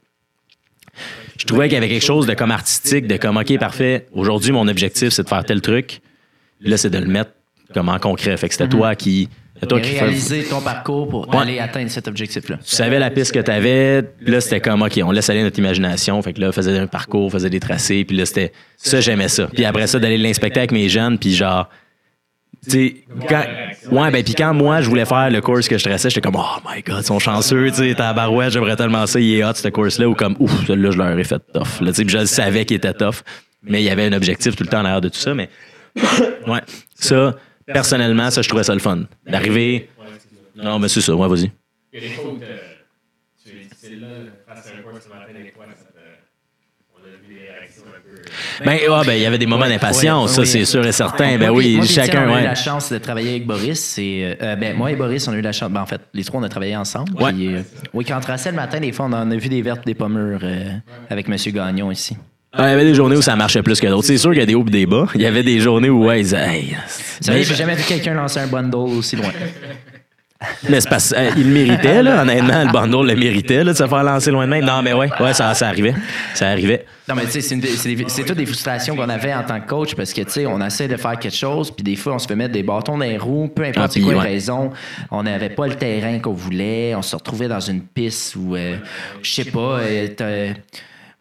Je 1.37 1.45
trouvais 1.45 1.65
qu'il 1.67 1.73
y 1.73 1.77
avait 1.77 1.89
quelque 1.89 2.05
chose 2.05 2.27
de 2.27 2.33
comme 2.35 2.51
artistique, 2.51 3.07
de 3.07 3.17
comme, 3.17 3.37
OK, 3.37 3.57
parfait, 3.57 4.05
aujourd'hui, 4.13 4.51
mon 4.51 4.67
objectif, 4.67 5.09
c'est 5.09 5.23
de 5.23 5.27
faire 5.27 5.43
tel 5.43 5.61
truc. 5.61 6.01
Là, 6.61 6.77
c'est 6.77 6.91
de 6.91 6.99
le 6.99 7.07
mettre 7.07 7.31
comme 7.73 7.89
en 7.89 7.97
concret. 7.99 8.37
Fait 8.37 8.47
que 8.47 8.53
c'était 8.53 8.69
toi 8.69 8.95
qui 8.95 9.29
toi 9.67 9.79
qui 9.79 9.97
réaliser 9.97 10.43
ton 10.43 10.59
parcours 10.61 11.07
pour 11.07 11.29
Ouais. 11.29 11.37
aller 11.37 11.59
atteindre 11.59 11.89
cet 11.89 12.07
objectif-là. 12.09 12.57
tu 12.57 12.75
savais 12.75 12.99
la 12.99 13.09
piste 13.09 13.33
que 13.33 13.39
tu 13.39 13.49
avais, 13.49 14.03
puis 14.03 14.31
là, 14.31 14.41
c'était 14.41 14.59
comme, 14.59 14.81
OK, 14.81 14.99
on 15.03 15.11
laisse 15.11 15.29
aller 15.29 15.41
notre 15.41 15.57
imagination. 15.57 16.21
Fait 16.21 16.33
que 16.33 16.41
là, 16.41 16.49
on 16.49 16.51
faisait 16.51 16.77
un 16.77 16.87
parcours, 16.87 17.25
on 17.25 17.29
faisait 17.29 17.49
des 17.49 17.61
tracés, 17.61 18.03
puis 18.03 18.15
là, 18.17 18.25
c'était. 18.25 18.51
Ça, 18.77 18.99
j'aimais 18.99 19.29
ça. 19.29 19.47
Puis 19.53 19.63
après 19.65 19.87
ça, 19.87 19.99
d'aller 19.99 20.17
l'inspecter 20.17 20.59
avec 20.59 20.71
mes 20.71 20.89
jeunes, 20.89 21.17
puis 21.17 21.33
genre. 21.33 21.69
Quand. 23.27 23.43
Ouais, 23.91 24.11
ben, 24.11 24.23
puis 24.23 24.33
quand 24.35 24.53
moi, 24.53 24.81
je 24.81 24.89
voulais 24.89 25.05
faire 25.05 25.29
le 25.29 25.41
course 25.41 25.67
que 25.67 25.77
je 25.77 25.83
traçais, 25.83 26.09
j'étais 26.09 26.21
comme, 26.21 26.37
oh 26.37 26.59
my 26.67 26.81
god, 26.81 26.99
ils 27.01 27.05
sont 27.05 27.19
chanceux, 27.19 27.69
tu 27.69 27.75
sais, 27.75 27.95
ta 27.95 28.13
barouette, 28.13 28.51
j'aimerais 28.53 28.75
tellement 28.75 29.05
ça, 29.05 29.19
il 29.19 29.33
est 29.35 29.43
hot, 29.43 29.53
ce 29.53 29.67
course-là, 29.67 30.07
ou 30.07 30.15
comme, 30.15 30.35
ouf, 30.39 30.65
celui-là, 30.65 30.91
je 30.91 30.97
leur 30.97 31.17
ai 31.19 31.23
fait 31.23 31.41
tough. 31.53 31.81
Là, 31.81 31.91
je 31.95 32.25
savais 32.25 32.65
qu'il 32.65 32.77
était 32.77 32.93
tough, 32.93 33.15
mais 33.61 33.81
il 33.81 33.85
y 33.85 33.89
avait 33.89 34.05
un 34.05 34.13
objectif 34.13 34.55
tout 34.55 34.63
le 34.63 34.69
temps 34.69 34.79
en 34.81 34.85
arrière 34.85 35.01
de 35.01 35.09
tout 35.09 35.19
ça, 35.19 35.33
mais. 35.33 35.49
ouais, 36.47 36.61
ça, 36.95 37.35
personnellement, 37.65 38.31
ça, 38.31 38.41
je 38.41 38.47
trouvais 38.49 38.63
ça 38.63 38.73
le 38.73 38.79
fun. 38.79 39.03
D'arriver. 39.27 39.89
Non, 40.55 40.79
mais 40.79 40.87
c'est 40.87 41.01
ça, 41.01 41.15
ouais, 41.15 41.27
vas-y. 41.27 41.51
Il 41.91 42.01
y 42.01 42.05
a 42.05 42.09
des 42.09 42.13
fois 42.15 42.31
où 42.31 42.37
tu 42.39 42.43
es 43.91 43.95
là, 43.97 44.07
face 44.47 44.67
à 44.67 44.77
un 44.79 44.81
coin 44.81 44.93
ce 44.99 45.09
matin, 45.09 45.33
des 45.33 45.51
fois, 45.51 45.65
ça 45.67 45.85
te- 45.85 45.99
on 46.95 46.99
a 47.03 47.09
vu 47.27 47.33
des 47.35 47.41
réactions 47.41 47.83
peu. 48.59 48.65
Ben, 48.65 48.79
ah, 48.89 49.01
ben, 49.05 49.13
il 49.13 49.21
y 49.21 49.25
avait 49.25 49.37
des 49.37 49.45
moments 49.45 49.67
d'impatience, 49.67 50.31
Ouais, 50.31 50.35
ça, 50.35 50.41
oui. 50.41 50.47
c'est 50.47 50.65
sûr 50.65 50.85
et 50.85 50.91
certain. 50.91 51.37
Ben 51.37 51.47
puis- 51.47 51.57
oui, 51.57 51.75
moi, 51.77 51.85
chacun, 51.85 52.27
on 52.29 52.33
a 52.35 52.41
eu 52.41 52.45
la 52.45 52.55
chance 52.55 52.91
de 52.91 52.97
travailler 52.97 53.31
avec 53.31 53.45
Boris. 53.45 53.79
C'est, 53.79 54.37
euh, 54.41 54.55
ben, 54.55 54.75
moi 54.75 54.91
et 54.91 54.95
Boris, 54.95 55.27
on 55.27 55.31
a 55.33 55.35
eu 55.35 55.41
la 55.41 55.51
chance. 55.51 55.71
Ben, 55.71 55.81
en 55.81 55.85
fait, 55.85 56.01
les 56.13 56.23
trois, 56.23 56.39
on 56.39 56.43
a 56.43 56.49
travaillé 56.49 56.75
ensemble. 56.75 57.11
Ouais. 57.21 57.31
Puis, 57.33 57.53
euh, 57.53 57.61
oui, 57.93 58.05
quand 58.05 58.17
on 58.17 58.21
traçait 58.21 58.49
le 58.51 58.55
matin, 58.55 58.79
des 58.79 58.91
fois, 58.91 59.05
on 59.05 59.13
en 59.13 59.29
a 59.31 59.35
vu 59.35 59.49
des 59.49 59.61
vertes, 59.61 59.85
des 59.85 59.93
pommures 59.95 60.39
euh, 60.43 60.65
avec 61.09 61.27
M. 61.29 61.35
Gagnon 61.53 61.91
ici. 61.91 62.15
Ah, 62.55 62.67
Il 62.67 62.69
y 62.69 62.73
avait 62.73 62.83
des 62.85 62.93
journées 62.93 63.15
où 63.15 63.21
ça 63.23 63.35
marchait 63.35 63.63
plus 63.63 63.79
que 63.79 63.87
d'autres. 63.87 64.05
C'est 64.05 64.17
sûr 64.19 64.29
qu'il 64.29 64.39
y 64.39 64.43
a 64.43 64.45
des 64.45 64.53
hauts 64.53 64.63
et 64.67 64.69
des 64.69 64.85
bas. 64.85 65.07
Il 65.15 65.21
y 65.21 65.25
avait 65.25 65.41
des 65.41 65.59
journées 65.59 65.89
où, 65.89 66.05
ouais, 66.05 66.19
ils 66.19 66.23
disaient, 66.25 66.37
hey, 66.55 66.75
savez, 67.19 67.43
j'ai 67.43 67.55
jamais 67.55 67.73
vu 67.73 67.83
quelqu'un 67.83 68.13
lancer 68.13 68.39
un 68.41 68.45
bundle 68.47 68.75
aussi 68.75 69.15
loin. 69.15 69.29
Mais 70.69 70.81
c'est 70.81 70.89
parce 70.89 71.13
euh, 71.15 71.29
il 71.37 71.47
le 71.47 71.53
méritait, 71.53 72.03
là. 72.03 72.21
Honnêtement, 72.21 72.63
le 72.63 72.71
bundle 72.71 73.07
le 73.07 73.15
méritait, 73.15 73.63
là, 73.63 73.71
de 73.73 73.77
se 73.77 73.87
faire 73.87 74.03
lancer 74.03 74.31
loin 74.31 74.45
de 74.45 74.51
même. 74.51 74.65
Non, 74.65 74.81
mais 74.81 74.93
ouais, 74.93 75.09
ouais, 75.19 75.33
ça, 75.33 75.53
ça 75.53 75.67
arrivait. 75.67 75.95
Ça 76.33 76.49
arrivait. 76.49 76.85
Non, 77.07 77.15
mais 77.15 77.25
tu 77.25 77.41
sais, 77.41 77.41
c'est, 77.41 78.23
toutes 78.23 78.37
des 78.37 78.45
frustrations 78.45 78.95
qu'on 78.95 79.09
avait 79.09 79.33
en 79.33 79.43
tant 79.43 79.59
que 79.59 79.67
coach 79.67 79.93
parce 79.93 80.13
que, 80.13 80.21
tu 80.21 80.31
sais, 80.31 80.45
on 80.45 80.61
essaie 80.61 80.87
de 80.87 80.95
faire 80.95 81.19
quelque 81.19 81.35
chose, 81.35 81.69
puis 81.69 81.83
des 81.83 81.97
fois, 81.97 82.13
on 82.13 82.19
se 82.19 82.27
fait 82.27 82.35
mettre 82.35 82.53
des 82.53 82.63
bâtons 82.63 82.97
dans 82.97 83.03
les 83.03 83.17
roues, 83.17 83.49
peu 83.53 83.63
importe 83.63 83.87
Ah, 83.89 83.91
c'est 83.91 83.99
quoi 83.99 84.13
ouais. 84.13 84.19
raison. 84.19 84.71
On 85.11 85.23
n'avait 85.23 85.49
pas 85.49 85.67
le 85.67 85.75
terrain 85.75 86.19
qu'on 86.19 86.31
voulait, 86.31 86.95
on 86.95 87.01
se 87.01 87.15
retrouvait 87.15 87.49
dans 87.49 87.59
une 87.59 87.81
piste 87.81 88.37
où, 88.37 88.55
euh, 88.55 88.77
je 89.21 89.33
sais 89.33 89.45
pas, 89.45 89.79
euh, 89.79 90.53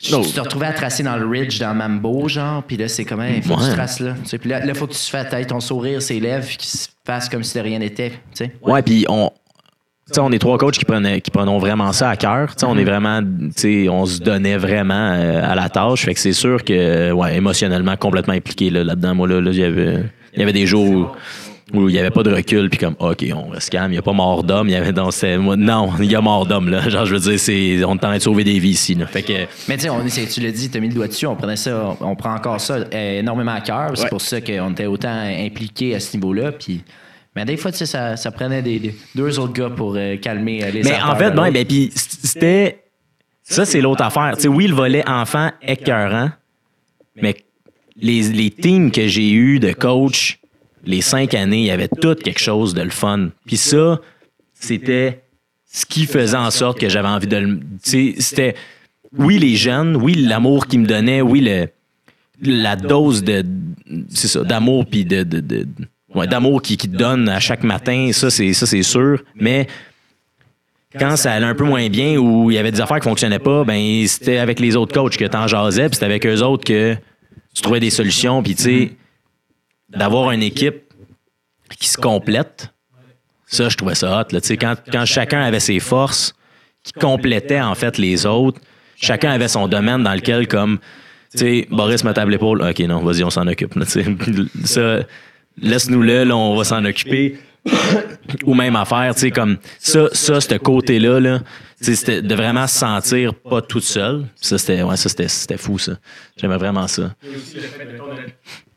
tu 0.03 0.33
te 0.33 0.41
retrouvais 0.41 0.67
à 0.67 0.73
tracer 0.73 1.03
dans 1.03 1.17
le 1.17 1.27
ridge, 1.27 1.59
dans 1.59 1.75
Mambo, 1.75 2.29
genre, 2.29 2.63
puis 2.63 2.77
là, 2.77 2.89
c'est 2.89 3.05
comme, 3.05 3.23
il 3.25 3.43
faut 3.43 3.57
que 3.57 3.65
tu 3.69 3.73
traces 3.73 4.01
là. 4.01 4.15
Tu 4.23 4.29
sais, 4.29 4.39
Puis 4.39 4.51
là, 4.51 4.65
il 4.65 4.75
faut 4.75 4.87
que 4.87 4.93
tu 4.93 4.99
fasses 4.99 5.29
peut-être 5.31 5.49
ton 5.49 5.61
sourire, 5.61 6.03
ses 6.03 6.21
lèvres, 6.21 6.47
qu'il 6.49 6.69
se 6.69 6.89
fasse 7.05 7.29
comme 7.29 7.43
si 7.43 7.57
de 7.57 7.63
rien 7.63 7.79
n'était, 7.79 8.11
tu 8.11 8.17
sais. 8.35 8.53
Ouais, 8.63 8.83
puis 8.83 9.05
on. 9.09 9.31
tu 10.09 10.15
sais, 10.15 10.21
on 10.21 10.31
est 10.33 10.39
trois 10.39 10.59
coachs 10.59 10.77
qui 10.77 10.85
prenaient 10.85 11.21
qui 11.21 11.31
prenons 11.31 11.59
vraiment 11.59 11.93
ça 11.93 12.11
à 12.11 12.17
cœur. 12.17 12.55
Tu 12.55 12.61
sais, 12.61 12.67
On 12.67 12.77
est 12.77 12.85
vraiment, 12.85 13.21
tu 13.23 13.53
sais, 13.57 13.89
on 13.89 14.05
se 14.07 14.21
donnait 14.21 14.57
vraiment 14.57 15.13
euh, 15.13 15.43
à 15.45 15.55
la 15.55 15.69
tâche. 15.69 16.05
Fait 16.05 16.15
que 16.15 16.21
c'est 16.21 16.33
sûr 16.33 16.65
que, 16.65 17.13
ouais, 17.13 17.37
émotionnellement 17.37 17.97
complètement 17.97 18.35
impliqué 18.35 18.71
là, 18.71 18.85
là-dedans. 18.85 19.15
Moi, 19.15 19.29
là, 19.29 19.41
là, 19.41 19.51
il 19.53 19.59
y 19.59 19.65
avait, 19.65 20.05
il 20.35 20.41
y 20.41 20.43
avait 20.43 20.53
des 20.53 20.67
jours 20.67 20.89
où, 20.91 21.07
où 21.73 21.89
il 21.89 21.93
n'y 21.93 21.99
avait 21.99 22.11
pas 22.11 22.23
de 22.23 22.31
recul, 22.33 22.69
puis 22.69 22.79
comme, 22.79 22.95
OK, 22.99 23.25
on 23.35 23.49
reste 23.51 23.71
calme, 23.71 23.91
il 23.91 23.95
n'y 23.95 23.99
a 23.99 24.03
pas 24.03 24.13
mort 24.13 24.45
d'homme. 24.45 24.69
Il 24.69 24.73
y 24.73 24.77
avait, 24.77 24.93
c'était- 25.11 25.39
moi, 25.39 25.57
non, 25.57 25.91
il 25.99 26.11
y 26.11 26.15
a 26.15 26.21
mort 26.21 26.47
d'homme, 26.47 26.69
là. 26.69 26.89
Genre, 26.89 27.07
je 27.07 27.15
veux 27.15 27.21
dire, 27.21 27.39
c'est, 27.41 27.83
on 27.85 27.93
est 27.93 27.95
en 27.95 27.97
train 27.97 28.17
de 28.17 28.23
sauver 28.23 28.45
des 28.45 28.59
vies 28.59 28.71
ici, 28.71 28.95
là. 28.95 29.07
Fait 29.07 29.23
que, 29.23 29.33
Mais 29.69 29.77
tu 29.77 29.87
sais, 30.09 30.27
tu 30.27 30.41
l'as 30.41 30.51
dit, 30.51 30.71
tu 30.71 30.77
as 30.77 30.81
mis 30.81 30.89
le 30.89 30.95
doigt 30.95 31.09
dessus, 31.09 31.27
on 31.27 31.37
prenait 31.37 31.57
ça, 31.57 31.97
on 32.01 32.15
prend 32.15 32.35
encore 32.35 32.61
ça 32.61 32.75
euh, 32.75 33.19
énormément 33.21 33.53
à 33.55 33.61
cœur. 33.61 33.93
C'est 33.95 34.05
Ouais. 34.05 34.09
pour 34.11 34.21
ça 34.21 34.41
qu'on 34.41 34.73
était 34.73 34.87
autant 34.87 35.09
impliqués 35.13 35.95
à 35.95 36.01
ce 36.01 36.17
niveau-là. 36.17 36.53
Puis, 36.53 36.83
mais 37.35 37.45
des 37.47 37.57
fois, 37.57 37.73
tu 37.73 37.79
sais, 37.79 37.87
ça, 37.87 38.17
ça 38.17 38.31
prenait 38.31 38.61
des, 38.63 38.79
des- 38.79 38.95
deux 39.15 39.39
autres 39.39 39.55
gars 39.55 39.71
pour 39.71 39.95
euh, 39.97 40.17
calmer 40.19 40.63
euh, 40.65 40.71
les 40.71 40.83
Mais 40.83 41.01
en 41.01 41.17
fait, 41.17 41.31
l'autre. 41.31 41.51
ben, 41.51 41.65
puis 41.65 41.91
c'était. 41.95 42.81
Ça, 43.45 43.65
c'est 43.65 43.81
l'autre 43.81 44.03
affaire. 44.05 44.33
Tu 44.37 44.43
sais, 44.43 44.49
oui, 44.49 44.67
le 44.67 44.75
volet 44.75 45.03
enfant 45.09 45.51
écœurant, 45.63 46.31
mais 47.17 47.35
les, 47.97 48.23
les 48.23 48.51
teams 48.51 48.91
que 48.91 49.07
j'ai 49.09 49.31
eus 49.33 49.59
de 49.59 49.73
coach, 49.73 50.39
les 50.85 51.01
cinq 51.01 51.35
années, 51.35 51.61
il 51.61 51.67
y 51.67 51.71
avait 51.71 51.89
tout 51.89 52.15
quelque 52.15 52.41
chose 52.41 52.75
de 52.75 52.83
le 52.83 52.91
fun. 52.91 53.29
Puis 53.47 53.57
ça, 53.57 54.01
c'était 54.55 55.23
ce 55.71 55.87
qui 55.87 56.07
faisait 56.07 56.37
en 56.37 56.51
sorte 56.51 56.79
que 56.79 56.89
j'avais 56.89 57.09
envie 57.09 57.27
de 57.27 57.37
le. 57.37 57.61
C'était. 57.83 58.55
Oui, 59.17 59.39
les 59.39 59.57
jeunes, 59.57 59.97
oui, 59.97 60.15
l'amour 60.15 60.67
qu'ils 60.67 60.81
me 60.81 60.87
donnaient, 60.87 61.21
oui, 61.21 61.47
la 62.41 62.77
dose 62.77 63.23
de. 63.23 63.45
C'est 64.09 64.29
ça, 64.29 64.43
d'amour, 64.43 64.87
puis 64.87 65.05
de. 65.05 65.27
ouais, 66.15 66.27
d'amour 66.27 66.63
qu'ils 66.63 66.77
qui 66.77 66.89
te 66.89 66.97
donnent 66.97 67.29
à 67.29 67.41
chaque 67.41 67.63
matin, 67.63 68.11
ça, 68.13 68.31
c'est 68.31 68.53
ça, 68.53 68.67
c'est 68.67 68.83
sûr. 68.83 69.23
Mais 69.35 69.67
quand 70.99 71.17
ça 71.17 71.33
allait 71.33 71.47
un 71.47 71.55
peu 71.55 71.65
moins 71.65 71.89
bien 71.89 72.17
ou 72.17 72.51
il 72.51 72.55
y 72.55 72.59
avait 72.59 72.71
des 72.71 72.81
affaires 72.81 73.01
qui 73.01 73.09
fonctionnaient 73.09 73.39
pas, 73.39 73.65
ben 73.65 74.07
c'était 74.07 74.39
avec 74.39 74.61
les 74.61 74.77
autres 74.77 74.95
coachs 74.95 75.17
que 75.17 75.25
t'en 75.25 75.47
jasais, 75.47 75.87
puis 75.89 75.95
c'était 75.95 76.07
avec 76.07 76.27
eux 76.27 76.43
autres 76.43 76.65
que 76.65 76.97
tu 77.55 77.63
trouvais 77.63 77.81
des 77.81 77.91
solutions, 77.91 78.43
puis 78.43 78.55
tu 78.55 78.63
sais, 78.63 78.93
d'avoir 79.97 80.31
une 80.33 80.43
équipe 80.43 80.93
qui 81.79 81.89
se 81.89 81.99
complète, 81.99 82.73
ça, 83.47 83.69
je 83.69 83.77
trouvais 83.77 83.95
ça 83.95 84.21
hot. 84.21 84.33
Là, 84.33 84.41
quand, 84.59 84.77
quand 84.91 85.05
chacun 85.05 85.43
avait 85.43 85.61
ses 85.61 85.81
forces, 85.81 86.35
qui 86.83 86.93
complétaient 86.93 87.61
en 87.61 87.75
fait 87.75 87.99
les 87.99 88.27
autres, 88.27 88.61
chacun 88.97 89.31
avait 89.31 89.49
son 89.49 89.69
domaine 89.69 90.03
dans 90.03 90.15
lequel, 90.15 90.49
comme, 90.49 90.79
tu 91.31 91.39
sais, 91.39 91.69
Boris 91.71 92.05
me 92.05 92.13
tape 92.13 92.29
l'épaule, 92.29 92.63
ok, 92.63 92.79
non, 92.81 93.01
vas-y, 93.01 93.25
on 93.25 93.31
s'en 93.31 93.47
occupe. 93.47 93.75
ça, 94.65 95.01
laisse-nous-le, 95.61 96.25
là, 96.25 96.37
on 96.37 96.57
va 96.57 96.65
s'en 96.65 96.85
occuper 96.85 97.39
ou 98.45 98.55
même 98.55 98.75
affaire, 98.75 99.15
tu 99.15 99.21
sais, 99.21 99.31
comme 99.31 99.59
ça, 99.79 100.09
ça, 100.13 100.41
ce 100.41 100.55
côté-là, 100.57 101.21
là, 101.21 101.41
c'était 101.81 102.23
de 102.23 102.35
vraiment 102.35 102.67
se 102.67 102.79
sentir 102.79 103.35
pas 103.35 103.63
toute 103.63 103.85
seule. 103.85 104.25
Ça, 104.37 104.59
c'était, 104.59 104.83
ouais, 104.83 104.97
fou, 105.57 105.79
ça. 105.79 105.93
J'aimais 106.37 106.57
vraiment 106.57 106.87
ça. 106.89 107.15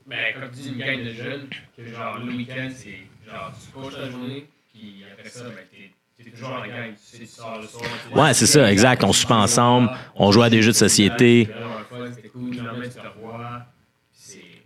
Mettons, 0.07 0.39
de. 0.39 0.39
Ben, 0.39 0.41
comme 0.41 0.51
tu 0.51 0.61
dis, 0.61 0.69
une 0.69 0.77
gang 0.77 1.03
de 1.03 1.13
jeunes, 1.13 1.47
que 1.77 1.85
genre, 1.87 2.19
le 2.19 2.31
week-end, 2.33 2.69
c'est 2.73 2.99
genre, 3.29 3.51
tu 3.59 3.71
coaches 3.71 3.93
la 3.99 4.09
journée, 4.11 4.45
puis 4.73 5.03
après 5.11 5.29
ça, 5.29 5.43
ben, 5.45 5.55
t'es 5.71 5.91
t'es 6.23 6.29
toujours 6.31 6.49
en 6.49 6.61
gang. 6.67 6.93
Tu 6.93 7.17
sais, 7.17 7.17
tu 7.19 7.25
sors 7.27 7.59
le 7.61 7.67
soir. 7.67 7.83
tu- 8.13 8.17
Ouais, 8.19 8.33
c'est 8.33 8.45
ça, 8.47 8.71
exact. 8.71 9.03
On 9.03 9.11
soupe 9.13 9.31
ensemble, 9.31 9.89
on 10.15 10.31
jouait 10.31 10.45
à 10.45 10.49
des 10.49 10.61
jeux 10.61 10.71
de 10.71 10.77
société. 10.77 11.49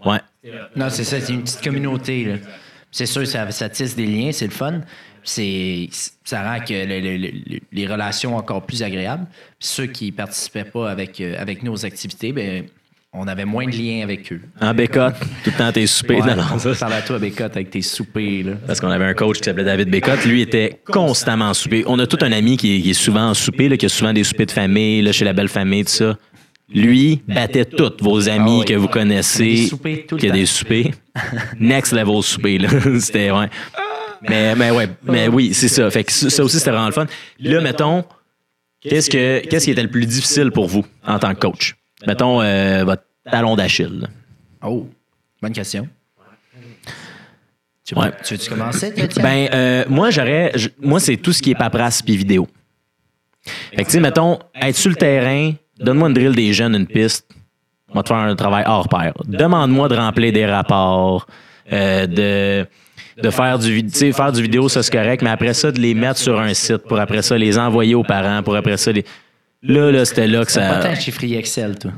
Ouais. 0.05 0.19
Non, 0.75 0.89
c'est 0.89 1.03
ça, 1.03 1.19
c'est 1.19 1.33
une 1.33 1.43
petite 1.43 1.61
communauté. 1.63 2.23
là. 2.25 2.35
C'est 2.91 3.05
sûr, 3.05 3.25
ça, 3.27 3.49
ça 3.51 3.69
tisse 3.69 3.95
des 3.95 4.05
liens, 4.05 4.31
c'est 4.31 4.45
le 4.45 4.51
fun. 4.51 4.81
C'est, 5.23 5.89
ça 6.23 6.43
rend 6.43 6.63
que 6.63 6.73
le- 6.73 6.99
le- 7.01 7.17
le- 7.17 7.59
les 7.71 7.87
relations 7.87 8.35
encore 8.37 8.65
plus 8.65 8.81
agréables. 8.81 9.25
Puis 9.59 9.67
ceux 9.67 9.85
qui 9.87 10.11
participaient 10.11 10.63
pas 10.63 10.89
avec, 10.89 11.19
euh, 11.19 11.35
avec 11.37 11.61
nous 11.61 11.73
aux 11.73 11.85
activités, 11.85 12.31
ben, 12.31 12.65
on 13.11 13.27
avait 13.27 13.45
moins 13.45 13.65
de 13.65 13.71
liens 13.75 14.03
avec 14.03 14.31
eux. 14.31 14.41
En 14.61 14.73
bécotte, 14.73 15.15
tout 15.43 15.49
le 15.49 15.57
temps 15.57 15.71
tes 15.71 15.87
soupers. 15.87 16.19
Ouais, 16.23 16.35
Non, 16.35 16.43
non, 16.43 16.73
parle 16.79 16.93
à 16.93 17.01
toi, 17.01 17.17
Bécotte, 17.17 17.55
avec 17.55 17.71
tes 17.71 17.81
soupers. 17.81 18.43
Là. 18.43 18.51
Parce 18.67 18.79
qu'on 18.79 18.89
avait 18.89 19.05
un 19.05 19.13
coach 19.15 19.37
qui 19.39 19.43
s'appelait 19.45 19.63
David 19.63 19.89
Bécotte. 19.89 20.25
Lui 20.25 20.41
était 20.41 20.79
constamment 20.85 21.45
en 21.49 21.53
souper. 21.55 21.83
On 21.87 21.97
a 21.99 22.05
tout 22.05 22.19
un 22.21 22.31
ami 22.31 22.55
qui 22.57 22.77
est, 22.77 22.81
qui 22.81 22.91
est 22.91 22.93
souvent 22.93 23.29
en 23.29 23.33
souper, 23.33 23.67
là, 23.67 23.77
qui 23.77 23.85
a 23.87 23.89
souvent 23.89 24.13
des 24.13 24.23
soupers 24.23 24.45
de 24.45 24.51
famille, 24.51 25.01
là, 25.01 25.11
chez 25.11 25.25
la 25.25 25.33
belle 25.33 25.47
famille, 25.49 25.85
tout 25.85 25.91
ça. 25.91 26.17
Lui 26.71 27.23
battait 27.27 27.65
tous 27.65 27.93
vos 28.01 28.29
amis 28.29 28.57
Ah 28.57 28.59
oui. 28.59 28.65
que 28.65 28.73
vous 28.75 28.87
connaissez, 28.87 29.71
qui 30.19 30.29
a 30.29 30.31
des 30.31 30.45
soupers. 30.45 30.91
Next 31.59 31.93
level 31.93 32.21
souper, 32.21 32.59
là. 32.59 32.69
C'était, 32.99 33.31
ouais. 33.31 33.49
Mais, 34.29 34.53
mais 34.53 34.69
ouais, 34.69 34.87
mais 35.03 35.27
oui, 35.29 35.53
c'est 35.55 35.69
ça. 35.69 35.89
Fait 35.89 36.03
que 36.03 36.11
ça 36.11 36.29
ça 36.29 36.43
aussi, 36.43 36.59
c'était 36.59 36.71
vraiment 36.71 36.87
le 36.87 36.91
fun. 36.91 37.05
Là, 37.39 37.61
mettons, 37.61 38.03
qu'est-ce 38.81 39.09
que, 39.09 39.39
qu'est-ce 39.47 39.65
qui 39.65 39.71
était 39.71 39.81
le 39.81 39.89
plus 39.89 40.05
difficile 40.05 40.51
pour 40.51 40.67
vous 40.67 40.85
en 41.07 41.17
tant 41.19 41.33
que 41.33 41.39
coach? 41.39 41.75
Mettons, 42.07 42.41
euh, 42.41 42.83
votre 42.85 43.03
talon 43.29 43.55
d'Achille. 43.55 44.07
Oh, 44.63 44.87
bonne 45.41 45.53
question. 45.53 45.87
Tu, 47.85 47.95
Ouais. 47.95 48.11
tu 48.23 48.35
veux-tu 48.35 48.49
commencer? 48.49 48.93
Ben, 49.17 49.49
euh, 49.51 49.83
moi, 49.89 50.11
j'aurais. 50.11 50.51
Moi, 50.79 50.99
c'est 50.99 51.17
tout 51.17 51.33
ce 51.33 51.41
qui 51.41 51.51
est 51.51 51.55
paperasse 51.55 52.01
puis 52.01 52.15
vidéo. 52.15 52.47
Fait 53.71 53.77
que, 53.77 53.83
tu 53.83 53.91
sais, 53.91 53.99
mettons, 53.99 54.37
être 54.61 54.75
sur 54.75 54.89
le 54.91 54.95
terrain, 54.95 55.53
donne-moi 55.79 56.09
une 56.09 56.13
drill 56.13 56.35
des 56.35 56.53
jeunes, 56.53 56.75
une 56.75 56.85
piste. 56.87 57.27
On 57.89 57.95
va 57.95 58.03
te 58.03 58.09
faire 58.09 58.17
un 58.17 58.35
travail 58.35 58.63
hors 58.67 58.87
pair. 58.87 59.13
Demande-moi 59.25 59.87
de 59.89 59.95
remplir 59.95 60.31
des 60.31 60.45
rapports, 60.45 61.25
euh, 61.73 62.05
de, 62.05 62.67
de 63.23 63.29
faire 63.31 63.57
du, 63.57 63.89
faire 64.13 64.31
du 64.31 64.41
vidéo, 64.43 64.69
ça 64.69 64.83
c'est 64.83 64.91
correct, 64.91 65.23
mais 65.23 65.31
après 65.31 65.55
ça, 65.55 65.71
de 65.71 65.79
les 65.79 65.95
mettre 65.95 66.19
sur 66.19 66.39
un 66.39 66.53
site 66.53 66.83
pour 66.87 66.99
après 66.99 67.23
ça 67.23 67.35
les 67.37 67.57
envoyer 67.57 67.95
aux 67.95 68.03
parents, 68.03 68.43
pour 68.43 68.55
après 68.55 68.77
ça 68.77 68.91
les. 68.91 69.03
Là, 69.61 69.91
là, 69.91 70.05
c'était 70.05 70.27
là 70.27 70.45
que 70.45 70.53
Pas 70.53 70.81
ça. 70.81 70.89
tant 70.89 70.95
chiffrier 70.95 71.37
Excel, 71.37 71.77
toi. 71.77 71.91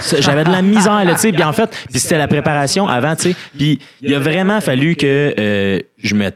Ça, 0.00 0.20
J'avais 0.20 0.44
de 0.44 0.50
la 0.50 0.62
misère, 0.62 1.04
là, 1.04 1.14
tu 1.14 1.20
sais. 1.20 1.32
Puis 1.32 1.42
en 1.42 1.52
fait, 1.52 1.68
puis 1.90 2.00
c'était 2.00 2.16
la 2.16 2.26
préparation 2.28 2.88
avant, 2.88 3.14
tu 3.16 3.30
sais. 3.30 3.36
Puis 3.56 3.78
il 4.00 4.14
a 4.14 4.18
vraiment 4.18 4.60
fallu 4.62 4.96
que 4.96 5.34
euh, 5.38 5.78
je 5.98 6.14
me 6.14 6.30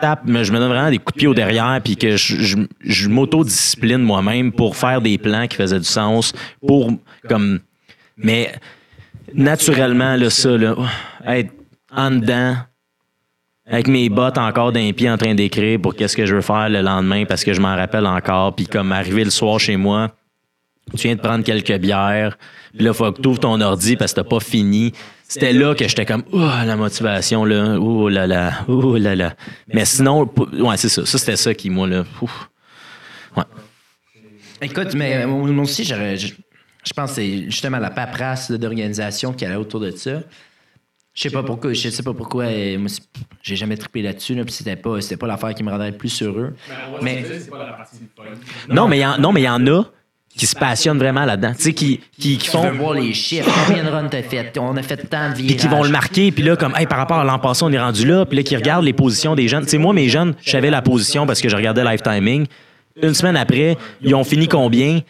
tape, 0.00 0.22
mais 0.24 0.44
je 0.44 0.52
me 0.52 0.58
donne 0.58 0.70
vraiment 0.70 0.90
des 0.90 0.98
coups 0.98 1.12
de 1.14 1.18
pied 1.18 1.28
au 1.28 1.34
derrière, 1.34 1.78
puis 1.84 1.96
que 1.96 2.16
je, 2.16 2.36
je, 2.40 2.56
je 2.80 3.08
m'auto-discipline 3.08 3.98
moi-même 3.98 4.50
pour 4.52 4.76
faire 4.76 5.02
des 5.02 5.18
plans 5.18 5.46
qui 5.46 5.56
faisaient 5.56 5.78
du 5.78 5.84
sens, 5.84 6.32
pour 6.66 6.90
comme. 7.28 7.60
Mais 8.16 8.52
naturellement, 9.34 10.16
là, 10.16 10.30
ça, 10.30 10.56
là, 10.56 10.74
être 11.26 11.52
en 11.94 12.12
dedans, 12.12 12.56
avec 13.68 13.88
mes 13.88 14.08
bottes 14.08 14.38
encore 14.38 14.72
d'un 14.72 14.92
pied 14.92 15.10
en 15.10 15.18
train 15.18 15.34
d'écrire 15.34 15.80
pour 15.80 15.94
qu'est-ce 15.94 16.16
que 16.16 16.26
je 16.26 16.34
veux 16.34 16.40
faire 16.40 16.68
le 16.68 16.80
lendemain 16.80 17.24
parce 17.26 17.44
que 17.44 17.52
je 17.52 17.60
m'en 17.60 17.76
rappelle 17.76 18.06
encore. 18.06 18.54
Puis 18.54 18.66
comme 18.66 18.92
arrivé 18.92 19.24
le 19.24 19.30
soir 19.30 19.60
chez 19.60 19.76
moi, 19.76 20.10
tu 20.96 21.06
viens 21.06 21.16
de 21.16 21.20
prendre 21.20 21.44
quelques 21.44 21.76
bières, 21.78 22.38
puis 22.74 22.84
là, 22.84 22.92
faut 22.94 23.12
que 23.12 23.20
tu 23.20 23.28
ouvres 23.28 23.40
ton 23.40 23.60
ordi 23.60 23.96
parce 23.96 24.12
que 24.12 24.20
t'as 24.20 24.28
pas 24.28 24.40
fini. 24.40 24.92
C'était 25.26 25.52
là 25.52 25.74
que 25.74 25.86
j'étais 25.86 26.06
comme, 26.06 26.24
oh, 26.32 26.38
la 26.38 26.76
motivation, 26.76 27.44
là, 27.44 27.78
oh 27.78 28.08
là 28.08 28.26
là, 28.26 28.64
oh 28.68 28.96
là 28.96 29.14
là. 29.14 29.34
Mais 29.66 29.84
sinon, 29.84 30.30
ouais, 30.36 30.76
c'est 30.78 30.88
ça. 30.88 31.04
Ça, 31.04 31.18
c'était 31.18 31.36
ça 31.36 31.52
qui, 31.52 31.68
moi, 31.68 31.86
là, 31.86 32.04
ouf. 32.22 32.48
Ouais. 33.36 33.44
Écoute, 34.62 34.94
mais 34.94 35.26
moi 35.26 35.46
moi 35.50 35.64
aussi, 35.64 35.84
je, 35.84 36.94
pense 36.94 37.10
que 37.10 37.16
c'est 37.16 37.44
justement 37.44 37.78
la 37.78 37.90
paperasse 37.90 38.50
d'organisation 38.50 39.34
qui 39.34 39.44
allait 39.44 39.56
autour 39.56 39.80
de 39.80 39.90
ça. 39.90 40.22
Je 41.18 41.22
sais 41.24 41.30
pas 41.30 41.42
pourquoi, 41.42 41.72
je 41.72 41.88
sais 41.88 42.02
pas 42.04 42.14
pourquoi, 42.14 42.44
moi, 42.78 42.88
j'ai 43.42 43.56
jamais 43.56 43.76
trippé 43.76 44.02
là-dessus, 44.02 44.36
là, 44.36 44.44
puis 44.44 44.52
c'était 44.52 44.76
pas, 44.76 45.00
c'était 45.00 45.16
pas 45.16 45.26
l'affaire 45.26 45.52
qui 45.52 45.64
me 45.64 45.70
rendrait 45.70 45.90
le 45.90 45.96
plus 45.96 46.22
heureux. 46.22 46.54
Mais 46.68 46.74
on 46.88 46.92
va 46.92 46.98
Mais- 47.02 47.22
se 47.24 47.28
dire, 47.32 47.36
c'est 47.42 47.50
pas 47.50 47.58
la 47.58 47.72
partie 47.72 47.96
du 47.98 48.04
fun. 48.16 48.22
Non, 48.72 48.86
mais 48.86 48.98
il 48.98 49.00
y 49.00 49.06
en- 49.06 49.18
non, 49.18 49.32
mais 49.32 49.40
il 49.40 49.44
y 49.44 49.48
en 49.48 49.66
a 49.66 49.82
qui 50.36 50.46
se 50.46 50.54
passionnent 50.54 50.98
vraiment 50.98 51.24
là-dedans. 51.24 51.52
Tu 51.56 51.62
sais, 51.62 51.72
qui, 51.72 51.98
qui, 52.16 52.38
qui 52.38 52.44
Tu 52.44 52.50
font. 52.50 52.70
voir 52.74 52.92
les 52.94 53.12
chiffres, 53.14 53.50
combien 53.66 53.82
de 53.82 53.88
runs 53.88 54.06
t'as 54.08 54.22
fait, 54.22 54.56
on 54.58 54.76
a 54.76 54.82
fait 54.84 54.96
tant 55.08 55.30
de 55.30 55.34
virages. 55.34 55.46
puis 55.48 55.56
qui 55.56 55.66
vont 55.66 55.82
le 55.82 55.88
marquer, 55.90 56.30
puis 56.30 56.44
là, 56.44 56.54
comme, 56.54 56.74
hey, 56.76 56.86
par 56.86 56.98
rapport 56.98 57.18
à 57.18 57.24
l'an 57.24 57.40
passé, 57.40 57.64
on 57.64 57.72
est 57.72 57.80
rendu 57.80 58.06
là, 58.06 58.24
puis 58.24 58.36
là, 58.36 58.44
qui 58.44 58.54
regardent 58.54 58.84
les 58.84 58.92
positions 58.92 59.34
des 59.34 59.48
jeunes. 59.48 59.64
Tu 59.64 59.70
sais, 59.70 59.78
moi, 59.78 59.92
mes 59.92 60.08
jeunes, 60.08 60.34
je 60.44 60.50
savais 60.52 60.70
la 60.70 60.82
position 60.82 61.26
parce 61.26 61.40
que 61.40 61.48
je 61.48 61.56
regardais 61.56 61.82
live 61.82 62.00
timing. 62.00 62.46
Une 63.02 63.14
semaine 63.14 63.36
après, 63.36 63.76
ils 64.02 64.14
ont 64.14 64.22
fini 64.24 64.46
combien? 64.46 65.00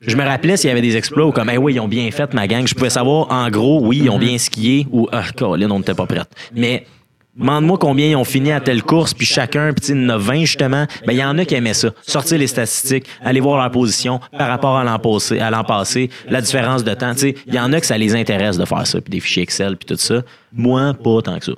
Je 0.00 0.14
me 0.14 0.24
rappelais 0.24 0.56
s'il 0.56 0.68
y 0.68 0.70
avait 0.70 0.82
des 0.82 0.96
exploits 0.96 1.32
comme, 1.32 1.48
hey, 1.48 1.56
oui, 1.56 1.74
ils 1.74 1.80
ont 1.80 1.88
bien 1.88 2.10
fait, 2.10 2.34
ma 2.34 2.46
gang. 2.46 2.66
Je 2.66 2.74
pouvais 2.74 2.90
savoir, 2.90 3.30
en 3.30 3.48
gros, 3.48 3.80
oui, 3.82 4.00
ils 4.04 4.10
ont 4.10 4.18
bien 4.18 4.36
skié 4.36 4.86
ou, 4.92 5.08
ah, 5.10 5.24
Colin, 5.34 5.70
on 5.70 5.78
n'était 5.78 5.94
pas 5.94 6.06
prêts. 6.06 6.20
Mais, 6.54 6.86
demande-moi 7.34 7.78
combien 7.78 8.06
ils 8.06 8.16
ont 8.16 8.24
fini 8.24 8.52
à 8.52 8.60
telle 8.60 8.82
course, 8.82 9.14
puis 9.14 9.24
chacun, 9.24 9.72
puis 9.72 9.92
il 9.92 10.02
y 10.02 10.06
en 10.06 10.10
a 10.10 10.18
20 10.18 10.40
justement. 10.40 10.86
Ben, 11.06 11.12
il 11.14 11.18
y 11.18 11.24
en 11.24 11.38
a 11.38 11.46
qui 11.46 11.54
aimaient 11.54 11.72
ça. 11.72 11.90
Sortir 12.02 12.38
les 12.38 12.46
statistiques, 12.46 13.06
aller 13.24 13.40
voir 13.40 13.58
leur 13.58 13.70
position 13.70 14.20
par 14.36 14.48
rapport 14.48 14.76
à 14.76 14.84
l'an 14.84 14.98
passé, 14.98 16.10
la 16.28 16.40
différence 16.42 16.84
de 16.84 16.92
temps. 16.92 17.12
Il 17.22 17.54
y 17.54 17.58
en 17.58 17.72
a 17.72 17.80
que 17.80 17.86
ça 17.86 17.96
les 17.96 18.14
intéresse 18.14 18.58
de 18.58 18.66
faire 18.66 18.86
ça, 18.86 19.00
puis 19.00 19.10
des 19.10 19.20
fichiers 19.20 19.44
Excel, 19.44 19.78
puis 19.78 19.86
tout 19.86 20.00
ça. 20.00 20.22
Moi, 20.52 20.92
pas 20.92 21.22
tant 21.22 21.38
que 21.38 21.44
ça. 21.46 21.52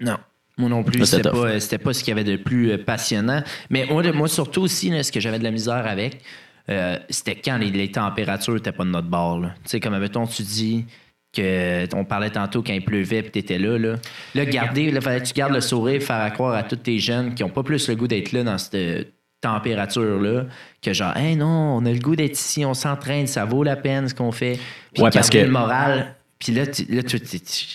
Non. 0.00 0.18
Moi 0.58 0.70
non 0.70 0.82
plus, 0.82 1.04
c'était 1.04 1.22
pas, 1.30 1.36
euh, 1.48 1.60
c'était 1.60 1.78
pas 1.78 1.92
ce 1.92 2.00
qu'il 2.02 2.08
y 2.08 2.18
avait 2.18 2.24
de 2.24 2.36
plus 2.36 2.70
euh, 2.72 2.78
passionnant. 2.78 3.42
Mais 3.68 3.86
moi, 3.90 4.02
moi 4.12 4.26
surtout 4.28 4.62
aussi, 4.62 4.88
là, 4.90 5.02
ce 5.02 5.12
que 5.12 5.20
j'avais 5.20 5.38
de 5.38 5.44
la 5.44 5.50
misère 5.50 5.86
avec, 5.86 6.22
euh, 6.70 6.96
c'était 7.10 7.36
quand 7.36 7.58
les, 7.58 7.70
les 7.70 7.90
températures 7.90 8.54
n'étaient 8.54 8.72
pas 8.72 8.84
de 8.84 8.88
notre 8.90 9.08
bord. 9.08 9.38
là. 9.38 9.48
Tu 9.64 9.70
sais, 9.70 9.80
comme, 9.80 9.98
mettons, 9.98 10.26
tu 10.26 10.42
dis 10.42 10.86
que 11.34 11.86
on 11.94 12.04
parlait 12.06 12.30
tantôt 12.30 12.62
quand 12.62 12.72
il 12.72 12.82
pleuvait 12.84 13.20
puis 13.22 13.30
t'étais 13.32 13.58
là, 13.58 13.78
là. 13.78 13.96
Là, 14.34 14.44
garder, 14.46 14.90
là, 14.90 15.00
fallait 15.02 15.20
que 15.20 15.26
tu 15.26 15.34
gardes 15.34 15.52
le 15.52 15.60
sourire, 15.60 16.02
faire 16.02 16.20
à 16.22 16.30
croire 16.30 16.54
à 16.54 16.62
tous 16.62 16.76
tes 16.76 16.98
jeunes 16.98 17.34
qui 17.34 17.44
ont 17.44 17.50
pas 17.50 17.62
plus 17.62 17.86
le 17.88 17.94
goût 17.94 18.08
d'être 18.08 18.32
là 18.32 18.42
dans 18.42 18.56
cette 18.56 19.12
température-là 19.42 20.46
que 20.82 20.92
genre, 20.92 21.14
hey 21.16 21.36
non, 21.36 21.76
on 21.76 21.84
a 21.86 21.92
le 21.92 21.98
goût 21.98 22.16
d'être 22.16 22.32
ici, 22.38 22.64
on 22.64 22.74
s'entraîne, 22.74 23.26
ça 23.26 23.44
vaut 23.44 23.62
la 23.62 23.76
peine 23.76 24.08
ce 24.08 24.14
qu'on 24.14 24.32
fait. 24.32 24.58
Puis 24.94 25.02
Ouais, 25.02 25.10
parce 25.10 25.28
que- 25.30 25.38
le 25.38 25.48
moral. 25.48 26.15
Puis 26.38 26.52
là, 26.52 26.66
tu- 26.66 26.84
là 26.84 27.02
tu- 27.02 27.18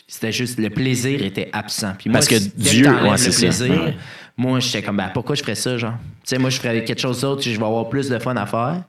c'était 0.08 0.32
juste 0.32 0.60
le 0.60 0.70
plaisir 0.70 1.24
était 1.24 1.50
absent. 1.52 1.94
Puis 1.98 2.10
moi, 2.10 2.20
Parce 2.20 2.28
que 2.28 2.36
Dieu- 2.56 2.88
ouais, 2.90 3.18
c'est 3.18 3.32
ça. 3.32 3.40
plaisir, 3.42 3.72
Ouais. 3.86 3.96
moi, 4.38 4.60
j'étais 4.60 4.84
comme, 4.84 4.98
ben, 4.98 5.10
pourquoi 5.14 5.36
je 5.36 5.42
ferais 5.42 5.56
ça, 5.56 5.78
genre? 5.78 5.94
Tu 6.00 6.08
sais, 6.26 6.38
moi, 6.38 6.50
je 6.52 6.60
ferais 6.60 6.84
quelque 6.84 7.02
chose 7.02 7.22
d'autre, 7.22 7.42
je 7.42 7.50
vais 7.50 7.56
avoir 7.66 7.90
plus 7.90 8.08
de 8.10 8.20
fun 8.20 8.36
à 8.36 8.46
faire. 8.46 8.84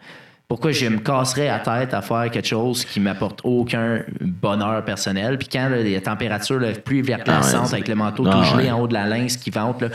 Pourquoi 0.47 0.73
je 0.73 0.85
me 0.87 0.99
casserais 0.99 1.47
la 1.47 1.61
tête 1.61 1.95
à 1.95 2.03
faire 2.03 2.31
quelque 2.31 2.47
chose 2.47 2.85
qui 2.85 3.01
m'apporte 3.01 3.41
aucun 3.45 4.03
bonheur 4.21 4.85
personnel? 4.85 5.39
Puis 5.39 5.49
quand 5.51 5.71
là, 5.71 5.79
les 5.79 5.99
températures, 6.03 6.61
la 6.61 6.73
pluie 6.73 7.01
verglaçante 7.01 7.55
Ah 7.65 7.67
ouais, 7.69 7.75
avec 7.77 7.89
le 7.89 7.95
manteau 7.95 8.27
Ah 8.27 8.33
tout 8.33 8.45
gelé 8.45 8.65
ouais. 8.65 8.71
en 8.71 8.81
haut 8.83 8.87
de 8.87 8.93
la 8.93 9.07
lynx 9.07 9.39
qui 9.39 9.49
vente, 9.49 9.81
là, 9.81 9.89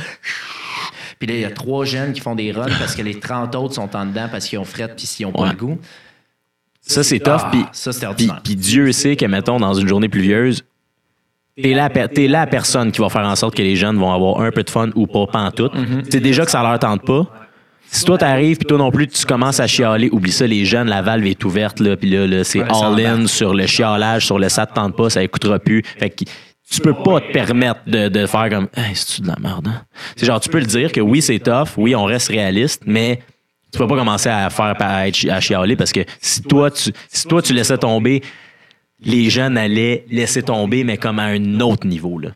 puis 1.20 1.28
là, 1.28 1.36
il 1.36 1.42
y 1.42 1.46
a 1.46 1.52
trois 1.52 1.86
jeunes 1.86 2.12
qui 2.13 2.22
font 2.22 2.34
des 2.34 2.52
runs 2.52 2.66
parce 2.80 2.96
que 2.96 3.04
les 3.04 3.20
30 3.20 3.54
autres 3.56 3.76
sont 3.76 3.96
en 3.96 4.06
dedans 4.08 4.28
parce 4.32 4.48
qu'ils 4.48 4.58
ont 4.58 4.66
fret 4.66 4.88
puis 4.98 5.06
s'ils 5.06 5.28
n'ont 5.28 5.32
pas 5.32 5.50
le 5.52 5.56
goût. 5.56 5.78
Ça, 6.88 7.04
c'est 7.04 7.19
tough. 7.19 7.34
Ah, 7.43 7.50
Puis, 7.52 7.62
ça, 7.71 7.91
c'était 7.91 8.06
puis, 8.06 8.12
ordinaire. 8.12 8.41
puis 8.43 8.56
Dieu 8.56 8.91
sait 8.91 9.15
que, 9.15 9.26
mettons, 9.26 9.60
dans 9.60 9.73
une 9.73 9.88
journée 9.88 10.10
pluvieuse, 10.10 10.63
t'es 11.62 11.73
la, 11.73 11.89
t'es 11.89 12.28
la 12.28 12.47
personne 12.47 12.91
qui 12.91 13.02
va 13.02 13.10
faire 13.10 13.26
en 13.26 13.36
sorte 13.36 13.56
que 13.56 13.62
les 13.62 13.76
jeunes 13.76 13.97
vont 13.97 14.12
avoir 14.12 14.41
un 14.41 14.52
peu 14.52 14.63
de 14.63 14.69
fun 14.69 14.89
ou 14.95 15.06
pas, 15.08 15.28
pas 15.28 15.39
en 15.41 15.52
tout. 15.52 15.67
Mm-hmm. 15.67 16.06
C'est 16.10 16.19
déjà 16.19 16.45
que 16.45 16.52
ça 16.52 16.62
leur 16.63 16.80
tente 16.80 17.06
pas. 17.06 17.26
Si 17.89 18.04
toi 18.04 18.17
t'arrives 18.17 18.58
puis 18.58 18.65
toi 18.67 18.78
non 18.78 18.91
plus 18.91 19.08
tu 19.08 19.26
commences 19.26 19.62
à 19.62 19.67
chialer, 19.67 20.10
oublie 20.12 20.32
ça 20.34 20.45
les 20.45 20.65
jeunes, 20.65 20.89
la 20.89 21.02
valve 21.02 21.26
est 21.26 21.41
ouverte 21.45 21.80
là 21.80 21.95
puis 21.95 22.10
là, 22.10 22.28
là, 22.28 22.43
c'est 22.43 22.60
Ouais, 22.60 22.67
ça 22.73 22.88
all 22.88 23.00
in 23.00 23.13
embarque. 23.15 23.30
sur 23.30 23.54
le 23.54 23.65
chialage, 23.65 24.26
sur 24.26 24.38
le 24.39 24.50
ça 24.50 24.65
te 24.65 24.73
tente 24.73 24.95
pas, 24.97 25.10
ça 25.10 25.23
écoutera 25.23 25.58
plus. 25.58 25.84
Fait 25.97 26.10
que 26.10 26.26
tu 26.69 26.82
peux 26.82 26.93
pas 26.93 27.21
te 27.21 27.32
permettre 27.32 27.80
de, 27.88 28.10
de 28.10 28.26
faire 28.26 28.50
comme 28.50 28.67
hey, 28.76 28.91
c'est 28.93 29.21
de 29.21 29.28
la 29.28 29.38
merde. 29.39 29.69
hein? 29.69 29.82
C'est 30.17 30.26
genre 30.26 30.39
tu 30.41 30.50
peux 30.50 30.60
le 30.60 30.65
dire 30.65 30.91
que 30.91 31.00
oui, 31.00 31.21
c'est 31.21 31.39
tough, 31.39 31.69
oui, 31.78 31.95
on 31.95 32.04
reste 32.04 32.28
réaliste, 32.28 32.84
mais 32.86 33.21
tu 33.71 33.80
peux 33.80 33.88
pas 33.88 33.97
commencer 33.97 34.30
à 34.30 34.49
faire 34.49 34.75
à, 34.80 35.01
à 35.01 35.39
chialer 35.39 35.75
parce 35.75 35.91
que 35.91 36.01
si 36.19 36.41
toi 36.41 36.71
tu 36.71 36.91
si 37.10 37.27
toi 37.27 37.41
tu 37.41 37.53
laissais 37.53 37.77
tomber 37.77 38.21
les 38.99 39.30
jeunes 39.30 39.58
allaient 39.58 40.06
laisser 40.10 40.43
tomber, 40.43 40.84
mais 40.84 40.97
comme 40.97 41.19
à 41.19 41.25
un 41.25 41.60
autre 41.60 41.86
niveau. 41.88 42.19
Là. 42.19 42.30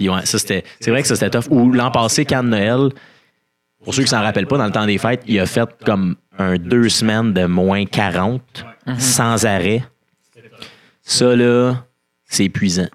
Ouais, 0.00 0.26
ça, 0.26 0.38
c'était, 0.38 0.64
c'est 0.80 0.90
vrai 0.90 1.02
que 1.02 1.08
ça, 1.08 1.16
c'était 1.16 1.30
tough. 1.30 1.50
Ou 1.50 1.72
l'an 1.72 1.90
passé, 1.90 2.24
quand 2.24 2.42
Noël, 2.42 2.90
pour 3.84 3.94
ceux 3.94 4.02
qui 4.02 4.08
s'en 4.08 4.20
rappellent 4.20 4.46
pas, 4.46 4.58
dans 4.58 4.66
le 4.66 4.72
temps 4.72 4.86
des 4.86 4.98
fêtes, 4.98 5.22
il 5.26 5.38
a 5.38 5.46
fait 5.46 5.68
comme 5.84 6.16
un 6.38 6.56
deux 6.56 6.88
semaines 6.88 7.32
de 7.32 7.44
moins 7.46 7.84
40 7.84 8.64
sans 8.98 9.44
arrêt. 9.46 9.84
Ça, 11.02 11.36
là, 11.36 11.84
c'est 12.24 12.44
épuisant. 12.44 12.88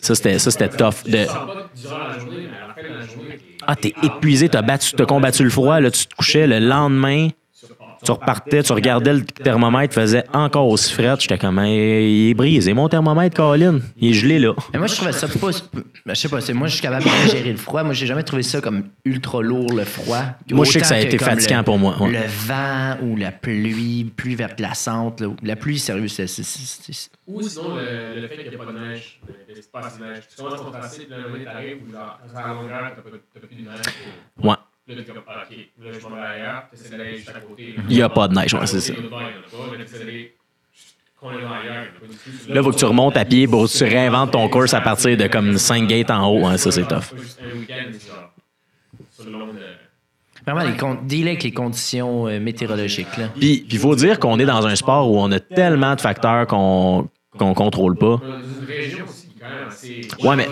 Ça, 0.00 0.14
c'était, 0.14 0.38
ça, 0.38 0.50
c'était 0.50 0.68
tough. 0.68 1.04
De, 1.06 1.26
ah, 3.66 3.76
t'es 3.76 3.94
épuisé, 4.02 4.48
t'as, 4.48 4.62
battu, 4.62 4.92
t'as 4.94 5.06
combattu 5.06 5.42
le 5.44 5.50
froid, 5.50 5.80
là, 5.80 5.90
tu 5.90 6.06
te 6.06 6.14
couchais 6.14 6.46
le 6.46 6.58
lendemain, 6.60 7.28
tu 8.04 8.10
repartais, 8.12 8.62
tu 8.62 8.72
regardais 8.72 9.12
le 9.12 9.24
thermomètre, 9.24 9.94
faisait 9.94 10.24
encore 10.32 10.68
aussi 10.68 10.92
fret. 10.92 11.14
J'étais 11.18 11.38
comme, 11.38 11.58
il 11.64 12.30
est 12.30 12.34
brisé, 12.34 12.72
mon 12.72 12.88
thermomètre, 12.88 13.36
Colin. 13.36 13.80
Il 13.96 14.10
est 14.10 14.12
gelé, 14.12 14.38
là. 14.38 14.52
Mais 14.72 14.78
moi, 14.78 14.86
je 14.88 14.94
trouvais 14.96 15.12
ça 15.12 15.26
pas. 15.28 15.50
ben, 16.06 16.14
je 16.14 16.14
sais 16.14 16.28
pas, 16.28 16.40
c'est 16.40 16.52
moi, 16.54 16.68
je 16.68 16.74
suis 16.74 16.82
capable 16.82 17.04
de 17.04 17.30
gérer 17.30 17.50
le 17.52 17.56
froid. 17.58 17.82
Moi, 17.82 17.94
j'ai 17.94 18.06
jamais 18.06 18.22
trouvé 18.22 18.42
ça 18.42 18.60
comme 18.60 18.84
ultra 19.04 19.42
lourd, 19.42 19.72
le 19.72 19.84
froid. 19.84 20.22
Moi, 20.50 20.64
je 20.64 20.72
sais 20.72 20.80
que 20.80 20.86
ça 20.86 20.94
a 20.94 21.00
été 21.00 21.18
fatigant 21.18 21.58
le- 21.58 21.64
pour 21.64 21.78
moi, 21.78 21.96
ouais. 22.00 22.10
Le 22.12 22.20
vent 22.26 22.96
ou 23.02 23.16
la 23.16 23.32
pluie, 23.32 24.04
pluie 24.16 24.34
verglaçante. 24.34 25.20
là. 25.20 25.28
La 25.42 25.56
pluie, 25.56 25.78
sérieux, 25.78 26.08
c'est. 26.08 26.26
Ou 27.26 27.42
sinon, 27.42 27.74
le, 27.76 28.20
le 28.20 28.28
fait 28.28 28.36
qu'il 28.38 28.48
n'y 28.48 28.54
a 28.54 28.58
pas 28.58 28.72
de 28.72 28.78
neige, 28.78 29.20
il 29.48 29.54
n'y 29.54 29.60
a 29.60 29.62
pas 29.72 29.86
assez 29.86 29.98
de 29.98 30.04
neige. 30.04 30.22
Tu 30.30 30.42
commences 30.42 30.60
ton 30.60 30.70
tracé, 30.70 31.04
puis 31.04 31.14
le 31.14 31.28
moment 31.28 31.44
t'arrives, 31.44 31.76
ou 31.86 31.92
genre, 31.92 32.18
la 32.34 32.46
longueur, 32.54 32.92
t'as 32.96 33.02
pas- 33.02 33.16
t'as 33.34 33.40
plus 33.40 33.56
de 33.56 33.62
neige. 33.68 33.80
Ouais. 34.42 34.54
Là, 34.88 34.94
t'es 34.96 35.12
comme, 35.12 35.22
ah, 35.28 35.44
ok, 35.50 35.56
là, 35.84 35.90
je 35.92 36.06
m'en 36.08 36.14
vais 36.16 36.22
ailleurs, 36.22 36.62
t'essaies 36.70 36.96
d'aller 36.96 37.18
de 37.18 37.24
chaque 37.24 37.46
côté. 37.46 37.74
Il 37.90 37.96
y 37.96 38.02
a 38.02 38.08
pas 38.08 38.26
de 38.28 38.34
neige, 38.34 38.54
ouais, 38.54 38.66
c'est 38.66 38.80
ça. 38.80 38.94
Pas, 38.94 39.00
il. 42.48 42.54
Là, 42.54 42.62
faut 42.62 42.70
que 42.70 42.76
tu 42.76 42.84
remontes 42.84 43.16
à 43.16 43.24
pied 43.24 43.46
pour 43.48 43.64
que 43.66 43.76
tu 43.76 43.84
réinventes 43.84 44.30
ton 44.32 44.48
course 44.48 44.72
à 44.72 44.80
partir 44.80 45.16
de 45.16 45.26
comme 45.26 45.58
5 45.58 45.86
gates 45.88 46.10
en 46.10 46.26
haut. 46.28 46.46
hein, 46.46 46.56
ça, 46.56 46.70
c'est 46.70 46.86
tough. 46.86 47.12
Vraiment, 50.46 50.62
les 50.62 50.76
dealer 51.06 51.28
avec 51.32 51.42
les 51.42 51.52
conditions 51.52 52.26
euh, 52.28 52.40
météorologiques. 52.40 53.14
Là. 53.18 53.28
Puis, 53.38 53.66
il 53.70 53.78
faut 53.78 53.94
dire 53.94 54.18
qu'on 54.18 54.38
est 54.38 54.46
dans 54.46 54.66
un 54.66 54.74
sport 54.76 55.10
où 55.10 55.18
on 55.20 55.30
a 55.32 55.40
tellement 55.40 55.94
de 55.94 56.00
facteurs 56.00 56.46
qu'on 56.46 57.08
qu'on 57.36 57.52
contrôle 57.54 57.96
pas. 57.96 58.20
Ouais, 60.22 60.34
mais- 60.36 60.48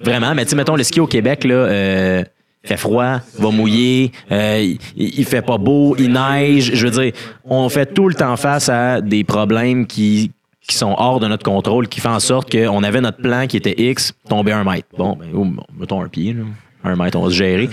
Vraiment, 0.00 0.34
mais 0.34 0.44
tu 0.44 0.50
sais, 0.50 0.56
mettons, 0.56 0.76
le 0.76 0.82
ski 0.84 1.00
au 1.00 1.06
Québec, 1.06 1.44
là, 1.44 1.54
euh, 1.54 2.24
fait 2.64 2.78
froid, 2.78 3.18
va 3.38 3.50
mouiller, 3.50 4.10
euh, 4.32 4.74
il, 4.96 5.24
fait 5.24 5.42
pas 5.42 5.58
beau, 5.58 5.94
il 5.98 6.12
neige. 6.12 6.72
Je 6.74 6.86
veux 6.86 7.02
dire, 7.02 7.12
on 7.44 7.68
fait 7.68 7.92
tout 7.92 8.08
le 8.08 8.14
temps 8.14 8.36
face 8.36 8.68
à 8.70 9.02
des 9.02 9.22
problèmes 9.22 9.86
qui, 9.86 10.32
qui 10.66 10.74
sont 10.74 10.94
hors 10.96 11.20
de 11.20 11.28
notre 11.28 11.44
contrôle, 11.44 11.88
qui 11.88 12.00
font 12.00 12.10
en 12.10 12.20
sorte 12.20 12.50
qu'on 12.50 12.82
avait 12.82 13.02
notre 13.02 13.18
plan 13.18 13.46
qui 13.46 13.58
était 13.58 13.74
X, 13.76 14.14
tomber 14.28 14.52
un 14.52 14.64
mètre. 14.64 14.88
Bon, 14.96 15.14
ben, 15.14 15.28
oh, 15.34 15.46
mettons 15.78 16.02
un 16.02 16.08
pied, 16.08 16.32
là. 16.32 16.42
Un 16.84 16.96
mètre, 16.96 17.18
on 17.18 17.24
va 17.24 17.30
se 17.30 17.36
gérer. 17.36 17.68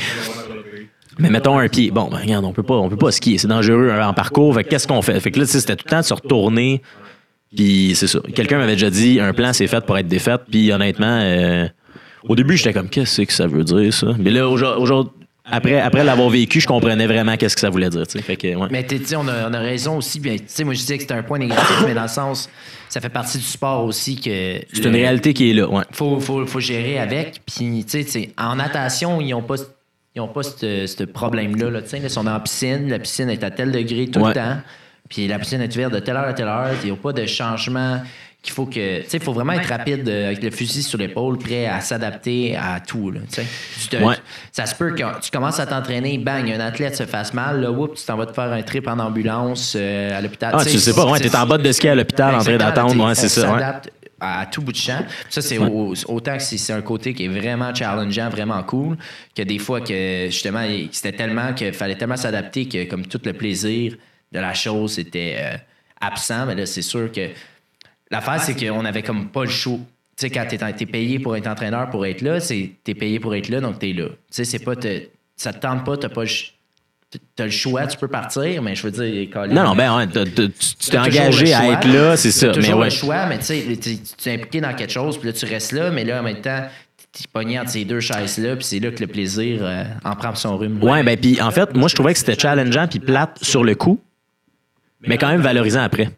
Mais 1.20 1.30
mettons 1.30 1.58
un 1.58 1.68
pied. 1.68 1.92
Bon, 1.92 2.10
ben, 2.10 2.18
regarde, 2.18 2.46
on 2.46 2.54
peut 2.54 2.64
pas, 2.64 2.76
on 2.76 2.90
peut 2.90 2.98
pas 2.98 3.12
skier. 3.12 3.38
C'est 3.38 3.48
dangereux 3.48 3.90
hein, 3.92 4.08
en 4.08 4.14
parcours. 4.14 4.54
Fait 4.56 4.64
que 4.64 4.70
qu'est-ce 4.70 4.88
qu'on 4.88 5.02
fait? 5.02 5.20
Fait 5.20 5.32
que 5.32 5.40
là, 5.40 5.46
c'était 5.46 5.76
tout 5.76 5.86
le 5.86 5.92
temps 5.92 6.00
de 6.00 6.06
se 6.06 6.14
retourner. 6.14 6.82
Puis 7.56 7.94
c'est 7.96 8.08
ça. 8.08 8.20
Quelqu'un 8.34 8.58
m'avait 8.58 8.74
déjà 8.74 8.90
dit, 8.90 9.20
un 9.20 9.34
plan, 9.34 9.52
c'est 9.52 9.68
fait 9.68 9.86
pour 9.86 9.98
être 9.98 10.08
défait. 10.08 10.38
Puis 10.50 10.72
honnêtement, 10.72 11.20
euh, 11.22 11.68
au 12.28 12.36
début, 12.36 12.58
j'étais 12.58 12.74
comme, 12.74 12.90
qu'est-ce 12.90 13.22
que 13.22 13.34
ça 13.34 13.48
veut 13.48 13.64
dire, 13.64 13.94
ça? 13.94 14.08
Mais 14.20 14.30
là, 14.32 14.48
aujourd'hui, 14.48 15.12
après, 15.44 15.80
après 15.82 16.04
l'avoir 16.04 16.30
vécu, 16.30 16.62
je 16.62 16.68
comprenais 16.68 17.08
vraiment 17.08 17.36
qu'est-ce 17.36 17.56
que 17.56 17.62
ça 17.62 17.70
voulait 17.70 17.90
dire. 17.90 18.06
tu 18.08 18.18
sais. 18.18 18.24
Fait 18.24 18.36
que, 18.38 18.56
ouais. 18.56 18.68
Mais 18.70 18.86
tu 18.86 19.04
sais, 19.04 19.16
on 19.16 19.28
a, 19.28 19.50
on 19.50 19.54
a 19.54 19.60
raison 19.60 19.98
aussi. 19.98 20.20
Bien, 20.20 20.36
moi, 20.64 20.74
je 20.74 20.80
disais 20.80 20.96
que 20.98 21.02
c'était 21.02 21.16
un 21.16 21.24
point 21.24 21.40
négatif, 21.40 21.84
mais 21.86 21.94
dans 21.96 22.04
le 22.04 22.08
sens, 22.08 22.48
ça 22.90 23.02
fait 23.02 23.10
partie 23.10 23.38
du 23.40 23.44
sport 23.44 23.84
aussi 23.86 24.16
que. 24.18 24.60
C'est 24.72 24.86
une 24.86 24.94
réalité 24.96 25.34
qui 25.34 25.50
est 25.50 25.54
là. 25.54 25.68
Ouais. 25.68 25.84
faut, 25.92 26.20
faut, 26.20 26.46
faut 26.46 26.60
gérer 26.60 27.00
avec. 27.00 27.42
Puis, 27.46 27.84
tu 27.90 28.04
sais, 28.04 28.32
en 28.38 28.56
natation, 28.56 29.20
ils 29.20 29.32
n'ont 29.32 29.42
pas, 29.42 29.56
ils 30.16 30.22
ont 30.22 30.28
pas 30.28 30.44
ce 30.44 31.04
problème-là. 31.06 31.70
Là, 31.72 31.82
tu 31.82 31.90
sais, 31.90 31.98
là, 31.98 32.04
ils 32.06 32.10
sont 32.10 32.24
la 32.24 32.40
piscine, 32.40 32.88
la 32.90 33.00
piscine 33.00 33.30
est 33.30 33.44
à 33.44 33.50
tel 33.52 33.72
degré 33.72 34.08
tout 34.08 34.20
Ouais. 34.20 34.30
le 34.30 34.34
temps. 34.36 34.58
Puis 35.10 35.28
la 35.28 35.40
piscine 35.40 35.60
est 35.62 35.76
ouverte 35.76 35.94
de 35.94 36.00
telle 36.00 36.16
heure 36.16 36.28
à 36.28 36.34
telle 36.34 36.48
heure. 36.48 36.70
Il 36.84 36.86
n'y 36.86 36.92
a 36.92 36.96
pas 36.96 37.12
de 37.12 37.26
changement. 37.26 38.00
Qu'il 38.42 38.54
faut 38.54 38.66
que. 38.66 39.08
Tu 39.08 39.20
faut 39.20 39.34
vraiment 39.34 39.54
être 39.54 39.68
rapide 39.70 40.08
euh, 40.10 40.28
avec 40.28 40.42
le 40.44 40.50
fusil 40.52 40.82
sur 40.84 40.98
l'épaule, 40.98 41.38
prêt 41.38 41.68
à 41.68 41.80
s'adapter 41.82 42.56
à 42.56 42.80
tout. 42.80 43.12
Là, 43.12 43.20
tu 43.32 43.88
te- 43.88 43.98
Ouais. 44.04 44.16
Ça 44.52 44.66
se 44.66 44.74
peut 44.76 44.92
que 44.96 45.04
tu 45.22 45.30
commences 45.32 45.60
à 45.60 45.66
t'entraîner, 45.68 46.18
bang, 46.18 46.50
un 46.52 46.60
athlète 46.60 46.96
se 46.96 47.06
fasse 47.06 47.34
mal, 47.34 47.62
là, 47.62 47.72
whoop, 47.72 47.96
tu 47.96 48.04
t'en 48.06 48.18
vas 48.18 48.26
te 48.26 48.34
faire 48.34 48.52
un 48.52 48.62
trip 48.64 48.88
en 48.88 48.98
ambulance 49.00 49.74
euh, 49.78 50.18
à 50.18 50.22
l'hôpital. 50.22 50.54
Ah, 50.58 50.66
tu 50.66 50.80
sais 50.80 50.94
pas, 50.94 51.06
ouais, 51.06 51.20
t'es 51.20 51.36
en 51.36 51.46
bas 51.46 51.58
de 51.58 51.72
ski 51.72 51.88
à 51.88 51.96
l'hôpital 51.96 52.34
en 52.36 52.40
train 52.40 52.58
d'attendre, 52.58 53.06
ouais, 53.06 53.16
c'est 53.16 53.30
ça. 53.30 53.54
ouais. 53.54 53.62
à 54.24 54.46
tout 54.52 54.62
bout 54.62 54.72
de 54.72 54.78
champ. 54.78 55.04
Ça, 55.32 55.42
c'est 55.42 55.58
au- 55.58 55.94
autant 56.08 56.38
que 56.38 56.44
c'est 56.44 56.74
un 56.74 56.82
côté 56.84 57.14
qui 57.16 57.26
est 57.26 57.28
vraiment 57.28 57.74
challengeant, 57.74 58.30
vraiment 58.30 58.62
cool, 58.62 58.96
que 59.36 59.42
des 59.42 59.58
fois 59.58 59.82
que 59.82 60.28
justement, 60.28 60.62
il- 60.62 60.90
c'était 60.92 61.12
tellement 61.18 61.54
qu'il 61.54 61.74
fallait 61.74 61.96
tellement 61.96 62.18
s'adapter 62.18 62.68
que 62.68 62.84
comme 62.88 63.06
tout 63.08 63.20
le 63.26 63.34
plaisir 63.34 63.96
de 64.32 64.40
la 64.40 64.54
chose 64.54 65.00
était 65.00 65.38
euh, 65.40 65.58
absent. 66.00 66.46
Mais 66.46 66.54
là, 66.54 66.66
c'est 66.68 66.84
sûr 66.84 67.12
que 67.12 67.30
l'affaire, 68.12 68.42
c'est 68.42 68.54
qu'on 68.56 68.86
avait 68.86 69.02
comme 69.04 69.30
pas 69.30 69.44
le 69.44 69.50
choix. 69.50 69.78
Tu 70.18 70.28
sais, 70.28 70.30
quand 70.30 70.46
t'es, 70.48 70.58
t'es 70.74 70.86
payé 70.86 71.18
pour 71.20 71.36
être 71.36 71.48
entraîneur, 71.48 71.90
pour 71.90 72.06
être 72.06 72.22
là, 72.22 72.40
c'est 72.40 72.72
t'es 72.84 72.94
payé 72.94 73.20
pour 73.20 73.34
être 73.34 73.50
là, 73.50 73.60
donc 73.62 73.80
t'es 73.80 73.94
là. 73.94 74.08
Tu 74.10 74.16
sais, 74.32 74.46
c'est 74.46 74.60
pas... 74.60 74.76
te- 74.76 75.04
ça 75.36 75.54
te 75.54 75.60
tente 75.60 75.84
pas, 75.86 75.98
t'as 75.98 76.10
pas... 76.10 76.24
T'as 77.36 77.44
le 77.46 77.52
choix, 77.52 77.88
tu 77.88 77.98
peux 77.98 78.08
partir, 78.08 78.62
mais 78.62 78.74
je 78.76 78.88
veux 78.88 78.92
dire... 78.92 79.30
Colin, 79.32 79.54
Non, 79.54 79.64
non, 79.64 79.76
ben 79.76 79.98
ouais, 79.98 80.08
t'as- 80.08 80.24
t'as- 80.26 80.48
tu 80.48 80.76
tu 80.80 80.90
t'es 80.92 80.98
engagé 80.98 81.54
à 81.54 81.72
être 81.72 81.88
là, 81.88 82.16
c'est 82.16 82.30
T'as 82.30 82.36
ça. 82.40 82.48
Mais 82.48 82.54
toujours 82.54 82.80
ouais. 82.80 82.86
le 82.86 82.92
choix, 82.92 83.26
mais 83.26 83.38
tu 83.40 83.46
sais, 83.46 83.78
tu 83.82 83.98
t'es 84.22 84.34
impliqué 84.34 84.62
dans 84.62 84.74
quelque 84.76 84.94
chose, 84.94 85.18
puis 85.18 85.28
là, 85.28 85.34
tu 85.34 85.46
restes 85.46 85.72
là, 85.74 85.92
mais 85.92 86.06
là, 86.06 86.22
en 86.22 86.24
même 86.24 86.40
temps, 86.40 86.66
t'es 87.12 87.24
pogné 87.34 87.60
entre 87.60 87.72
ces 87.72 87.84
deux 87.84 88.00
chaises-là, 88.00 88.56
puis 88.56 88.64
c'est 88.64 88.80
là 88.80 88.92
que 88.92 89.02
le 89.02 89.08
plaisir 89.08 89.60
euh, 89.62 89.84
en 90.06 90.16
prend 90.16 90.34
son 90.36 90.56
rhume. 90.58 90.82
Ouais, 90.82 91.04
ben 91.04 91.18
puis 91.18 91.42
en 91.42 91.52
fait, 91.52 91.76
moi 91.76 91.90
je 91.90 91.96
trouvais 91.96 92.14
que 92.14 92.20
c'était 92.20 92.40
challengeant 92.40 92.88
puis 92.88 93.00
plate 93.00 93.38
sur 93.42 93.66
le 93.66 93.76
coup, 93.76 94.00
mais 95.02 95.18
quand 95.18 95.28
même 95.30 95.42
valorisant 95.42 95.82
après. 95.82 96.10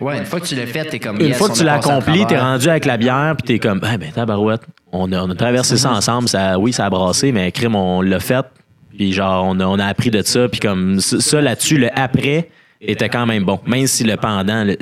Ouais, 0.00 0.18
une 0.18 0.24
fois 0.26 0.40
que 0.40 0.46
tu 0.46 0.54
l'as 0.54 0.66
fait, 0.66 0.84
t'es 0.84 0.98
comme. 0.98 1.16
Une 1.20 1.26
yes, 1.28 1.38
fois 1.38 1.48
que 1.48 1.54
tu 1.54 1.64
l'as 1.64 1.74
à 1.74 1.76
accompli, 1.76 2.26
t'es 2.26 2.38
rendu 2.38 2.68
avec 2.68 2.84
la 2.84 2.96
bière, 2.96 3.34
puis 3.36 3.46
t'es 3.46 3.58
comme, 3.58 3.80
ah 3.82 3.96
ben 3.96 4.10
tabarouette, 4.12 4.62
on 4.92 5.10
a, 5.12 5.22
on 5.22 5.30
a 5.30 5.34
traversé 5.34 5.76
ça 5.76 5.90
ensemble, 5.92 6.28
ça, 6.28 6.58
oui, 6.58 6.72
ça 6.72 6.86
a 6.86 6.90
brassé, 6.90 7.32
mais 7.32 7.50
crime, 7.52 7.74
on 7.74 8.02
l'a 8.02 8.20
fait, 8.20 8.44
puis 8.90 9.12
genre, 9.12 9.44
on 9.46 9.58
a, 9.60 9.64
on 9.66 9.78
a 9.78 9.86
appris 9.86 10.10
de 10.10 10.22
ça, 10.22 10.48
puis 10.48 10.60
comme 10.60 11.00
ça, 11.00 11.40
là-dessus, 11.40 11.78
le 11.78 11.88
après 11.98 12.50
était 12.80 13.08
quand 13.08 13.26
même 13.26 13.44
bon, 13.44 13.58
même 13.66 13.86
si 13.86 14.04
le 14.04 14.16
pendant, 14.16 14.64
le- 14.64 14.76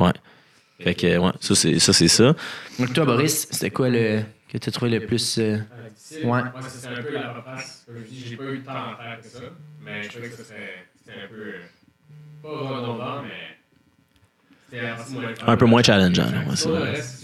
ouais. 0.00 0.12
Fait 0.80 0.94
que, 0.94 1.18
ouais, 1.18 1.30
ça 1.40 1.54
c'est 1.54 1.78
ça. 1.78 1.92
C'est 1.92 2.08
ça. 2.08 2.34
Donc, 2.78 2.92
toi, 2.92 3.04
Boris, 3.04 3.46
c'était 3.50 3.70
quoi 3.70 3.88
le. 3.88 4.22
que 4.52 4.58
t'as 4.58 4.70
trouvé 4.70 4.90
le 4.98 5.06
plus. 5.06 5.38
euh. 5.38 5.58
Ouais. 6.14 6.24
Moi, 6.24 6.42
c'est 6.68 6.88
un 6.88 7.02
peu 7.02 7.12
la 7.14 7.20
papasse. 7.28 7.84
Comme 7.86 7.96
je 7.98 8.08
dis, 8.12 8.24
j'ai 8.28 8.36
pas 8.36 8.42
eu 8.44 8.56
le 8.56 8.62
temps 8.62 8.72
d'en 8.74 8.96
faire 8.96 9.18
que 9.22 9.28
ça. 9.28 9.38
Mais 9.84 10.02
je 10.02 10.08
trouvais 10.08 10.28
que 10.28 10.34
ça, 10.36 10.42
c'était 10.44 10.84
c'était 10.98 11.18
un 11.24 11.28
peu. 11.28 11.40
euh, 11.42 11.62
Pas 12.42 12.74
redondant, 12.76 13.22
mais. 13.22 13.56
Un 14.72 14.96
petit 14.96 15.12
moins 15.12 15.22
Un 15.46 15.56
peu 15.56 15.66
moins 15.66 15.82
challengeant, 15.82 16.24
si 16.54 16.68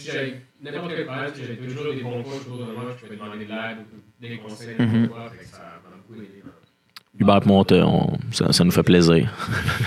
j'avais 0.06 0.40
n'importe 0.62 0.92
quel 0.94 1.06
problème, 1.06 1.32
j'avais 1.36 1.56
toujours 1.56 1.92
des 1.94 2.02
bons 2.02 2.22
coachs 2.22 2.46
autour 2.46 2.58
de 2.66 2.72
moi, 2.72 2.84
je 2.96 3.04
pouvais 3.04 3.16
demander 3.16 3.44
de 3.44 3.50
l'aide 3.50 3.78
ou 3.92 4.22
des 4.22 4.38
conseils, 4.38 4.76
Mhm. 4.78 5.08
ça 5.50 5.58
m'a 5.84 5.96
beaucoup 5.96 6.20
aidé. 6.20 6.42
Hubert 7.18 7.46
Monte, 7.46 7.72
on- 7.72 8.16
ça, 8.32 8.52
ça 8.52 8.64
nous 8.64 8.70
fait 8.70 8.82
plaisir. 8.82 9.30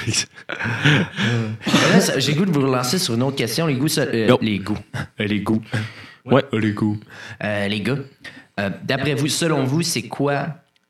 ça- 2.00 2.20
J'ai 2.20 2.34
le 2.34 2.38
goût 2.39 2.46
de 2.46 2.52
vous 2.52 2.62
relancer 2.62 3.00
sur 3.00 3.13
une 3.16 3.24
autre 3.24 3.38
question. 3.38 3.66
Les 3.68 3.76
goûts. 3.76 3.88
ça- 3.88 4.02
euh, 4.02 4.28
Yo. 4.28 4.38
les 4.42 4.60
goûts. 4.60 4.78
Les 5.18 5.39
goûts. 5.39 5.62
Ouais, 6.26 6.44
les 6.54 6.72
goûts. 6.74 7.00
Euh, 7.44 7.68
les 7.68 7.82
gars, 7.82 7.98
euh, 8.60 8.70
d'après 8.84 9.13
vous, 9.16 9.28
selon 9.28 9.63
vous, 9.63 9.82
c'est 9.82 10.04
quoi 10.04 10.48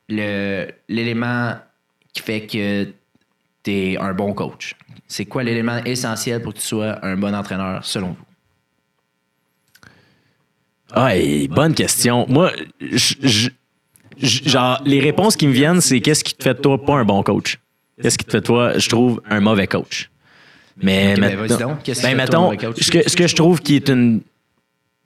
le- 0.10 0.68
l'élément 0.90 1.54
qui 2.14 2.22
fait 2.22 2.46
que 2.46 2.86
tu 3.64 3.72
es 3.72 3.98
un 3.98 4.14
bon 4.14 4.34
coach? 4.34 4.76
C'est 5.14 5.26
quoi 5.26 5.44
l'élément 5.44 5.78
essentiel 5.86 6.42
pour 6.42 6.56
que 6.56 6.58
tu 6.58 6.66
sois 6.66 7.06
un 7.06 7.16
bon 7.16 7.36
entraîneur, 7.36 7.86
selon 7.86 8.08
vous? 8.18 8.26
Ah, 10.92 11.16
et 11.16 11.48
bonne 11.48 11.76
question. 11.76 12.26
Moi, 12.28 12.52
je- 12.82 13.14
je- 13.22 13.50
je- 14.18 14.50
genre, 14.50 14.82
les 14.86 15.00
réponses 15.00 15.36
qui 15.36 15.46
me 15.46 15.54
viennent, 15.54 15.82
c'est 15.82 16.02
qu'est-ce 16.02 16.24
qui 16.24 16.34
te 16.34 16.42
fait 16.42 16.56
de 16.56 16.60
toi 16.62 16.84
pas 16.84 16.96
un 16.96 17.06
bon 17.06 17.22
coach? 17.22 17.60
Qu'est-ce 18.02 18.18
qui 18.18 18.26
te 18.26 18.32
fait 18.32 18.42
de 18.42 18.46
toi, 18.48 18.76
je 18.80 18.90
trouve, 18.90 19.22
un 19.30 19.40
mauvais 19.40 19.68
coach? 19.68 20.10
Mais 20.82 21.14
Ok, 21.14 21.20
ben, 21.20 21.28
mettons- 21.38 21.42
vas-y 21.42 21.60
donc. 21.60 21.92
Ben, 22.02 22.18
mettons, 22.18 22.58
coach? 22.58 22.82
ce 22.82 22.90
que, 22.90 23.08
ce 23.08 23.16
que 23.16 23.28
je 23.28 23.36
trouve 23.36 23.62
qui 23.62 23.76
est 23.76 23.90
une. 23.90 24.22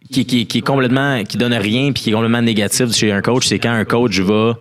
Qui, 0.10 0.26
qui, 0.26 0.48
qui 0.48 0.60
est 0.60 0.62
complètement. 0.62 1.26
qui 1.26 1.36
donne 1.38 1.54
rien 1.54 1.91
puis 1.91 2.04
qui 2.04 2.10
est 2.12 2.13
complètement 2.13 2.41
négatif 2.41 2.93
chez 2.93 3.12
un 3.12 3.22
coach, 3.22 3.46
c'est 3.48 3.60
quand 3.60 3.72
un 3.74 3.84
coach 3.84 4.17
va 4.20 4.58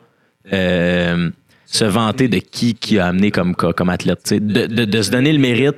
euh, 0.53 1.31
se 1.67 1.85
vanter 1.85 2.29
de 2.29 2.39
qui 2.39 2.75
qui 2.75 2.99
a 2.99 3.07
amené 3.07 3.31
comme, 3.31 3.55
comme 3.55 3.89
athlète. 3.91 4.33
De, 4.33 4.67
de, 4.67 4.85
de 4.85 5.03
se 5.03 5.11
donner 5.11 5.33
le 5.33 5.39
mérite 5.39 5.77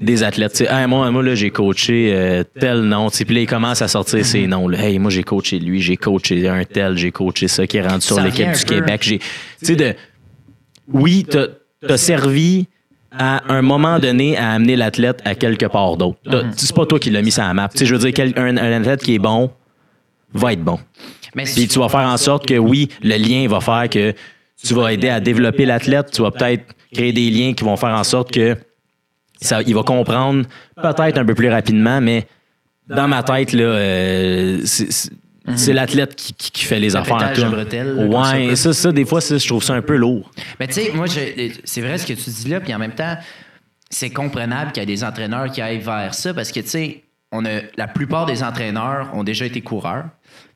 des 0.00 0.22
athlètes. 0.22 0.60
Hey, 0.62 0.86
moi, 0.86 1.10
moi 1.10 1.22
là, 1.22 1.34
j'ai 1.34 1.50
coaché 1.50 2.12
euh, 2.14 2.44
tel 2.58 2.80
nom. 2.82 3.10
Puis 3.10 3.34
là, 3.34 3.40
il 3.42 3.46
commence 3.46 3.82
à 3.82 3.88
sortir 3.88 4.24
ces 4.24 4.46
noms. 4.46 4.66
Là. 4.68 4.78
Hey, 4.86 4.98
moi, 4.98 5.10
j'ai 5.10 5.22
coaché 5.22 5.58
lui, 5.58 5.82
j'ai 5.82 5.96
coaché 5.96 6.48
un 6.48 6.64
tel, 6.64 6.96
j'ai 6.96 7.10
coaché 7.12 7.46
ça 7.48 7.66
qui 7.66 7.76
est 7.76 7.86
rendu 7.86 8.00
sur 8.06 8.18
l'équipe 8.20 8.46
du 8.52 8.64
peu- 8.64 8.74
Québec. 8.76 9.00
Tu 9.02 9.18
sais, 9.60 9.76
de, 9.76 9.94
oui, 10.92 11.26
t'as 11.28 11.46
as 11.88 11.96
servi 11.96 12.66
à 13.10 13.42
un 13.52 13.60
moment 13.60 13.98
donné 13.98 14.38
à 14.38 14.52
amener 14.52 14.76
l'athlète 14.76 15.20
à 15.24 15.34
quelque 15.34 15.66
part 15.66 15.96
d'autre. 15.96 16.18
T'as- 16.24 16.44
C'est 16.56 16.74
pas 16.74 16.86
toi 16.86 16.98
qui 16.98 17.10
l'as 17.10 17.20
mis 17.22 17.30
sur 17.32 17.42
la 17.42 17.52
map. 17.52 17.68
Je 17.74 17.92
veux 17.94 17.98
dire, 18.00 18.12
quel- 18.14 18.32
un, 18.36 18.56
un 18.56 18.80
athlète 18.80 19.02
qui 19.02 19.14
est 19.14 19.18
bon 19.18 19.50
va 20.32 20.54
être 20.54 20.62
bon. 20.64 20.78
Puis 21.54 21.68
tu 21.68 21.78
vas 21.78 21.88
faire 21.88 22.00
en 22.08 22.16
sorte 22.16 22.46
que 22.46 22.54
oui, 22.58 22.88
le 23.02 23.16
lien 23.16 23.46
va 23.48 23.60
faire 23.60 23.88
que 23.90 24.14
tu 24.64 24.74
vas 24.74 24.92
aider 24.92 25.08
à 25.08 25.20
développer 25.20 25.64
l'athlète. 25.66 26.10
Tu 26.12 26.22
vas 26.22 26.30
peut-être 26.30 26.64
créer 26.92 27.12
des 27.12 27.30
liens 27.30 27.52
qui 27.54 27.64
vont 27.64 27.76
faire 27.76 27.94
en 27.94 28.04
sorte 28.04 28.32
que 28.32 28.56
ça, 29.40 29.60
il 29.62 29.74
va 29.74 29.82
comprendre 29.82 30.44
peut-être 30.76 31.18
un 31.18 31.24
peu 31.24 31.34
plus 31.34 31.48
rapidement, 31.48 32.00
mais 32.00 32.26
dans 32.88 33.08
ma 33.08 33.22
tête, 33.22 33.52
là, 33.52 33.64
euh, 33.64 34.60
c'est- 34.64 34.90
c'est 34.92 35.10
c'est 35.56 35.72
l'athlète 35.72 36.14
qui, 36.14 36.32
qui- 36.34 36.52
qui 36.52 36.64
fait 36.64 36.78
les 36.78 36.90
Le 36.90 36.96
affaires. 36.98 37.16
de 37.34 37.48
bretelles, 37.50 37.96
ça, 37.98 38.36
Ouais, 38.38 38.54
ça, 38.54 38.72
ça, 38.72 38.92
des 38.92 39.04
fois, 39.04 39.20
ça, 39.20 39.38
je 39.38 39.48
trouve 39.48 39.64
ça 39.64 39.74
un 39.74 39.82
peu 39.82 39.96
lourd. 39.96 40.30
Mais 40.60 40.68
tu 40.68 40.74
sais, 40.74 40.92
moi, 40.94 41.06
je- 41.06 41.50
c'est 41.64 41.80
vrai 41.80 41.98
ce 41.98 42.06
que 42.06 42.12
tu 42.12 42.30
dis 42.30 42.48
là, 42.48 42.60
puis 42.60 42.72
en 42.72 42.78
même 42.78 42.92
temps, 42.94 43.16
c'est 43.90 44.10
comprenable 44.10 44.70
qu'il 44.70 44.82
y 44.82 44.84
ait 44.84 44.86
des 44.86 45.02
entraîneurs 45.02 45.50
qui 45.50 45.60
aillent 45.60 45.80
vers 45.80 46.14
ça 46.14 46.32
parce 46.32 46.52
que, 46.52 46.60
tu 46.60 46.68
sais, 46.68 47.02
on 47.32 47.44
a, 47.44 47.60
la 47.76 47.88
plupart 47.88 48.26
des 48.26 48.44
entraîneurs 48.44 49.10
ont 49.14 49.24
déjà 49.24 49.44
été 49.44 49.62
coureurs. 49.62 50.04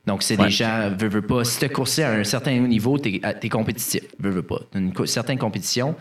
Donc, 0.06 0.22
c'est 0.22 0.38
Ouais. 0.38 0.46
des 0.46 0.50
gens, 0.52 0.90
veux, 0.96 1.08
veux 1.08 1.22
pas. 1.22 1.44
Si 1.44 1.58
tu 1.58 1.64
as 1.64 1.68
coursé 1.68 2.02
à 2.04 2.12
un 2.12 2.24
certain 2.24 2.56
niveau, 2.58 2.98
tu 2.98 3.20
es, 3.22 3.48
compétitif. 3.48 4.02
Veux, 4.18 4.30
veux 4.30 4.42
pas. 4.42 4.60
Tu 4.72 4.78
une 4.78 5.06
certaine 5.06 5.38
compétition. 5.38 5.94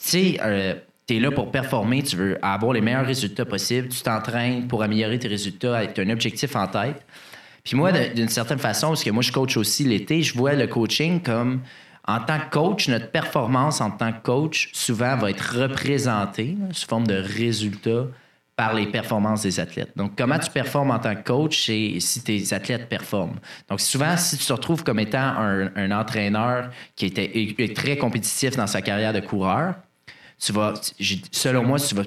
Tu 0.00 0.36
sais, 0.36 0.80
tu 1.06 1.16
es 1.16 1.20
là 1.20 1.30
pour 1.30 1.50
performer, 1.50 2.02
tu 2.02 2.16
veux 2.16 2.38
avoir 2.44 2.72
les 2.72 2.80
meilleurs 2.80 3.06
résultats 3.06 3.44
possibles, 3.44 3.88
tu 3.88 4.02
t'entraînes 4.02 4.66
pour 4.66 4.82
améliorer 4.82 5.18
tes 5.18 5.28
résultats 5.28 5.76
avec 5.78 5.98
un 5.98 6.10
objectif 6.10 6.54
en 6.56 6.66
tête. 6.66 7.00
Puis 7.64 7.76
moi, 7.76 7.92
d'une 7.92 8.28
certaine 8.28 8.58
façon, 8.58 8.88
parce 8.88 9.02
que 9.02 9.10
moi, 9.10 9.22
je 9.22 9.32
coach 9.32 9.56
aussi 9.56 9.84
l'été, 9.84 10.22
je 10.22 10.36
vois 10.36 10.52
le 10.52 10.66
coaching 10.66 11.20
comme, 11.20 11.62
en 12.06 12.20
tant 12.20 12.38
que 12.38 12.50
coach, 12.50 12.88
notre 12.88 13.10
performance 13.10 13.80
en 13.80 13.90
tant 13.90 14.12
que 14.12 14.22
coach, 14.22 14.70
souvent, 14.72 15.16
va 15.16 15.30
être 15.30 15.56
représentée 15.60 16.56
là, 16.60 16.66
sous 16.72 16.86
forme 16.86 17.06
de 17.06 17.14
résultats 17.16 18.06
par 18.56 18.72
les 18.72 18.86
performances 18.86 19.42
des 19.42 19.60
athlètes. 19.60 19.92
Donc, 19.96 20.12
comment 20.16 20.38
tu 20.38 20.50
performes 20.50 20.90
en 20.90 20.98
tant 20.98 21.14
que 21.14 21.22
coach, 21.22 21.66
c'est 21.66 22.00
si 22.00 22.22
tes 22.22 22.54
athlètes 22.54 22.88
performent? 22.88 23.38
Donc, 23.68 23.80
souvent, 23.80 24.16
si 24.16 24.38
tu 24.38 24.46
te 24.46 24.52
retrouves 24.52 24.82
comme 24.82 24.98
étant 24.98 25.18
un, 25.18 25.70
un 25.76 25.90
entraîneur 25.92 26.70
qui 26.94 27.06
était 27.06 27.30
est 27.34 27.76
très 27.76 27.98
compétitif 27.98 28.56
dans 28.56 28.66
sa 28.66 28.80
carrière 28.80 29.12
de 29.12 29.20
coureur, 29.20 29.74
tu 30.38 30.52
vas, 30.52 30.74
selon 31.30 31.64
moi, 31.64 31.78
tu 31.78 31.94
vas 31.94 32.04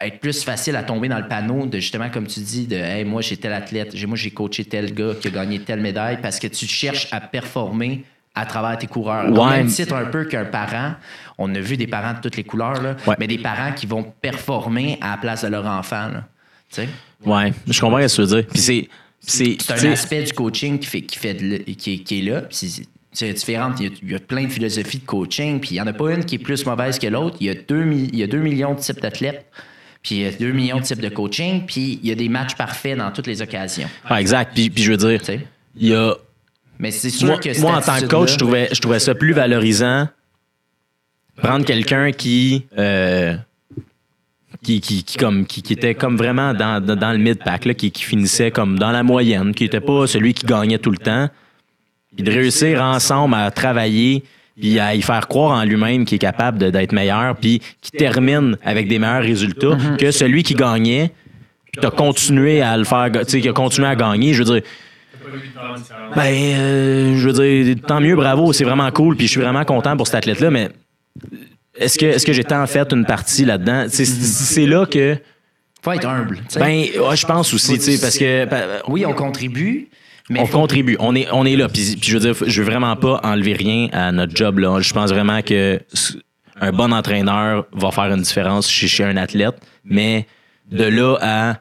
être 0.00 0.20
plus 0.20 0.44
facile 0.44 0.76
à 0.76 0.82
tomber 0.82 1.08
dans 1.08 1.18
le 1.18 1.28
panneau 1.28 1.66
de 1.66 1.78
justement, 1.78 2.10
comme 2.10 2.26
tu 2.26 2.40
dis, 2.40 2.66
de 2.66 2.76
hey, 2.76 3.04
moi 3.04 3.22
j'ai 3.22 3.36
tel 3.36 3.52
athlète, 3.52 3.94
moi 4.06 4.16
j'ai 4.16 4.30
coaché 4.30 4.64
tel 4.64 4.92
gars 4.92 5.14
qui 5.18 5.28
a 5.28 5.30
gagné 5.30 5.60
telle 5.60 5.80
médaille 5.80 6.20
parce 6.20 6.38
que 6.38 6.46
tu 6.46 6.66
cherches 6.66 7.08
à 7.12 7.20
performer 7.20 8.04
à 8.36 8.46
travers 8.46 8.78
tes 8.78 8.86
coureurs. 8.86 9.28
Au 9.32 9.44
Ouais. 9.44 9.56
même 9.56 9.66
titre 9.66 9.94
un 9.94 10.04
peu 10.04 10.24
qu'un 10.26 10.44
parent, 10.44 10.94
on 11.38 11.52
a 11.54 11.58
vu 11.60 11.76
des 11.76 11.86
parents 11.88 12.12
de 12.12 12.20
toutes 12.20 12.36
les 12.36 12.44
couleurs, 12.44 12.80
là, 12.82 12.94
Ouais. 13.06 13.16
mais 13.18 13.26
des 13.26 13.38
parents 13.38 13.72
qui 13.72 13.86
vont 13.86 14.04
performer 14.20 14.98
à 15.00 15.12
la 15.12 15.16
place 15.16 15.42
de 15.42 15.48
leur 15.48 15.66
enfant. 15.66 16.08
là. 16.08 16.24
Tu 16.70 16.82
sais? 16.82 16.88
Ouais, 17.24 17.52
je 17.68 17.80
comprends 17.80 18.06
ce 18.06 18.16
que 18.16 18.22
tu 18.22 18.28
veux 18.28 18.42
dire. 18.42 18.46
Puis 18.50 18.60
c'est. 18.60 18.88
C'est 19.28 19.56
un 19.88 19.92
aspect 19.92 20.22
du 20.22 20.32
coaching 20.32 20.78
qui, 20.78 20.86
fait, 20.86 21.02
qui, 21.02 21.18
fait 21.18 21.34
de 21.34 21.56
qui, 21.72 21.94
est, 21.94 21.98
qui 21.98 22.18
est 22.20 22.22
là. 22.30 22.42
Puis 22.42 22.86
c'est- 23.12 23.32
différent. 23.32 23.72
Il 23.80 23.86
y, 23.86 23.88
a, 23.88 23.90
il 24.02 24.12
y 24.12 24.14
a 24.14 24.18
plein 24.20 24.44
de 24.44 24.48
philosophies 24.50 24.98
de 24.98 25.04
coaching. 25.06 25.58
Puis 25.58 25.70
il 25.70 25.72
n'y 25.74 25.80
en 25.80 25.86
a 25.86 25.92
pas 25.94 26.12
une 26.12 26.24
qui 26.24 26.34
est 26.36 26.38
plus 26.38 26.64
mauvaise 26.66 26.98
que 26.98 27.06
l'autre. 27.06 27.36
Il 27.40 27.46
y 27.46 27.50
a 27.50 27.54
deux, 27.54 27.82
mi- 27.82 28.08
il 28.12 28.18
y 28.18 28.22
a 28.22 28.26
millions 28.36 28.74
de 28.74 28.78
types 28.80 29.00
d'athlètes. 29.00 29.46
Puis 30.02 30.16
il 30.16 30.20
y 30.22 30.26
a 30.26 30.30
deux 30.32 30.52
millions 30.52 30.76
de 30.78 30.82
types 30.84 31.00
de 31.00 31.08
coaching. 31.08 31.64
Puis 31.66 31.98
il 32.02 32.08
y 32.08 32.12
a 32.12 32.14
des 32.14 32.28
matchs 32.28 32.54
parfaits 32.56 32.98
dans 32.98 33.10
toutes 33.10 33.26
les 33.26 33.40
occasions. 33.42 33.88
ah, 34.04 34.20
exact. 34.20 34.52
Puis, 34.54 34.68
puis 34.70 34.84
je 34.84 34.90
veux 34.92 34.96
dire, 34.98 35.18
Tu 35.20 35.24
sais? 35.26 35.40
il 35.76 35.88
y 35.88 35.94
a. 35.94 36.14
Mais 36.78 36.90
c'est 36.90 37.10
sûr 37.10 37.28
Moi, 37.28 37.38
que 37.38 37.60
moi, 37.60 37.76
en 37.76 37.80
tant 37.80 37.98
que 37.98 38.06
coach, 38.06 38.32
je 38.32 38.38
trouvais, 38.38 38.68
je 38.72 38.80
trouvais 38.80 38.98
ça 38.98 39.14
plus 39.14 39.32
valorisant. 39.32 40.08
Prendre 41.36 41.64
quelqu'un 41.64 42.12
qui, 42.12 42.64
euh, 42.78 43.34
qui, 44.62 44.80
qui, 44.80 45.04
qui, 45.04 45.18
comme, 45.18 45.46
qui, 45.46 45.62
qui 45.62 45.74
était 45.74 45.94
comme 45.94 46.16
vraiment 46.16 46.54
dans, 46.54 46.82
dans, 46.84 47.12
le 47.12 47.18
mid-pack, 47.18 47.66
là, 47.66 47.74
qui, 47.74 47.90
qui 47.90 48.02
finissait 48.04 48.50
comme 48.50 48.78
dans 48.78 48.90
la 48.90 49.02
moyenne, 49.02 49.54
qui 49.54 49.64
n'était 49.64 49.80
pas 49.80 50.06
celui 50.06 50.32
qui 50.34 50.46
gagnait 50.46 50.78
tout 50.78 50.90
le 50.90 50.98
temps. 50.98 51.28
Puis 52.14 52.24
de 52.24 52.32
réussir 52.32 52.82
ensemble 52.82 53.34
à 53.34 53.50
travailler, 53.50 54.24
puis 54.58 54.78
à 54.78 54.94
y 54.94 55.02
faire 55.02 55.28
croire 55.28 55.58
en 55.58 55.64
lui-même 55.64 56.06
qu'il 56.06 56.16
est 56.16 56.18
capable 56.18 56.56
de- 56.56 56.70
d'être 56.70 56.92
meilleur, 56.92 57.36
puis 57.36 57.60
qui 57.82 57.90
termine 57.90 58.56
avec 58.64 58.88
des 58.88 58.98
meilleurs 58.98 59.22
résultats 59.22 59.76
que 59.98 60.10
celui 60.10 60.42
qui 60.42 60.54
gagnait, 60.54 61.12
puis 61.70 61.80
tu 61.82 61.86
as 61.86 61.90
continué 61.90 62.62
à 62.62 62.78
le 62.78 62.84
faire, 62.84 63.10
tu 63.12 63.18
sais, 63.28 63.40
qu'il 63.42 63.50
a 63.50 63.52
continué 63.52 63.88
à 63.88 63.94
gagner, 63.96 64.32
je 64.32 64.42
veux 64.42 64.54
dire, 64.54 64.62
Ben, 66.14 66.22
euh, 66.58 67.16
je 67.16 67.28
veux 67.28 67.32
dire, 67.64 67.76
tant 67.86 68.00
mieux, 68.00 68.16
bravo, 68.16 68.52
c'est 68.52 68.64
vraiment 68.64 68.90
cool, 68.90 69.16
puis 69.16 69.26
je 69.26 69.32
suis 69.32 69.40
vraiment 69.40 69.64
content 69.64 69.96
pour 69.96 70.06
cet 70.06 70.16
athlète-là, 70.16 70.50
mais 70.50 70.70
est-ce 71.78 71.98
que, 71.98 72.06
est-ce 72.06 72.24
que 72.26 72.32
j'ai 72.32 72.44
tant 72.44 72.66
fait 72.66 72.90
une 72.92 73.04
partie 73.04 73.44
là-dedans? 73.44 73.86
C'est, 73.88 74.66
là 74.66 74.86
que, 74.86 75.16
Faut 75.82 75.92
être 75.92 76.06
humble. 76.08 76.38
ben, 76.56 76.84
ouais, 77.00 77.16
je 77.16 77.26
pense 77.26 77.52
aussi, 77.52 77.74
tu 77.78 77.80
sais, 77.92 78.00
parce 78.00 78.16
que. 78.18 78.46
oui, 78.90 79.04
on 79.06 79.12
contribue, 79.12 79.88
mais 80.30 80.40
on 80.40 80.46
faut- 80.46 80.58
contribue. 80.58 80.96
On 81.00 81.14
est, 81.14 81.28
on 81.32 81.44
est 81.44 81.56
là. 81.56 81.68
Puis, 81.68 81.96
puis 82.00 82.10
je 82.10 82.18
veux 82.18 82.32
dire, 82.32 82.48
je 82.48 82.62
veux 82.62 82.66
vraiment 82.68 82.96
pas 82.96 83.20
enlever 83.22 83.52
rien 83.54 83.88
à 83.92 84.10
notre 84.12 84.34
job. 84.34 84.58
Là. 84.58 84.80
Je 84.80 84.92
pense 84.92 85.10
vraiment 85.10 85.42
que 85.42 85.80
un 86.60 86.72
bon 86.72 86.92
entraîneur 86.92 87.66
va 87.72 87.90
faire 87.90 88.12
une 88.12 88.22
différence 88.22 88.68
chez, 88.70 88.88
chez 88.88 89.04
un 89.04 89.16
athlète. 89.16 89.56
Mais 89.84 90.26
de 90.70 90.84
là 90.84 91.16
à 91.20 91.56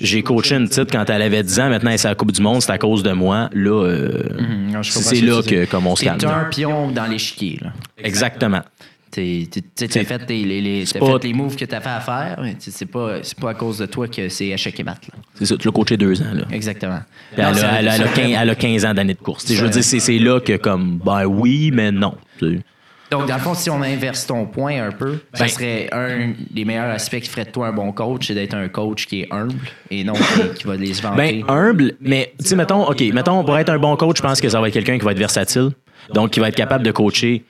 j'ai 0.00 0.22
coaché 0.22 0.54
une 0.56 0.68
petite 0.68 0.90
quand 0.92 1.08
elle 1.10 1.22
avait 1.22 1.42
10 1.42 1.60
ans, 1.60 1.68
maintenant 1.68 1.90
elle 1.90 1.94
est 1.96 2.06
à 2.06 2.10
la 2.10 2.14
Coupe 2.14 2.32
du 2.32 2.40
Monde, 2.40 2.62
c'est 2.62 2.70
à 2.72 2.78
cause 2.78 3.02
de 3.02 3.12
moi. 3.12 3.50
Là, 3.52 3.84
euh, 3.84 4.22
comprends 4.68 4.82
c'est 4.82 5.20
là 5.20 5.42
tu 5.42 5.50
que 5.50 5.64
comme 5.66 5.86
on 5.86 5.96
se 5.96 6.04
T'es 6.04 6.06
calme. 6.16 6.20
un 6.30 6.44
pion 6.44 6.90
dans 6.90 7.06
l'échiquier. 7.06 7.60
Exactement. 8.02 8.62
T'es- 9.10 9.48
t'es- 9.50 9.62
t'sais, 9.74 9.88
T'as 9.88 10.04
fait, 10.04 10.18
tes- 10.26 10.44
les, 10.44 10.60
les, 10.60 10.84
pas- 10.84 11.06
fait 11.18 11.24
les 11.24 11.32
moves 11.32 11.56
que 11.56 11.64
t'as 11.64 11.80
fait 11.80 11.88
à 11.88 12.00
faire. 12.00 12.44
C'est 12.58 12.84
pas, 12.86 13.20
pas 13.40 13.50
à 13.50 13.54
cause 13.54 13.78
de 13.78 13.86
toi 13.86 14.06
que 14.06 14.28
c'est 14.28 14.48
échec 14.48 14.78
et 14.78 14.84
mat. 14.84 14.98
Là. 15.10 15.18
C'est 15.34 15.46
ça, 15.46 15.56
tu 15.56 15.66
l'as 15.66 15.72
coaché 15.72 15.96
deux 15.96 16.20
ans. 16.20 16.34
Là. 16.34 16.42
Exactement. 16.52 17.00
Non, 17.38 17.38
elle, 17.38 17.44
a, 17.44 17.48
elle 17.48 17.64
a- 17.64 17.78
elle 17.96 18.02
a 18.02 18.06
c'est- 18.08 18.12
15, 18.22 18.36
elle 18.42 18.50
a 18.50 18.54
15 18.54 18.84
ans 18.84 18.92
d'années 18.94 19.14
de 19.14 19.18
course. 19.18 19.46
Tu 19.46 19.54
Je 19.54 19.64
veux 19.64 19.70
dire, 19.70 19.82
c'est 19.82 20.18
là 20.18 20.40
que 20.40 20.56
comme, 20.58 20.98
ben 21.02 21.24
oui, 21.24 21.70
mais 21.72 21.90
non. 21.90 22.14
tu. 22.38 22.60
Donc, 23.10 23.26
dans 23.26 23.34
le 23.36 23.40
fond, 23.40 23.54
si 23.54 23.70
on 23.70 23.80
inverse 23.82 24.26
ton 24.26 24.44
point 24.46 24.82
un 24.86 24.92
peu, 24.92 25.18
ça 25.32 25.44
Ben- 25.44 25.48
serait 25.50 25.88
un 25.92 26.32
des 26.50 26.64
meilleurs 26.64 26.90
aspects 26.90 27.20
qui 27.20 27.28
ferait 27.28 27.44
de 27.46 27.50
toi 27.50 27.68
un 27.68 27.72
bon 27.72 27.90
coach, 27.92 28.26
c'est 28.26 28.34
d'être 28.34 28.54
un 28.54 28.68
coach 28.68 29.06
qui 29.06 29.22
est 29.22 29.28
humble 29.32 29.54
et 29.90 30.04
non 30.04 30.12
qui, 30.12 30.54
qui 30.58 30.64
va 30.66 30.76
les 30.76 30.92
vanter. 30.92 31.42
Ben, 31.42 31.44
humble, 31.50 31.94
mais 32.00 32.32
tu 32.38 32.48
sais, 32.48 32.56
mettons, 32.56 32.84
OK, 32.86 33.00
mettons, 33.14 33.42
pour 33.44 33.56
être 33.58 33.70
un 33.70 33.78
bon 33.78 33.96
coach, 33.96 34.18
je 34.18 34.22
pense 34.22 34.40
que 34.40 34.48
ça 34.48 34.60
va 34.60 34.68
être 34.68 34.74
quelqu'un 34.74 34.98
qui 34.98 35.04
va 35.04 35.12
être 35.12 35.18
versatile, 35.18 35.70
donc 36.12 36.30
qui 36.32 36.40
va 36.40 36.48
être 36.48 36.54
capable 36.56 36.84
de 36.84 36.90
coacher 36.90 37.44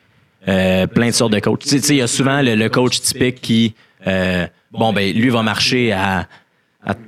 euh, 0.46 0.86
plein 0.86 1.06
de 1.08 1.12
sortes 1.12 1.32
de 1.32 1.40
coachs. 1.40 1.60
Tu 1.60 1.68
sais, 1.70 1.80
tu 1.80 1.86
sais, 1.88 1.94
il 1.94 1.98
y 1.98 2.02
a 2.02 2.06
souvent 2.06 2.40
le, 2.40 2.54
le 2.54 2.68
coach 2.68 3.00
typique 3.00 3.40
qui, 3.40 3.74
euh, 4.06 4.46
bon, 4.70 4.92
ben, 4.92 5.12
lui 5.12 5.28
va 5.30 5.42
marcher 5.42 5.92
à, 5.92 6.28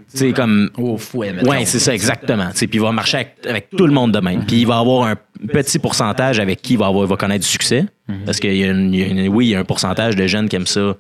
sais, 0.09 0.33
comme. 0.33 0.71
Au 0.77 0.97
fouet. 0.97 1.35
Ouais, 1.45 1.65
c'est 1.65 1.79
ça, 1.79 1.95
exactement. 1.95 2.49
Puis 2.55 2.69
il 2.73 2.81
va 2.81 2.93
marcher 2.93 3.17
avec, 3.19 3.37
avec 3.49 3.71
tout 3.71 3.87
le 3.87 3.93
monde 3.93 4.13
de 4.13 4.21
même. 4.21 4.45
Puis 4.47 4.61
il 4.63 4.67
va 4.67 4.79
avoir 4.79 5.07
un 5.09 5.15
petit 5.53 5.79
pourcentage 5.79 6.39
avec 6.41 6.61
qui 6.63 6.75
il 6.75 6.79
va, 6.79 6.87
avoir, 6.87 7.05
il 7.05 7.09
va 7.09 7.17
connaître 7.17 7.45
du 7.45 7.51
succès. 7.51 7.87
Parce 8.27 8.41
qu'il 8.41 8.57
y 8.57 8.65
a 8.65 8.69
une- 8.73 8.93
il 8.93 9.01
y 9.01 9.03
a 9.03 9.07
une- 9.25 9.29
oui, 9.29 9.47
il 9.47 9.51
y 9.51 9.55
a 9.55 9.61
un 9.61 9.65
pourcentage 9.65 10.17
de 10.17 10.27
jeunes 10.27 10.49
qui 10.49 10.57
aiment 10.57 10.67
ça, 10.67 10.97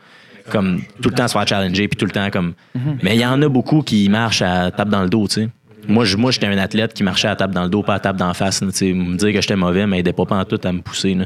comme 0.51 0.81
tout 1.03 1.09
le 1.11 1.15
temps 1.15 1.27
se 1.29 1.33
faire 1.33 1.47
challenger, 1.47 1.89
puis 1.89 1.97
tout 1.97 2.05
le 2.07 2.13
temps 2.13 2.31
comme. 2.31 2.55
Mais 3.03 3.17
il 3.17 3.21
y 3.21 3.27
en 3.27 3.41
a 3.43 3.49
beaucoup 3.49 3.83
qui 3.83 4.09
marchent 4.09 4.43
à 4.43 4.71
tape 4.71 4.89
dans 4.91 5.03
le 5.03 5.09
dos, 5.09 5.27
tu 5.29 5.35
sais. 5.43 5.49
Moi, 5.89 6.05
je- 6.05 6.17
moi, 6.19 6.31
j'étais 6.31 6.47
un 6.47 6.59
athlète 6.59 6.93
qui 6.93 7.03
marchait 7.03 7.27
à 7.27 7.35
tape 7.35 7.53
dans 7.53 7.63
le 7.65 7.71
dos, 7.71 7.83
pas 7.83 7.95
à 7.95 7.99
tape 8.01 8.17
d'en 8.17 8.35
face. 8.35 8.61
là, 8.61 8.67
me 8.69 9.17
dire 9.17 9.33
que 9.33 9.41
j'étais 9.41 9.57
mauvais, 9.57 9.87
mais 9.87 9.97
n'aidait 9.97 10.13
pas 10.13 10.25
en 10.29 10.45
tout 10.45 10.61
à 10.63 10.73
me 10.73 10.83
pousser. 10.83 11.15
là. 11.15 11.25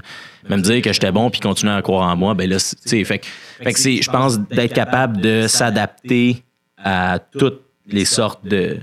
Mais 0.48 0.56
me 0.56 0.62
dire 0.62 0.80
que 0.80 0.92
j'étais 0.92 1.10
bon 1.10 1.28
puis 1.28 1.40
continuer 1.40 1.72
à 1.72 1.82
croire 1.82 2.08
en 2.08 2.16
moi, 2.16 2.34
ben 2.34 2.48
là, 2.48 2.56
fait, 2.58 3.02
que- 3.18 3.26
fait 3.62 3.72
que 3.72 3.78
c'est, 3.78 4.00
je 4.00 4.10
pense, 4.10 4.38
d'être 4.38 4.72
capable 4.72 5.20
de 5.20 5.46
s'adapter 5.48 6.43
à 6.84 7.18
toutes 7.18 7.62
les 7.86 8.04
sortes 8.04 8.46
de, 8.46 8.78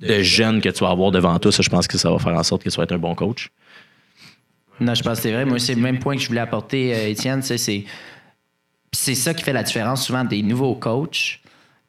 de 0.00 0.22
jeunes 0.22 0.60
que 0.60 0.68
tu 0.68 0.84
vas 0.84 0.90
avoir 0.90 1.10
devant 1.10 1.38
toi, 1.38 1.52
ça, 1.52 1.62
je 1.62 1.68
pense 1.68 1.86
que 1.86 1.98
ça 1.98 2.10
va 2.10 2.18
faire 2.18 2.34
en 2.34 2.42
sorte 2.42 2.62
que 2.62 2.70
tu 2.70 2.76
vas 2.76 2.84
être 2.84 2.92
un 2.92 2.98
bon 2.98 3.14
coach. 3.14 3.50
Non, 4.80 4.94
je 4.94 5.02
pense 5.02 5.18
que 5.18 5.22
c'est 5.22 5.32
vrai. 5.32 5.44
Moi, 5.44 5.58
c'est 5.58 5.74
le 5.74 5.80
même 5.80 5.98
point 5.98 6.16
que 6.16 6.22
je 6.22 6.28
voulais 6.28 6.40
apporter, 6.40 6.94
euh, 6.94 7.08
Étienne. 7.08 7.42
puis 7.42 7.86
c'est 8.92 9.14
ça 9.14 9.34
qui 9.34 9.42
fait 9.42 9.52
la 9.52 9.62
différence 9.62 10.06
souvent 10.06 10.24
des 10.24 10.42
nouveaux 10.42 10.74
coachs 10.74 11.40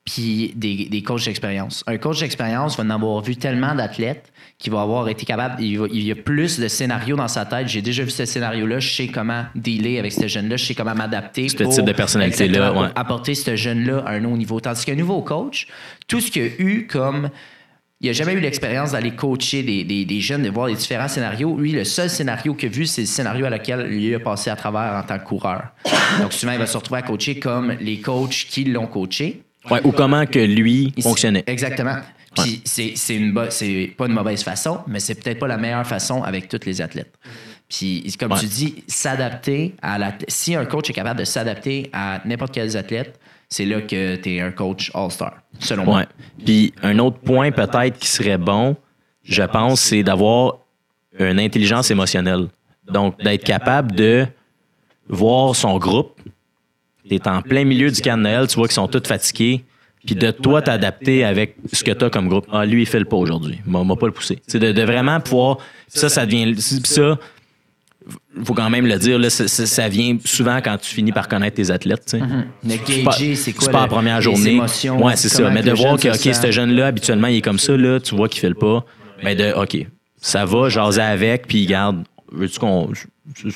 puis 0.07 0.53
des, 0.55 0.87
des 0.89 1.03
coachs 1.03 1.25
d'expérience. 1.25 1.83
Un 1.85 1.97
coach 1.97 2.21
d'expérience 2.21 2.77
va 2.77 2.83
en 2.85 2.89
avoir 2.89 3.21
vu 3.21 3.35
tellement 3.35 3.75
d'athlètes 3.75 4.31
qu'il 4.57 4.71
va 4.71 4.81
avoir 4.81 5.07
été 5.09 5.25
capable, 5.25 5.61
il, 5.61 5.77
va- 5.77 5.87
il 5.91 6.01
y 6.03 6.11
a 6.11 6.15
plus 6.15 6.59
de 6.59 6.67
scénarios 6.67 7.15
dans 7.17 7.27
sa 7.27 7.45
tête. 7.45 7.67
J'ai 7.67 7.81
déjà 7.83 8.03
vu 8.03 8.09
ce 8.09 8.25
scénario-là, 8.25 8.79
je 8.79 8.89
sais 8.95 9.07
comment 9.07 9.43
dealer 9.53 9.99
avec 9.99 10.13
ce 10.13 10.27
jeune-là, 10.27 10.55
je 10.57 10.65
sais 10.65 10.73
comment 10.75 10.95
m'adapter. 10.95 11.49
Ce 11.49 11.57
pour- 11.57 11.73
type 11.73 11.85
de 11.85 11.91
personnalité-là, 11.91 12.73
ouais. 12.73 12.87
apporter 12.95 13.35
ce 13.35 13.55
jeune-là 13.55 14.03
à 14.07 14.13
un 14.13 14.23
haut 14.25 14.37
niveau. 14.37 14.59
Tandis 14.59 14.85
qu'un 14.85 14.95
nouveau 14.95 15.21
coach, 15.21 15.67
tout 16.07 16.21
ce 16.21 16.31
qu'il 16.31 16.41
a 16.43 16.47
eu 16.57 16.87
comme 16.87 17.29
il 17.99 18.07
n'a 18.07 18.13
jamais 18.13 18.33
eu 18.33 18.39
l'expérience 18.39 18.91
d'aller 18.93 19.11
coacher 19.11 19.63
des, 19.63 19.83
des- 19.83 20.05
des 20.05 20.21
jeunes, 20.21 20.43
de 20.43 20.49
voir 20.49 20.67
les 20.67 20.75
différents 20.75 21.07
scénarios. 21.07 21.57
Lui, 21.57 21.71
le 21.71 21.83
seul 21.83 22.09
scénario 22.09 22.53
qu'il 22.53 22.69
a 22.69 22.71
vu, 22.71 22.85
c'est 22.85 23.01
le 23.01 23.07
scénario 23.07 23.45
à 23.45 23.49
lequel 23.49 23.91
il 23.91 24.13
a 24.15 24.19
passé 24.19 24.49
à 24.51 24.55
travers 24.55 24.93
en 24.93 25.03
tant 25.03 25.17
que 25.19 25.23
coureur. 25.25 25.63
Donc, 26.21 26.31
souvent, 26.31 26.51
il 26.53 26.59
va 26.59 26.67
se 26.67 26.77
retrouver 26.77 26.99
à 26.99 27.03
coacher 27.03 27.39
comme 27.39 27.73
les 27.81 27.99
coachs 27.99 28.45
qui 28.49 28.65
l'ont 28.65 28.85
coaché. 28.87 29.41
Ouais, 29.69 29.81
ou 29.83 29.91
comment 29.91 30.25
que 30.25 30.39
lui 30.39 30.93
fonctionnait. 31.01 31.43
Exactement. 31.47 31.97
Puis 32.35 32.61
c'est 32.65 32.93
c'est 32.95 33.15
une 33.15 33.35
c'est 33.49 33.93
pas 33.97 34.05
une 34.05 34.13
mauvaise 34.13 34.43
façon, 34.43 34.79
mais 34.87 34.99
c'est 34.99 35.15
peut-être 35.15 35.39
pas 35.39 35.47
la 35.47 35.57
meilleure 35.57 35.87
façon 35.87 36.21
avec 36.23 36.47
tous 36.47 36.65
les 36.65 36.81
athlètes. 36.81 37.13
Puis 37.67 38.15
comme 38.19 38.31
Ouais. 38.31 38.39
tu 38.39 38.45
dis, 38.45 38.83
s'adapter 38.87 39.75
à 39.81 39.97
la 39.97 40.13
si 40.27 40.55
un 40.55 40.65
coach 40.65 40.89
est 40.89 40.93
capable 40.93 41.19
de 41.19 41.25
s'adapter 41.25 41.89
à 41.93 42.21
n'importe 42.25 42.53
quel 42.53 42.75
athlète, 42.77 43.19
c'est 43.49 43.65
là 43.65 43.81
que 43.81 44.15
tu 44.17 44.35
es 44.35 44.41
un 44.41 44.51
coach 44.51 44.91
all-star, 44.93 45.33
selon 45.59 45.83
moi. 45.85 45.97
Ouais. 45.99 46.05
Puis 46.45 46.73
un 46.83 46.99
autre 46.99 47.17
point 47.17 47.51
peut-être 47.51 47.97
qui 47.97 48.07
serait 48.07 48.37
bon, 48.37 48.75
je 49.23 49.43
pense, 49.43 49.81
c'est 49.81 50.03
d'avoir 50.03 50.59
une 51.19 51.39
intelligence 51.39 51.89
émotionnelle. 51.91 52.47
Donc, 52.89 53.21
d'être 53.21 53.43
capable 53.43 53.93
de 53.95 54.25
voir 55.09 55.55
son 55.55 55.77
groupe. 55.77 56.16
Tu 57.09 57.15
es 57.15 57.27
en 57.27 57.41
plein 57.41 57.63
milieu 57.65 57.89
du 57.91 58.01
camp 58.01 58.17
de 58.17 58.23
Noël, 58.23 58.47
tu 58.47 58.55
vois 58.55 58.67
qu'ils 58.67 58.75
sont 58.75 58.87
tous 58.87 59.07
fatigués. 59.07 59.63
Puis 60.05 60.15
de 60.15 60.31
toi 60.31 60.61
t'adapter 60.61 61.25
avec 61.25 61.57
ce 61.73 61.83
que 61.83 61.91
tu 61.91 62.05
as 62.05 62.09
comme 62.09 62.29
groupe. 62.29 62.45
Ah, 62.51 62.65
lui, 62.65 62.83
il 62.83 62.85
fait 62.85 62.99
le 62.99 63.05
pas 63.05 63.17
aujourd'hui. 63.17 63.59
M'a 63.65 63.83
m'a 63.83 63.95
pas 63.97 64.05
le 64.05 64.13
poussé. 64.13 64.39
C'est 64.47 64.59
de, 64.59 64.71
de 64.71 64.81
vraiment 64.83 65.19
pouvoir. 65.19 65.57
Ça, 65.89 66.07
ça 66.07 66.25
devient. 66.25 66.55
Ça, 66.57 67.17
faut 68.45 68.53
quand 68.53 68.69
même 68.69 68.85
le 68.85 68.97
dire, 68.97 69.19
là, 69.19 69.29
ça, 69.29 69.89
vient 69.89 70.17
souvent 70.23 70.57
quand 70.63 70.77
tu 70.77 70.93
finis 70.93 71.11
par 71.11 71.27
connaître 71.27 71.57
tes 71.57 71.71
athlètes. 71.71 72.05
tu 72.05 72.19
sais. 72.19 72.23
Le 72.63 72.69
C'est 72.85 73.03
pas- 73.03 73.11
c'est 73.11 73.51
quoi 73.53 73.65
C'est 73.65 73.71
pas 73.71 73.77
la 73.79 73.83
le- 73.83 73.89
première 73.89 74.21
journée. 74.21 74.51
émotions, 74.51 75.03
ouais, 75.03 75.15
c'est 75.17 75.27
ça. 75.29 75.49
Mais 75.49 75.61
de 75.61 75.71
voir 75.71 75.97
que, 75.97 76.07
OK, 76.07 76.15
sent. 76.15 76.33
ce 76.33 76.51
jeune-là, 76.51 76.87
habituellement, 76.87 77.27
il 77.27 77.37
est 77.37 77.41
comme 77.41 77.59
ça, 77.59 77.75
là, 77.75 77.99
tu 77.99 78.15
vois 78.15 78.29
qu'il 78.29 78.39
fait 78.39 78.49
le 78.49 78.55
pas. 78.55 78.85
Mais 79.23 79.35
de, 79.35 79.51
OK, 79.53 79.85
ça 80.21 80.45
va, 80.45 80.69
jaser 80.69 81.01
avec, 81.01 81.47
puis 81.47 81.65
garde, 81.65 82.03
veux-tu 82.31 82.59
qu'on. 82.59 82.89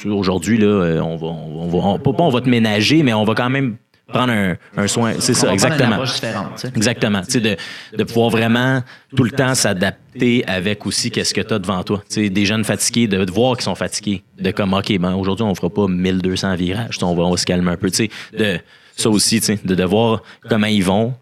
Aujourd'hui, 0.06 0.58
là, 0.58 0.68
euh, 0.68 1.00
on 1.02 1.16
va. 1.16 1.28
On 1.28 1.68
va 1.68 1.78
on- 1.78 2.00
pas, 2.00 2.14
pas 2.14 2.24
on 2.24 2.30
va 2.30 2.42
te 2.42 2.50
ménager, 2.50 3.04
mais 3.04 3.14
on 3.14 3.24
va 3.24 3.34
quand 3.36 3.50
même 3.50 3.78
prendre 4.08 4.34
un, 4.34 4.58
un 4.76 4.88
soin. 4.88 5.14
C'est 5.20 5.34
ça, 5.34 5.52
exactement. 5.54 5.94
approche 5.94 6.16
différente, 6.16 6.56
tu 6.56 6.62
sais. 6.62 6.74
Exactement. 6.76 7.22
Tu 7.22 7.32
sais, 7.32 7.40
de, 7.40 7.56
de 7.98 8.04
pouvoir 8.04 8.30
vraiment 8.30 8.84
tout 9.16 9.24
le 9.24 9.32
temps 9.32 9.56
s'adapter 9.56 10.44
avec 10.48 10.86
aussi 10.86 11.10
qu'est-ce 11.12 11.34
que 11.34 11.40
tu 11.42 11.54
as 11.54 11.60
devant 11.60 11.82
toi. 11.84 12.00
Tu 12.10 12.16
sais, 12.24 12.30
des 12.30 12.46
jeunes 12.46 12.66
fatigués, 12.66 13.08
de, 13.08 13.24
de 13.24 13.32
voir 13.32 13.56
qu'ils 13.56 13.64
sont 13.64 13.76
fatigués. 13.76 14.24
De 14.38 14.52
comme, 14.52 14.74
OK, 14.74 14.98
ben, 14.98 15.14
aujourd'hui, 15.16 15.46
on 15.46 15.56
fera 15.56 15.70
pas 15.70 15.88
1200 15.88 16.56
virages. 16.56 16.98
On 17.02 17.16
va, 17.16 17.24
on 17.24 17.32
va 17.32 17.38
se 17.38 17.46
calmer 17.46 17.72
un 17.72 17.78
peu. 17.78 17.90
Tu 17.90 17.96
sais, 17.98 18.10
de, 18.38 18.60
ça 18.98 19.10
aussi, 19.10 19.40
tu 19.40 19.46
sais, 19.46 19.60
de, 19.64 19.74
de 19.76 19.84
voir 19.86 20.22
comment 20.50 20.68
ils 20.68 20.84
vont. 20.84 21.14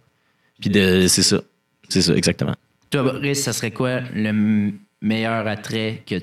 Puis 0.59 0.71
de, 0.71 1.05
c'est 1.07 1.23
ça. 1.23 1.41
C'est 1.88 2.01
ça, 2.01 2.15
exactement. 2.15 2.55
Toi, 2.89 3.03
Boris, 3.03 3.41
ça 3.43 3.53
serait 3.53 3.71
quoi 3.71 3.99
le 4.15 4.71
meilleur 5.01 5.47
attrait 5.47 6.01
que 6.07 6.15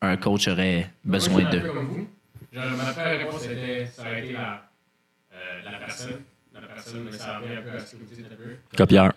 un 0.00 0.16
coach 0.16 0.48
aurait 0.48 0.90
besoin 1.04 1.42
Moi, 1.42 1.50
je 1.50 1.50
suis 1.50 1.58
de? 1.58 1.58
un 1.58 1.68
peu 1.68 1.74
comme 1.78 1.86
vous. 1.86 2.08
Genre, 2.52 2.64
ma 2.76 2.92
première 2.92 3.18
réponse 3.18 3.44
était, 3.46 3.86
ça 3.86 4.02
aurait 4.02 4.24
été 4.24 4.32
la, 4.32 4.70
euh, 5.32 5.36
la 5.70 5.78
personne. 5.78 6.20
La 6.54 6.60
personne, 6.62 7.04
mais 7.04 7.12
ça 7.12 7.38
revient 7.38 7.56
un 7.56 7.62
peu 7.62 7.70
à 7.70 7.80
ce 7.80 7.96
que 7.96 8.02
vous 8.02 8.14
dites 8.14 8.26
un 8.32 8.36
peu. 8.36 8.56
Copieur. 8.76 9.12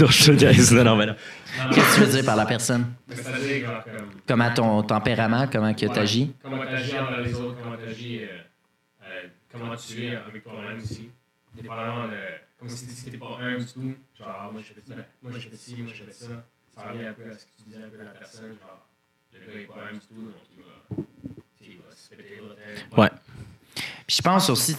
Non, 0.00 0.06
je 0.06 0.24
te 0.24 0.30
niaise. 0.32 0.72
non, 0.72 0.84
non, 0.84 0.96
mais 0.96 1.06
non. 1.06 1.12
Non, 1.58 1.64
non, 1.64 1.70
Qu'est-ce 1.74 1.96
que 1.96 2.00
tu 2.00 2.06
veux 2.06 2.12
dire 2.16 2.24
par 2.24 2.36
la 2.36 2.46
personne? 2.46 2.94
C'est-à-dire, 3.08 3.84
comme. 3.84 4.10
Comment 4.26 4.54
ton 4.54 4.82
tempérament, 4.82 5.46
comment 5.52 5.74
que 5.74 5.86
tu 5.86 5.98
agis? 5.98 6.34
Comment 6.42 6.62
tu 6.62 6.68
agis 6.74 6.98
envers 6.98 7.20
les 7.20 7.34
autres, 7.34 7.58
comment 7.62 7.74
euh, 7.74 8.26
euh, 9.04 9.22
comment 9.52 9.76
tu 9.76 10.06
es 10.06 10.16
avec 10.16 10.42
toi-même 10.42 10.78
aussi. 10.78 11.10
Dépendamment 11.54 12.08
de. 12.08 12.16
Comme 12.58 12.68
si 12.70 12.86
tu 12.86 13.04
n'étais 13.06 13.18
pas 13.18 13.38
un 13.42 13.58
du 13.58 13.66
tout. 13.66 13.94
Genre, 14.18 14.50
moi 14.52 14.62
je 14.66 14.72
fais 14.72 14.80
ça, 14.88 14.94
moi 15.22 15.32
je 15.34 15.48
fais 15.50 15.56
ci, 15.56 15.76
moi 15.82 15.92
je 15.94 16.02
fais 16.04 16.12
ça. 16.12 16.26
Ça 16.74 16.88
revient 16.88 17.06
un 17.06 17.12
peu 17.12 17.30
à 17.30 17.34
ce 17.36 17.44
que 17.44 17.50
tu 17.58 17.64
disais 17.68 17.84
un 17.84 17.88
peu 17.90 17.98
la 18.02 18.10
personne. 18.10 18.48
Genre, 18.58 18.86
Ouais. 22.96 23.10
Puis 24.06 24.16
je 24.16 24.22
pense 24.22 24.50
aussi, 24.50 24.74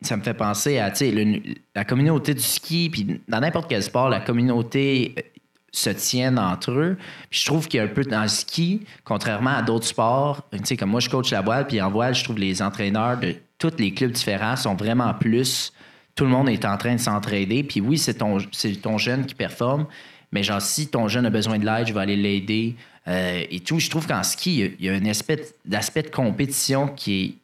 ça 0.00 0.16
me 0.16 0.22
fait 0.22 0.34
penser 0.34 0.78
à 0.78 0.90
le- 1.00 1.54
la 1.74 1.84
communauté 1.84 2.34
du 2.34 2.42
ski, 2.42 2.88
puis 2.90 3.20
dans 3.28 3.40
n'importe 3.40 3.68
quel 3.68 3.82
sport, 3.82 4.08
la 4.08 4.20
communauté 4.20 5.14
euh, 5.18 5.22
se 5.70 5.90
tienne 5.90 6.38
entre 6.38 6.72
eux. 6.72 6.96
Puis 7.30 7.40
je 7.40 7.46
trouve 7.46 7.68
qu'il 7.68 7.78
y 7.78 7.80
a 7.80 7.84
un 7.84 7.88
peu 7.88 8.04
dans 8.04 8.22
le 8.22 8.28
ski, 8.28 8.86
contrairement 9.04 9.50
à 9.56 9.62
d'autres 9.62 9.86
sports, 9.86 10.48
tu 10.50 10.58
sais, 10.64 10.76
comme 10.76 10.90
moi 10.90 11.00
je 11.00 11.08
coach 11.10 11.30
la 11.30 11.42
voile, 11.42 11.66
puis 11.66 11.80
en 11.80 11.90
voile, 11.90 12.14
je 12.14 12.24
trouve 12.24 12.38
les 12.38 12.62
entraîneurs 12.62 13.18
de 13.18 13.34
tous 13.58 13.72
les 13.78 13.92
clubs 13.92 14.12
différents 14.12 14.56
sont 14.56 14.74
vraiment 14.74 15.12
plus. 15.14 15.72
Tout 16.14 16.24
le 16.24 16.30
monde 16.30 16.48
est 16.48 16.64
en 16.64 16.76
train 16.78 16.94
de 16.94 17.00
s'entraider. 17.00 17.62
Puis 17.64 17.80
oui, 17.80 17.98
c'est 17.98 18.14
ton, 18.14 18.38
ton 18.82 18.98
jeune 18.98 19.26
qui 19.26 19.34
performe, 19.34 19.86
mais 20.32 20.42
genre, 20.42 20.60
si 20.62 20.88
ton 20.88 21.08
jeune 21.08 21.26
a 21.26 21.30
besoin 21.30 21.58
de 21.58 21.64
l'aide, 21.66 21.86
je 21.88 21.92
vais 21.92 22.00
aller 22.00 22.16
l'aider. 22.16 22.76
Euh, 23.08 23.42
et 23.50 23.60
tout. 23.60 23.78
Je 23.78 23.88
trouve 23.90 24.06
qu'en 24.06 24.22
ski, 24.22 24.72
il 24.78 24.84
y 24.86 24.88
a- 24.88 24.92
un 24.92 25.04
aspect, 25.06 25.40
d'aspect 25.64 26.02
de 26.02 26.10
compétition 26.10 26.88
qui 26.88 27.24
est 27.24 27.34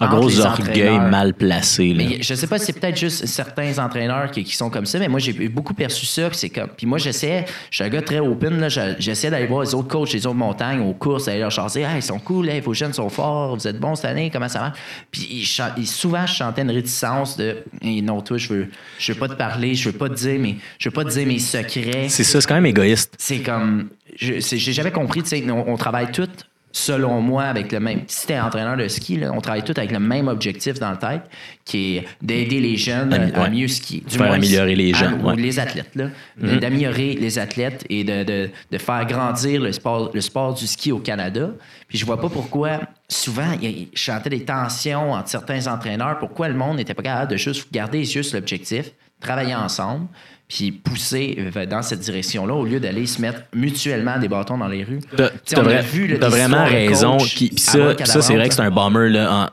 Un 0.00 0.06
entre 0.06 0.16
gros 0.20 0.40
orgueil 0.40 0.98
mal 0.98 1.34
placé. 1.34 1.92
Là. 1.92 2.04
Mais 2.08 2.22
je 2.22 2.34
sais 2.34 2.46
pas 2.46 2.58
si 2.58 2.64
c'est 2.64 2.80
peut-être 2.80 2.96
juste 2.96 3.26
certains 3.26 3.78
entraîneurs 3.78 4.30
qui, 4.30 4.42
qui 4.42 4.56
sont 4.56 4.70
comme 4.70 4.86
ça, 4.86 4.98
mais 4.98 5.06
moi 5.06 5.20
j'ai 5.20 5.34
beaucoup 5.50 5.74
perçu 5.74 6.06
ça. 6.06 6.30
Puis 6.30 6.48
comme, 6.48 6.68
puis 6.74 6.86
moi 6.86 6.96
j'essaie, 6.96 7.44
je 7.70 7.76
suis 7.76 7.84
un 7.84 7.90
gars 7.90 8.00
très 8.00 8.18
open 8.20 8.58
là, 8.58 8.70
je- 8.70 8.94
j'essaie 8.98 9.28
d'aller 9.30 9.44
voir 9.46 9.64
les 9.64 9.74
autres 9.74 9.88
coachs, 9.88 10.10
les 10.14 10.26
autres 10.26 10.34
montagnes, 10.36 10.80
aux 10.80 10.94
courses, 10.94 11.26
d'aller 11.26 11.40
leur 11.40 11.50
chanter, 11.50 11.84
ah 11.84 11.94
ils 11.94 12.02
sont 12.02 12.18
cool, 12.18 12.48
hey, 12.48 12.62
vos 12.62 12.72
jeunes 12.72 12.94
sont 12.94 13.10
forts, 13.10 13.54
vous 13.54 13.68
êtes 13.68 13.78
bons 13.78 13.96
cette 13.96 14.06
année, 14.06 14.30
comment 14.30 14.48
ça 14.48 14.60
marche 14.60 14.78
Puis 15.10 15.46
ils 15.76 15.86
souvent 15.86 16.26
je 16.26 16.32
chantais 16.32 16.62
une 16.62 16.70
réticence 16.70 17.36
de, 17.36 17.58
Hey, 17.82 18.00
non 18.00 18.22
toi 18.22 18.38
je 18.38 18.48
veux, 18.48 18.68
je 18.98 19.12
veux 19.12 19.18
pas 19.18 19.28
te 19.28 19.34
parler, 19.34 19.74
je 19.74 19.90
veux 19.90 19.96
pas 19.98 20.08
te 20.08 20.14
dire 20.14 20.40
je 20.78 20.88
veux 20.88 20.92
pas 20.94 21.04
te 21.04 21.10
dire 21.10 21.26
mes 21.26 21.38
secrets 21.38 22.06
C'est 22.08 22.24
ça, 22.24 22.40
c'est 22.40 22.46
quand 22.48 22.54
même 22.54 22.64
égoïste. 22.64 23.12
c'est 23.18 23.40
comme. 23.40 23.90
J'ai 24.18 24.72
jamais 24.72 24.90
compris, 24.92 25.22
tu 25.22 25.28
sais, 25.30 25.44
on, 25.50 25.68
on 25.72 25.76
travaille 25.76 26.10
tous, 26.10 26.28
selon 26.72 27.20
moi, 27.22 27.44
avec 27.44 27.72
le 27.72 27.80
même. 27.80 28.02
Si 28.06 28.26
t'es 28.26 28.38
entraîneur 28.38 28.76
de 28.76 28.86
ski, 28.88 29.16
là, 29.16 29.30
on 29.32 29.40
travaille 29.40 29.62
tous 29.64 29.72
avec 29.78 29.92
le 29.92 29.98
même 29.98 30.28
objectif 30.28 30.78
dans 30.78 30.90
le 30.90 30.98
tête, 30.98 31.22
qui 31.64 31.96
est 31.96 32.04
d'aider 32.20 32.60
les 32.60 32.76
jeunes 32.76 33.12
Ami- 33.14 33.32
à 33.34 33.42
ouais. 33.42 33.50
mieux 33.50 33.68
skier. 33.68 34.02
Du 34.06 34.16
Faire 34.16 34.26
moins, 34.26 34.36
améliorer 34.36 34.74
les 34.74 34.92
à- 34.94 34.98
jeunes, 34.98 35.22
ou 35.22 35.28
ouais. 35.28 35.36
les 35.36 35.58
athlètes, 35.58 35.94
là. 35.94 36.08
D'améliorer 36.38 37.14
les 37.14 37.38
athlètes 37.38 37.84
et 37.88 38.04
de, 38.04 38.24
de- 38.24 38.50
de 38.70 38.78
faire 38.78 39.06
grandir 39.06 39.60
le 39.62 39.72
sport, 39.72 40.10
le 40.12 40.20
sport 40.20 40.52
du 40.54 40.66
ski 40.66 40.92
au 40.92 40.98
Canada. 40.98 41.50
Puis 41.88 41.96
je 41.98 42.04
vois 42.04 42.20
pas 42.20 42.28
pourquoi, 42.28 42.80
souvent, 43.08 43.52
il 43.62 43.70
y 43.70 43.82
a- 43.84 43.86
je 43.94 44.02
sentais 44.04 44.30
des 44.30 44.44
tensions 44.44 45.12
entre 45.12 45.28
certains 45.30 45.66
entraîneurs, 45.66 46.18
pourquoi 46.18 46.48
le 46.48 46.54
monde 46.54 46.76
n'était 46.76 46.94
pas 46.94 47.02
capable 47.02 47.30
de 47.32 47.36
juste 47.38 47.72
garder 47.72 48.04
juste 48.04 48.34
l'objectif, 48.34 48.90
travailler 49.20 49.54
ensemble, 49.54 50.08
puis 50.48 50.70
pousser 50.70 51.50
euh, 51.56 51.66
dans 51.66 51.82
cette 51.82 52.00
direction-là 52.00 52.54
au 52.54 52.64
lieu 52.64 52.78
d'aller 52.78 53.06
se 53.06 53.20
mettre 53.20 53.40
mutuellement 53.54 54.18
des 54.18 54.28
bâtons 54.28 54.56
dans 54.58 54.68
les 54.68 54.84
rues. 54.84 55.00
T'as 55.16 55.28
Tu 55.30 55.34
sais, 55.44 55.56
t'as 55.56 55.62
on 55.62 55.66
a 55.66 55.68
vrai- 55.68 55.82
vu, 55.82 56.06
là, 56.06 56.18
t'as 56.20 56.28
des 56.30 56.36
vraiment 56.36 56.64
raison. 56.64 57.16
qui- 57.16 57.48
pis 57.50 57.60
ça, 57.60 57.96
ça 58.04 58.22
c'est 58.22 58.34
vrai 58.36 58.48
que 58.48 58.54
c'est 58.54 58.62
un 58.62 58.70
bummer. 58.70 59.08
Là, 59.10 59.52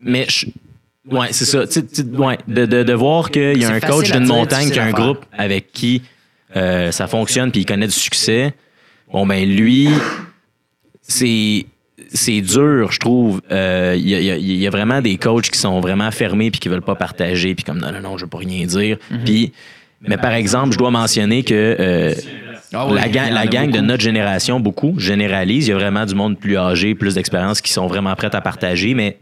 mais 0.00 0.26
je- 0.28 0.46
ouais, 1.10 1.28
c'est 1.32 1.44
ça. 1.44 1.66
Tu 1.66 1.72
sais, 1.74 1.86
tu 1.86 1.94
sais, 1.96 2.04
ouais, 2.04 2.38
de, 2.48 2.64
de, 2.64 2.82
de 2.82 2.92
voir 2.94 3.30
qu'il 3.30 3.58
y 3.60 3.64
a 3.64 3.70
un 3.70 3.80
coach 3.80 4.10
d'une 4.10 4.26
montagne 4.26 4.70
qui 4.70 4.78
a 4.78 4.84
un 4.84 4.92
groupe 4.92 5.24
avec 5.36 5.70
qui 5.72 6.02
euh, 6.56 6.90
ça 6.92 7.06
fonctionne 7.06 7.50
puis 7.50 7.62
il 7.62 7.66
connaît 7.66 7.86
du 7.86 7.92
succès. 7.92 8.54
Bon, 9.12 9.26
ben 9.26 9.46
lui, 9.48 9.88
c'est 11.02 11.66
c'est 12.14 12.40
dur, 12.40 12.90
je 12.90 12.98
trouve. 12.98 13.40
Euh, 13.50 13.94
Il 13.96 14.06
y, 14.06 14.10
y 14.10 14.30
a- 14.30 14.36
il 14.36 14.56
y 14.56 14.66
a 14.66 14.70
vraiment 14.70 15.00
des 15.00 15.16
coachs 15.16 15.48
qui 15.50 15.58
sont 15.58 15.80
vraiment 15.80 16.10
fermés 16.10 16.50
puis 16.50 16.60
qui 16.60 16.68
veulent 16.68 16.82
pas 16.82 16.94
partager 16.94 17.54
puis 17.54 17.64
comme 17.64 17.78
non 17.78 17.92
non 17.92 18.00
non, 18.00 18.18
je 18.18 18.24
veux 18.24 18.30
pas 18.30 18.38
rien 18.38 18.66
dire. 18.66 18.96
Mhm. 19.10 19.24
Puis 19.24 19.52
mais 20.06 20.16
par 20.16 20.32
exemple, 20.32 20.72
je 20.72 20.78
dois 20.78 20.90
mentionner 20.90 21.42
que 21.42 21.76
euh, 21.78 22.14
Ah 22.72 22.86
oui, 22.86 22.94
la, 22.94 23.08
gang, 23.08 23.30
la 23.30 23.46
de 23.46 23.80
notre 23.80 24.02
génération, 24.02 24.60
beaucoup, 24.60 24.98
généralise. 24.98 25.68
Il 25.68 25.70
y 25.70 25.72
a 25.72 25.76
vraiment 25.76 26.04
du 26.06 26.14
monde 26.14 26.38
plus 26.38 26.56
âgé, 26.56 26.94
plus 26.94 27.14
d'expérience 27.14 27.60
qui 27.60 27.72
sont 27.72 27.86
vraiment 27.86 28.14
prêts 28.14 28.34
à 28.34 28.40
partager. 28.40 28.94
Mais 28.94 29.18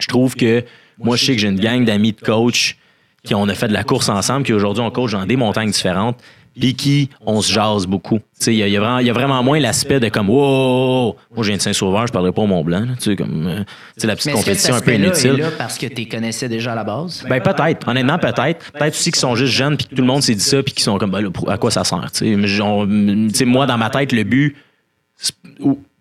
je 0.00 0.08
trouve 0.08 0.34
que 0.34 0.64
moi, 0.98 1.16
je 1.16 1.24
sais 1.24 1.34
que 1.34 1.40
j'ai 1.40 1.48
une 1.48 1.60
gang 1.60 1.84
d'amis 1.84 2.12
de 2.12 2.20
coachs 2.20 2.76
qui 3.22 3.34
on 3.34 3.48
a 3.48 3.54
fait 3.54 3.68
de 3.68 3.72
la 3.72 3.84
course 3.84 4.08
ensemble, 4.08 4.44
qui 4.44 4.52
aujourd'hui 4.52 4.82
on 4.82 4.90
coach 4.90 5.12
dans 5.12 5.26
des 5.26 5.36
montagnes 5.36 5.70
différentes, 5.70 6.18
puis 6.58 6.74
qui 6.74 7.10
on 7.24 7.40
se 7.40 7.52
jase 7.52 7.86
beaucoup. 7.86 8.18
Il 8.46 8.54
y, 8.54 8.62
a- 8.62 8.68
y 8.68 8.76
a 8.76 8.80
vraiment- 8.80 8.98
il 8.98 9.06
y 9.06 9.10
a 9.10 9.12
vraiment 9.12 9.42
moins 9.42 9.60
l'aspect 9.60 10.00
de 10.00 10.08
comme 10.08 10.28
wow, 10.30 11.14
moi 11.34 11.42
je 11.42 11.48
viens 11.48 11.56
de 11.56 11.62
Saint-Sauveur, 11.62 12.06
je 12.06 12.12
parlerai 12.12 12.32
pas 12.32 12.42
au 12.42 12.46
Mont 12.46 12.64
Blanc. 12.64 12.80
là. 12.80 12.92
Tu 12.98 13.10
sais, 13.10 13.16
comme 13.16 13.46
euh, 13.46 13.58
tu 13.58 13.64
sais, 13.98 14.06
la 14.06 14.16
petite 14.16 14.32
compétition 14.32 14.74
un 14.74 14.80
peu 14.80 14.94
inutile. 14.94 15.32
là 15.32 15.48
parce 15.56 15.78
que 15.78 15.86
tu 15.86 16.06
connaissais 16.06 16.48
déjà 16.48 16.72
à 16.72 16.74
la 16.74 16.84
base? 16.84 17.24
Ben 17.28 17.40
peut-être, 17.40 17.86
honnêtement 17.88 18.18
peut-être. 18.18 18.72
Peut-être 18.72 18.94
aussi 18.94 19.10
qu'ils 19.10 19.20
sont 19.20 19.34
juste 19.36 19.52
jeunes 19.52 19.76
puis 19.76 19.86
que 19.86 19.94
tout 19.94 20.02
le 20.02 20.06
monde 20.08 20.22
s'est 20.22 20.34
dit 20.34 20.40
ça 20.44 20.62
puis 20.62 20.72
qu'ils 20.74 20.82
sont 20.84 20.98
comme 20.98 21.10
ben 21.10 21.30
à 21.48 21.56
quoi 21.58 21.70
ça 21.70 21.84
sert. 21.84 22.10
tu 22.12 22.34
sais? 22.36 23.34
Sais, 23.34 23.44
moi 23.44 23.66
dans 23.66 23.78
ma 23.78 23.90
tête 23.90 24.12
le 24.12 24.24
but, 24.24 24.56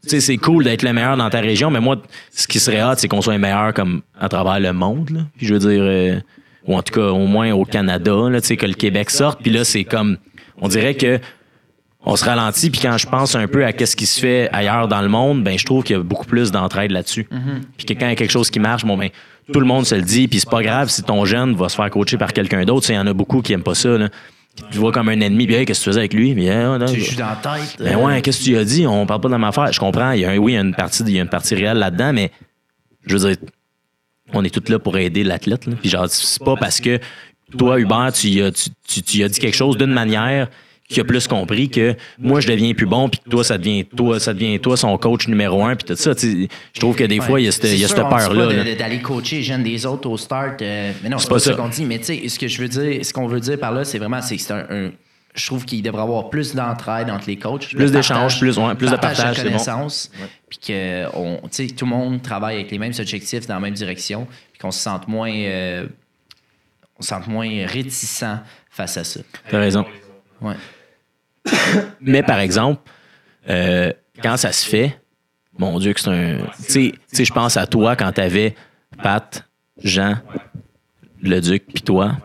c'est- 0.02 0.38
cool 0.38 0.64
d'être 0.64 0.82
le 0.84 0.94
meilleur 0.94 1.18
dans 1.18 1.30
ta 1.30 1.40
région, 1.42 1.70
mais 1.70 1.80
moi 1.80 1.98
ce 2.32 2.48
qui 2.48 2.60
serait 2.60 2.80
hâte 2.80 3.00
c'est 3.00 3.08
qu'on 3.08 3.22
soit 3.22 3.34
les 3.34 3.40
meilleurs 3.40 3.74
comme 3.74 4.02
à 4.20 4.30
travers 4.30 4.60
le 4.60 4.74
monde. 4.74 5.10
là. 5.12 5.20
Puis 5.38 5.46
je 5.48 5.54
veux 5.54 5.60
dire, 5.60 5.82
euh, 5.84 6.20
ou 6.66 6.76
en 6.76 6.82
tout 6.82 6.94
cas 6.94 7.08
au 7.08 7.26
moins 7.26 7.52
au 7.52 7.66
Canada, 7.66 8.14
là, 8.30 8.40
que 8.42 8.66
le 8.66 8.74
Québec 8.74 9.10
sorte. 9.10 9.42
Puis 9.42 9.52
là 9.52 9.64
c'est 9.64 9.84
comme, 9.84 10.18
on 10.62 10.68
dirait 10.68 10.96
que 10.96 11.20
on 12.06 12.16
se 12.16 12.24
ralentit, 12.24 12.70
puis 12.70 12.80
quand 12.82 12.98
je 12.98 13.08
pense 13.08 13.36
un 13.36 13.48
peu 13.48 13.66
à 13.66 13.74
qu'est-ce 13.74 13.96
qui 13.98 14.06
se 14.06 14.22
fait 14.22 14.50
ailleurs 14.54 14.88
dans 14.88 15.02
le 15.02 15.10
monde, 15.10 15.44
ben 15.44 15.58
je 15.60 15.66
trouve 15.66 15.84
qu'il 15.84 15.98
y 15.98 16.00
a 16.00 16.04
beaucoup 16.04 16.26
plus 16.26 16.50
d'entraide 16.52 16.92
là-dessus. 16.92 17.28
Puis 17.78 17.86
que 17.86 17.94
quand 17.94 18.06
il 18.06 18.10
y 18.10 18.14
a 18.14 18.16
quelque 18.16 18.32
chose 18.32 18.50
qui 18.50 18.60
marche, 18.60 18.86
bon 18.86 18.98
ben 18.98 19.10
tout 19.52 19.60
le 19.60 19.66
monde 19.66 19.86
se 19.86 19.96
le 19.96 20.02
dit, 20.04 20.28
puis 20.28 20.40
c'est 20.40 20.50
pas 20.50 20.62
grave 20.64 20.90
si 20.90 21.04
ton 21.04 21.26
jeune 21.26 21.56
va 21.56 21.68
se 21.70 21.76
faire 21.76 21.90
coacher 21.90 22.18
par 22.18 22.32
quelqu'un 22.32 22.64
d'autre. 22.64 22.86
Tu 22.86 22.94
Il 22.94 22.96
y 22.96 23.00
en 23.00 23.08
a 23.08 23.14
beaucoup 23.14 23.42
qui 23.42 23.52
aiment 23.52 23.64
pas 23.64 23.76
ça. 23.76 23.98
Là. 23.98 24.10
Te 24.72 24.78
voient 24.78 24.92
comme 24.92 25.10
un 25.10 25.20
ennemi, 25.20 25.46
puis 25.46 25.56
hey, 25.56 25.66
qu'est-ce 25.66 25.80
que 25.80 25.84
tu 25.86 25.90
faisais 25.90 26.00
avec 26.00 26.14
lui? 26.14 26.34
Puis, 26.34 26.48
Hey, 26.48 26.64
non, 26.66 26.86
Tu 26.86 27.00
je- 27.02 27.12
joues 27.12 27.18
dans 27.18 27.26
la 27.30 27.36
tête. 27.36 27.78
ben 27.80 27.96
euh, 27.98 28.06
ouais, 28.06 28.22
qu'est-ce 28.22 28.40
que 28.40 28.44
tu 28.46 28.58
as 28.58 28.64
dit? 28.64 28.86
On 28.88 29.06
parle 29.06 29.22
pas 29.22 29.28
de 29.28 29.34
la 29.34 29.38
même 29.40 29.50
affaire. 29.50 29.72
Je 29.74 29.80
comprends. 29.80 30.12
Il 30.12 30.22
y 30.22 30.26
a 30.26 30.32
un, 30.32 30.38
oui, 30.38 30.54
il 30.54 30.56
y 30.56 30.58
a 30.58 30.62
une 30.62 30.76
partie, 30.76 31.04
il 31.04 31.12
y 31.12 31.20
a 31.20 31.22
une 31.22 31.30
partie 31.30 31.56
réelle 31.56 31.78
là-dedans, 31.78 32.14
mais 32.14 32.32
je 33.06 33.16
veux 33.18 33.28
dire, 33.30 33.38
on 34.34 34.44
est 34.44 34.54
tous 34.54 34.72
là 34.72 34.80
pour 34.80 34.98
aider 34.98 35.24
l'athlète. 35.24 35.66
Puis 35.82 35.90
genre, 35.90 36.08
c'est 36.10 36.44
pas 36.44 36.56
parce 36.56 36.80
que 36.80 37.00
toi, 37.58 37.80
Hubert, 37.80 38.12
tu 38.14 38.28
y 38.28 38.42
as, 38.42 38.52
tu, 38.52 38.70
tu- 38.88 39.02
tu 39.02 39.18
y 39.18 39.24
as 39.24 39.28
dit 39.30 39.40
quelque 39.40 39.56
chose 39.56 39.78
d'une 39.78 39.92
manière 39.94 40.50
qui 40.88 41.00
a 41.00 41.04
plus 41.04 41.28
compris 41.28 41.70
que 41.70 41.96
moi 42.18 42.40
je 42.40 42.48
deviens 42.48 42.74
plus 42.74 42.88
bon 42.88 43.10
puis 43.10 43.20
que 43.24 43.30
toi 43.30 43.44
ça 43.44 43.60
devient 43.60 43.86
toi 43.86 44.20
ça 44.20 44.34
devient 44.34 44.60
toi 44.60 44.76
son 44.76 44.98
coach 44.98 45.28
numéro 45.28 45.64
un 45.64 45.76
puis 45.76 45.86
tout 45.86 45.96
ça 45.96 46.14
je 46.20 46.48
trouve 46.80 46.96
que 46.96 47.04
des 47.04 47.20
fois 47.22 47.40
il 47.40 47.44
y 47.44 47.48
a 47.48 47.52
cette, 47.52 47.66
il 47.66 47.78
y 47.78 47.84
a 47.86 47.88
C'est 47.88 47.96
cette 47.96 48.10
peur 48.10 48.34
là, 48.34 48.48
de- 48.48 48.70
de- 48.72 48.74
D'aller 48.76 49.00
coacher 49.00 49.36
les 49.36 49.44
jeunes 49.44 49.62
des 49.62 49.86
autres 49.86 50.10
au 50.10 50.18
start. 50.18 50.60
euh, 50.64 50.92
mais 51.04 51.10
non, 51.10 51.20
c'est 51.20 51.28
pas 51.28 51.36
pas 51.36 51.40
ça 51.42 51.54
qu'on 51.54 51.70
dit. 51.70 51.86
Mais 51.86 52.00
tu 52.00 52.06
sais, 52.06 52.28
ce 52.28 52.40
que 52.40 52.48
je 52.48 52.60
veux 52.60 52.68
dire, 52.68 53.06
ce 53.06 53.14
qu'on 53.14 53.28
veut 53.28 53.40
dire 53.40 53.60
par 53.60 53.72
là, 53.72 53.86
c'est 53.86 54.00
vraiment, 54.00 54.20
c'est 54.24 54.36
que 54.38 54.42
c'est 54.42 54.52
un, 54.54 54.66
un- 54.72 54.92
Je 55.36 55.46
trouve 55.46 55.64
qu'il 55.64 55.84
devrait 55.84 56.02
y 56.02 56.04
avoir 56.04 56.32
plus 56.32 56.56
d'entraide 56.56 57.12
entre 57.12 57.28
les 57.28 57.38
coachs. 57.38 57.68
Plus 57.70 57.92
d'échanges, 57.92 58.18
partage- 58.18 58.40
plus- 58.40 58.58
ouais, 58.58 58.74
plus 58.74 58.90
de 58.90 58.96
partage, 58.96 59.36
c'est 59.36 59.44
bon. 59.44 59.50
connaissances. 59.52 60.10
Puis 60.50 60.58
que 60.70 61.06
on, 61.16 61.38
tout 61.78 61.86
le 61.86 61.90
monde 61.90 62.24
travaille 62.24 62.56
avec 62.56 62.72
les 62.72 62.80
mêmes 62.80 62.94
objectifs 62.98 63.46
dans 63.46 63.54
la 63.54 63.60
même 63.60 63.76
direction. 63.76 64.26
Puis 64.54 64.60
qu'on 64.60 64.72
se 64.72 64.80
sente 64.80 65.08
moins. 65.08 65.32
euh, 65.32 65.86
on 67.00 67.02
se 67.02 67.08
sente 67.10 67.28
moins 67.28 67.48
réticent 67.66 68.24
face 68.70 68.98
à 68.98 69.04
ça. 69.04 69.20
t'as 69.50 69.60
raison 69.60 69.86
Ouais. 70.42 70.56
mais 72.02 72.24
par 72.24 72.40
exemple 72.40 72.82
euh, 73.50 73.92
quand 74.22 74.38
ça 74.38 74.52
se 74.52 74.68
fait 74.68 75.00
mon 75.58 75.80
dieu 75.80 75.94
que 75.94 76.00
c'est 76.00 76.10
un 76.10 76.38
tu 76.66 76.94
sais- 77.08 77.26
je 77.26 77.34
pense 77.34 77.58
à 77.58 77.66
toi 77.68 77.96
quand 77.96 78.12
t'avais 78.12 78.56
Pat 79.02 79.46
Jean 79.84 80.18
le 81.22 81.40
Duc 81.42 81.64
puis 81.74 81.82
toi 81.84 82.18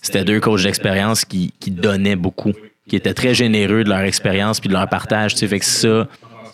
c'était 0.00 0.24
deux 0.24 0.40
coachs 0.40 0.62
d'expérience 0.64 1.24
qui, 1.24 1.52
qui 1.60 1.70
donnaient 1.70 2.16
beaucoup, 2.16 2.50
qui 2.88 2.96
étaient 2.96 3.14
très 3.14 3.34
généreux 3.34 3.84
de 3.84 3.88
leur 3.88 4.00
expérience 4.00 4.58
puis 4.58 4.68
de 4.68 4.74
leur 4.74 4.88
partage. 4.88 5.34
Tu 5.34 5.38
sais, 5.38 5.46
fait 5.46 5.60
que 5.60 5.64
ça, 5.64 6.08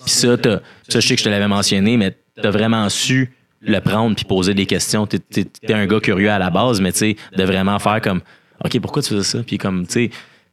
puis 0.05 0.11
ça, 0.11 0.36
t'as- 0.36 0.61
ça, 0.86 1.01
je 1.01 1.09
sais 1.09 1.14
que 1.14 1.20
je 1.20 1.24
te 1.24 1.30
l'avais 1.30 1.49
mentionné, 1.49 1.97
mais 1.97 2.14
tu 2.39 2.47
as 2.47 2.51
vraiment 2.51 2.86
su 2.91 3.32
le 3.61 3.81
prendre 3.81 4.15
puis 4.15 4.25
poser 4.25 4.55
des 4.55 4.67
questions. 4.67 5.07
Tu 5.07 5.19
es, 5.37 5.73
un 5.73 5.87
gars 5.87 6.01
curieux 6.01 6.31
à 6.31 6.39
la 6.39 6.51
base, 6.51 6.81
mais 6.81 6.93
tu 6.93 6.99
sais, 6.99 7.17
de 7.37 7.45
vraiment 7.45 7.79
faire 7.79 8.01
comme, 8.01 8.21
OK, 8.65 8.79
pourquoi 8.81 9.03
tu 9.03 9.11
faisais 9.11 9.25
ça? 9.25 9.39
Puis 9.47 9.59
comme, 9.59 9.87
tu 9.87 9.93
sais, 9.93 10.11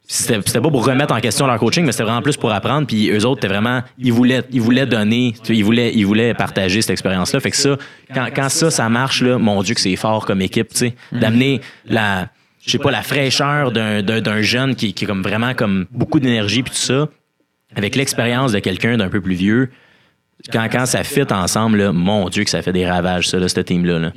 c'était 0.08 0.40
c'était 0.44 0.60
pas 0.60 0.70
pour 0.70 0.86
remettre 0.86 1.12
en 1.12 1.20
question 1.20 1.46
leur 1.46 1.58
coaching, 1.58 1.84
mais 1.84 1.92
c'était 1.92 2.04
vraiment 2.04 2.22
plus 2.22 2.36
pour 2.36 2.52
apprendre. 2.52 2.86
Puis 2.86 3.10
eux 3.10 3.26
autres, 3.26 3.46
vraiment, 3.48 3.82
ils 3.98 4.12
voulaient, 4.12 4.42
ils 4.52 4.60
voulaient 4.60 4.86
donner, 4.86 5.34
ils 5.48 5.64
voulaient, 5.64 5.92
ils 5.94 6.06
voulaient 6.06 6.32
partager 6.34 6.80
cette 6.80 6.90
expérience-là. 6.90 7.40
Fait 7.40 7.50
que 7.50 7.56
ça, 7.56 7.76
quand, 8.14 8.28
quand 8.34 8.48
ça, 8.48 8.70
ça 8.70 8.88
marche, 8.88 9.22
là, 9.22 9.38
mon 9.38 9.62
Dieu, 9.62 9.74
que 9.74 9.80
c'est 9.80 9.96
fort 9.96 10.24
comme 10.24 10.40
équipe, 10.40 10.68
tu 10.68 10.76
sais, 10.76 10.94
d'amener 11.12 11.60
la, 11.86 12.28
je 12.64 12.70
sais 12.70 12.78
pas, 12.78 12.90
la 12.90 13.02
fraîcheur 13.02 13.72
d'un, 13.72 14.02
d'un, 14.02 14.20
d'un 14.20 14.42
jeune 14.42 14.76
qui, 14.76 14.92
qui 14.92 15.04
est 15.04 15.06
comme 15.08 15.22
vraiment 15.22 15.54
comme 15.54 15.86
beaucoup 15.90 16.20
d'énergie 16.20 16.62
puis 16.62 16.72
tout 16.72 16.78
ça, 16.78 17.08
avec 17.74 17.96
l'expérience 17.96 18.52
de 18.52 18.60
quelqu'un 18.60 18.96
d'un 18.96 19.08
peu 19.08 19.20
plus 19.20 19.34
vieux. 19.34 19.70
Quand, 20.52 20.68
quand 20.70 20.86
ça 20.86 21.02
fit 21.02 21.26
ensemble, 21.32 21.78
là, 21.78 21.92
mon 21.92 22.28
Dieu, 22.28 22.44
que 22.44 22.50
ça 22.50 22.62
fait 22.62 22.72
des 22.72 22.88
ravages, 22.88 23.28
ça, 23.28 23.38
là, 23.38 23.48
ce 23.48 23.60
team-là. 23.60 23.98
Là. 23.98 24.12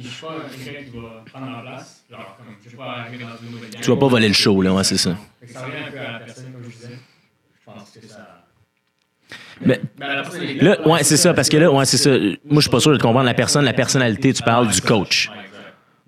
Tu 3.82 3.90
vas 3.90 3.98
pas 3.98 4.08
voler 4.08 4.28
le 4.28 4.34
show, 4.34 4.62
là, 4.62 4.74
ouais, 4.74 4.84
c'est 4.84 4.98
ça. 4.98 5.16
Ça 5.48 5.62
revient 5.62 5.78
un 5.88 5.92
peu 5.92 6.00
à 6.00 6.12
la 6.14 6.20
personne, 6.20 6.52
comme 6.52 6.64
je 6.64 6.70
disais. 6.70 7.00
Je 7.60 7.66
pense 7.72 7.90
que 7.92 8.08
ça. 8.08 8.46
Mais 9.62 9.82
est 10.42 10.62
là, 10.62 10.88
ouais, 10.88 11.04
c'est 11.04 11.18
ça, 11.18 11.34
parce 11.34 11.50
que 11.50 11.58
là, 11.58 11.72
ouais, 11.72 11.86
c'est 11.86 11.98
ça. 11.98 12.12
Moi, 12.12 12.38
je 12.56 12.62
suis 12.62 12.70
pas 12.70 12.80
sûr 12.80 12.92
de 12.92 12.98
comprendre 13.02 13.26
la 13.26 13.34
personne, 13.34 13.66
la 13.66 13.74
personnalité, 13.74 14.34
tu 14.34 14.44
parles 14.44 14.68
du 14.70 14.82
coach. 14.82 15.30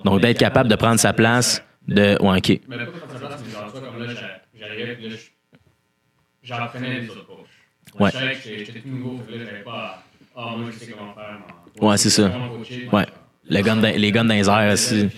Donc, 0.03 0.22
d'être 0.22 0.38
capable 0.39 0.70
de 0.70 0.76
prendre 0.76 0.99
sa 0.99 1.14
place, 1.14 1.64
de. 1.88 2.18
Ouais, 2.22 2.38
OK. 2.38 2.59
Mais 2.68 2.78
pas 2.78 2.86
prendre 2.86 3.14
sa 3.14 3.28
place, 3.28 3.41
mais 3.45 3.51
genre, 3.51 3.72
comme 3.74 4.03
là, 4.03 4.14
j'a- 4.14 4.41
j'arrivais, 4.59 4.95
puis 4.95 5.09
là, 5.09 5.16
j'apprenais 6.43 7.01
des 7.01 7.09
autres 7.09 7.28
coachs. 7.92 8.02
Ouais. 8.02 8.10
Je 8.14 8.18
savais 8.18 8.34
que 8.36 8.42
j'étais 8.66 8.80
tout 8.80 8.88
nouveau, 8.89 9.18
là, 9.30 9.38
j'avais 9.46 9.64
pas. 9.64 10.04
Ah, 10.36 10.56
moi, 10.58 10.70
je 10.74 10.78
sais 10.86 10.92
comment 10.92 11.14
faire. 11.14 11.39
moi. 11.80 11.92
Ouais, 11.92 11.98
c'est 11.98 12.10
ça. 12.10 12.30
Coacher, 12.30 12.88
Ouais. 12.92 13.06
Le 13.50 13.62
gun 13.62 13.78
dans- 13.78 13.96
les 13.96 14.12
guns 14.12 14.24
dans 14.26 14.34
les 14.34 14.48
airs 14.48 14.74
aussi. 14.74 15.10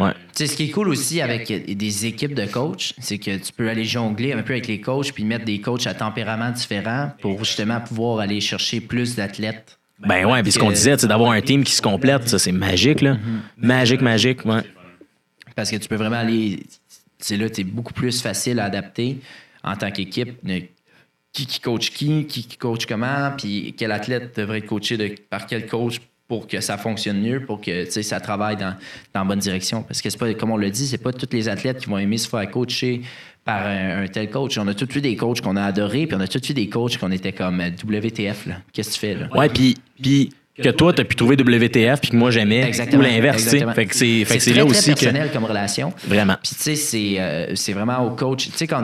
Ouais. 0.00 0.12
Tu 0.12 0.18
sais, 0.34 0.46
ce 0.46 0.56
qui 0.56 0.64
est 0.64 0.70
cool 0.70 0.88
aussi 0.88 1.20
avec 1.20 1.48
des 1.76 2.06
équipes 2.06 2.34
de 2.34 2.46
coachs, 2.46 2.94
c'est 2.98 3.18
que 3.18 3.36
tu 3.36 3.52
peux 3.52 3.68
aller 3.68 3.84
jongler 3.84 4.32
un 4.32 4.42
peu 4.42 4.52
avec 4.52 4.66
les 4.68 4.80
coachs 4.80 5.12
puis 5.12 5.24
mettre 5.24 5.44
des 5.44 5.60
coachs 5.60 5.86
à 5.86 5.94
tempérament 5.94 6.50
différent 6.50 7.12
pour 7.20 7.44
justement 7.44 7.80
pouvoir 7.80 8.20
aller 8.20 8.40
chercher 8.40 8.80
plus 8.80 9.16
d'athlètes. 9.16 9.78
Ben 10.00 10.24
ouais, 10.24 10.42
puis 10.44 10.52
ce 10.52 10.58
qu'on 10.60 10.70
disait, 10.70 10.96
c'est 10.96 11.08
d'avoir 11.08 11.32
un 11.32 11.40
team 11.40 11.64
qui 11.64 11.72
se 11.72 11.82
complète, 11.82 12.28
ça, 12.28 12.38
c'est 12.38 12.52
magique, 12.52 13.00
là. 13.00 13.16
Magique, 13.56 14.00
magique, 14.00 14.44
ouais. 14.44 14.60
Parce 15.56 15.70
que 15.70 15.76
tu 15.76 15.88
peux 15.88 15.96
vraiment 15.96 16.16
aller. 16.18 16.62
C'est 17.18 17.36
là, 17.36 17.50
tu 17.50 17.62
es 17.62 17.64
beaucoup 17.64 17.92
plus 17.92 18.22
facile 18.22 18.60
à 18.60 18.66
adapter 18.66 19.18
en 19.64 19.74
tant 19.74 19.90
qu'équipe. 19.90 20.36
De 21.34 21.38
Qui, 21.38 21.46
qui 21.46 21.60
coach 21.60 21.90
qui, 21.90 22.26
qui, 22.26 22.44
qui 22.46 22.56
coach 22.56 22.86
comment, 22.86 23.32
puis 23.36 23.74
quel 23.76 23.92
athlète 23.92 24.36
devrait 24.36 24.58
être 24.58 24.66
coaché 24.66 24.96
de- 24.96 25.14
par 25.30 25.46
quel 25.46 25.66
coach 25.66 26.00
pour 26.26 26.46
que 26.46 26.60
ça 26.60 26.76
fonctionne 26.76 27.20
mieux, 27.22 27.40
pour 27.46 27.60
que 27.60 27.88
ça 27.90 28.20
travaille 28.20 28.56
dans, 28.56 28.76
dans 29.14 29.20
la 29.20 29.24
bonne 29.24 29.38
direction. 29.38 29.82
Parce 29.82 30.02
que 30.02 30.14
pas, 30.16 30.34
comme 30.34 30.50
on 30.50 30.58
l'a 30.58 30.68
dit, 30.68 30.86
c'est 30.86 30.98
pas 30.98 31.12
tous 31.12 31.28
les 31.32 31.48
athlètes 31.48 31.78
qui 31.78 31.86
vont 31.86 31.96
aimer 31.98 32.18
se 32.18 32.28
faire 32.28 32.50
coacher 32.50 33.00
par 33.44 33.66
un, 33.66 34.06
tel 34.08 34.28
coach. 34.28 34.58
On 34.58 34.68
a 34.68 34.74
tous 34.74 34.92
vu 34.92 35.00
des 35.00 35.16
coachs 35.16 35.40
qu'on 35.40 35.56
a 35.56 35.62
adorés, 35.62 36.06
puis 36.06 36.14
on 36.14 36.20
a 36.20 36.28
tous 36.28 36.46
vu 36.46 36.52
des 36.52 36.68
coachs 36.68 36.98
qu'on 36.98 37.10
était 37.12 37.32
comme 37.32 37.60
euh, 37.62 37.70
WTF. 37.70 38.46
Qu'est-ce 38.74 38.90
que 38.90 38.94
tu 38.94 39.00
fais, 39.00 39.14
là? 39.14 39.28
Ouais, 39.34 39.48
puis 39.48 39.74
que 40.62 40.68
toi, 40.70 40.92
t'as 40.92 41.04
pu 41.04 41.16
trouver 41.16 41.36
WTF 41.36 42.00
puis 42.00 42.10
que 42.10 42.16
moi, 42.16 42.30
j'aimais. 42.30 42.70
Ou 42.94 43.00
l'inverse, 43.00 43.48
tu. 43.48 43.58
Fait 43.74 43.86
que 43.86 43.94
c'est, 43.94 44.24
fait 44.24 44.36
que 44.38 44.42
c'est 44.42 44.50
très, 44.50 44.60
là 44.60 44.66
très 44.66 44.78
aussi 44.78 44.94
que. 44.94 45.00
personnel 45.00 45.30
comme 45.32 45.44
relation. 45.44 45.92
Vraiment. 46.06 46.34
Puis, 46.42 46.52
tu 46.54 46.62
sais, 46.62 46.76
c'est, 46.76 47.14
euh, 47.18 47.54
c'est 47.54 47.72
vraiment 47.72 47.98
au 48.06 48.10
coach. 48.10 48.46
Tu 48.50 48.56
sais, 48.56 48.66
quand, 48.66 48.82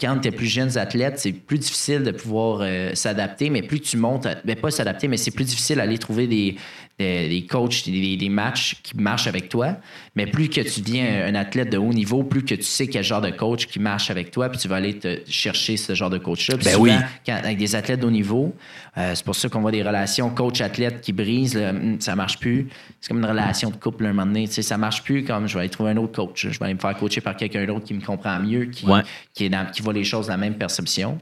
quand 0.00 0.18
tu 0.20 0.28
es 0.28 0.30
plus 0.30 0.46
jeunes 0.46 0.76
athlètes, 0.78 1.18
c'est 1.18 1.32
plus 1.32 1.58
difficile 1.58 2.02
de 2.02 2.10
pouvoir 2.10 2.60
euh, 2.62 2.90
s'adapter, 2.94 3.50
mais 3.50 3.62
plus 3.62 3.80
tu 3.80 3.96
montes, 3.96 4.26
à- 4.26 4.36
ben, 4.44 4.56
pas 4.56 4.70
s'adapter, 4.70 5.08
mais 5.08 5.16
c'est 5.16 5.30
plus 5.30 5.44
difficile 5.44 5.76
d'aller 5.76 5.98
trouver 5.98 6.26
des, 6.26 6.56
des, 6.98 7.28
des 7.28 7.46
coachs, 7.46 7.84
des, 7.84 8.16
des 8.16 8.28
matchs 8.28 8.76
qui 8.82 8.96
marchent 8.96 9.26
avec 9.26 9.48
toi. 9.48 9.76
Mais 10.14 10.26
plus 10.26 10.48
que 10.48 10.62
tu 10.62 10.80
deviens 10.80 11.26
un 11.26 11.34
athlète 11.34 11.70
de 11.70 11.76
haut 11.76 11.92
niveau, 11.92 12.22
plus 12.22 12.42
que 12.44 12.54
tu 12.54 12.62
sais 12.62 12.86
quel 12.86 13.04
genre 13.04 13.20
de 13.20 13.30
coach 13.30 13.66
qui 13.66 13.78
marche 13.78 14.10
avec 14.10 14.30
toi, 14.30 14.48
puis 14.48 14.58
tu 14.58 14.66
vas 14.68 14.76
aller 14.76 14.98
te 14.98 15.18
chercher 15.28 15.76
ce 15.76 15.94
genre 15.94 16.08
de 16.08 16.16
coach-là. 16.18 16.56
Ben 16.64 16.76
oui. 16.78 16.92
quand- 17.26 17.36
avec 17.36 17.58
des 17.58 17.74
athlètes 17.74 18.00
de 18.00 18.06
haut 18.06 18.10
niveau, 18.10 18.54
euh, 18.96 19.12
c'est 19.14 19.24
pour 19.24 19.36
ça 19.36 19.48
qu'on 19.50 19.60
voit 19.60 19.72
des 19.72 19.82
relations 19.82 20.30
coach-athlète 20.30 21.00
qui 21.02 21.12
brisent, 21.12 21.54
là, 21.56 21.70
Hum, 21.70 22.00
ça 22.00 22.16
marche 22.16 22.38
plus. 22.38 22.68
C'est 23.00 23.08
comme 23.08 23.18
une 23.18 23.26
relation 23.26 23.68
de 23.70 23.76
couple, 23.76 24.06
un 24.06 24.12
moment 24.14 24.24
donné. 24.26 24.46
Tu 24.48 24.54
sais, 24.54 24.62
ça 24.62 24.78
marche 24.78 25.02
plus 25.02 25.22
comme 25.24 25.46
je 25.46 25.54
vais 25.54 25.60
aller 25.60 25.68
trouver 25.68 25.90
un 25.90 25.96
autre 25.98 26.14
coach. 26.14 26.46
Je 26.50 26.58
vais 26.58 26.64
aller 26.64 26.74
me 26.74 26.78
faire 26.80 26.96
coacher 26.96 27.20
par 27.20 27.36
quelqu'un 27.36 27.66
d'autre 27.66 27.84
qui 27.84 27.92
me 27.94 28.00
comprend 28.00 28.40
mieux, 28.40 28.66
qui, 28.66 28.86
Ouais. 28.86 29.02
qui, 29.34 29.44
est 29.44 29.48
dans- 29.50 29.70
qui 29.70 29.82
voit 29.82 29.92
les 29.92 30.04
choses 30.04 30.26
de 30.26 30.30
la 30.30 30.38
même 30.38 30.54
perception. 30.56 31.18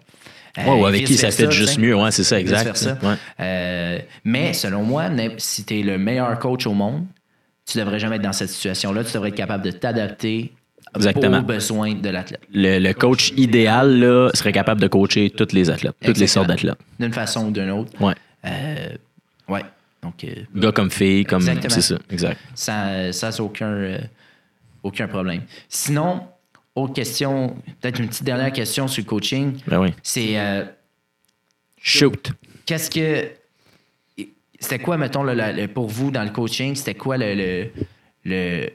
Euh, 0.58 0.74
ou 0.74 0.86
avec 0.86 1.04
qui 1.04 1.16
ça 1.16 1.30
fait 1.30 1.50
juste 1.50 1.78
mieux. 1.78 1.96
Ouais, 1.96 2.10
c'est 2.10 2.24
ça, 2.24 2.38
exact. 2.38 2.88
Ouais. 3.02 3.14
Euh, 3.40 3.98
mais 4.24 4.52
selon 4.52 4.82
moi, 4.82 5.06
si 5.38 5.64
tu 5.64 5.80
es 5.80 5.82
le 5.82 5.98
meilleur 5.98 6.38
coach 6.38 6.66
au 6.66 6.74
monde, 6.74 7.04
tu 7.66 7.78
devrais 7.78 7.98
jamais 7.98 8.16
être 8.16 8.22
dans 8.22 8.32
cette 8.32 8.50
situation-là. 8.50 9.04
Tu 9.04 9.12
devrais 9.14 9.30
être 9.30 9.34
capable 9.34 9.64
de 9.64 9.70
t'adapter 9.70 10.52
Exactement. 10.94 11.38
aux 11.38 11.42
besoins 11.42 11.94
de 11.94 12.08
l'athlète. 12.08 12.42
Le, 12.52 12.78
le 12.78 12.92
coach 12.92 13.32
idéal, 13.36 13.98
là, 13.98 14.30
serait 14.34 14.52
capable 14.52 14.80
de 14.80 14.86
coacher 14.86 15.30
tous 15.30 15.52
les 15.52 15.70
athlètes, 15.70 15.96
toutes 16.04 16.18
les 16.18 16.26
sortes 16.26 16.46
d'athlètes. 16.48 16.78
D'une 17.00 17.12
façon 17.12 17.46
ou 17.46 17.50
d'une 17.50 17.70
autre. 17.70 17.90
Ouais. 18.00 18.14
Euh, 18.44 18.90
ouais. 19.48 19.62
Donc, 20.02 20.22
euh, 20.22 20.28
Gars 20.54 20.72
comme 20.72 20.90
filles, 20.90 21.24
comme. 21.24 21.40
C'est 21.40 21.80
ça, 21.80 21.96
exact. 22.10 22.38
ça, 22.54 23.12
ça 23.12 23.32
c'est 23.32 23.40
aucun, 23.40 23.70
euh, 23.70 23.98
aucun 24.82 25.08
problème. 25.08 25.40
Sinon, 25.68 26.20
autre 26.76 26.92
question, 26.94 27.56
peut-être 27.80 28.00
une 28.00 28.08
petite 28.08 28.24
dernière 28.24 28.52
question 28.52 28.88
sur 28.88 29.02
le 29.02 29.08
coaching. 29.08 29.58
Ben 29.66 29.80
oui. 29.80 29.88
C'est 30.02 30.38
euh, 30.38 30.64
Shoot. 31.80 32.32
qu'est-ce 32.66 32.90
que. 32.90 33.30
C'était 34.60 34.78
quoi, 34.78 34.96
mettons, 34.96 35.22
le- 35.22 35.34
le- 35.34 35.52
le- 35.52 35.68
pour 35.68 35.88
vous 35.88 36.10
dans 36.10 36.22
le 36.24 36.30
coaching, 36.30 36.74
c'était 36.74 36.94
quoi 36.94 37.16
le. 37.18 37.34
le, 37.34 37.70
le- 38.24 38.70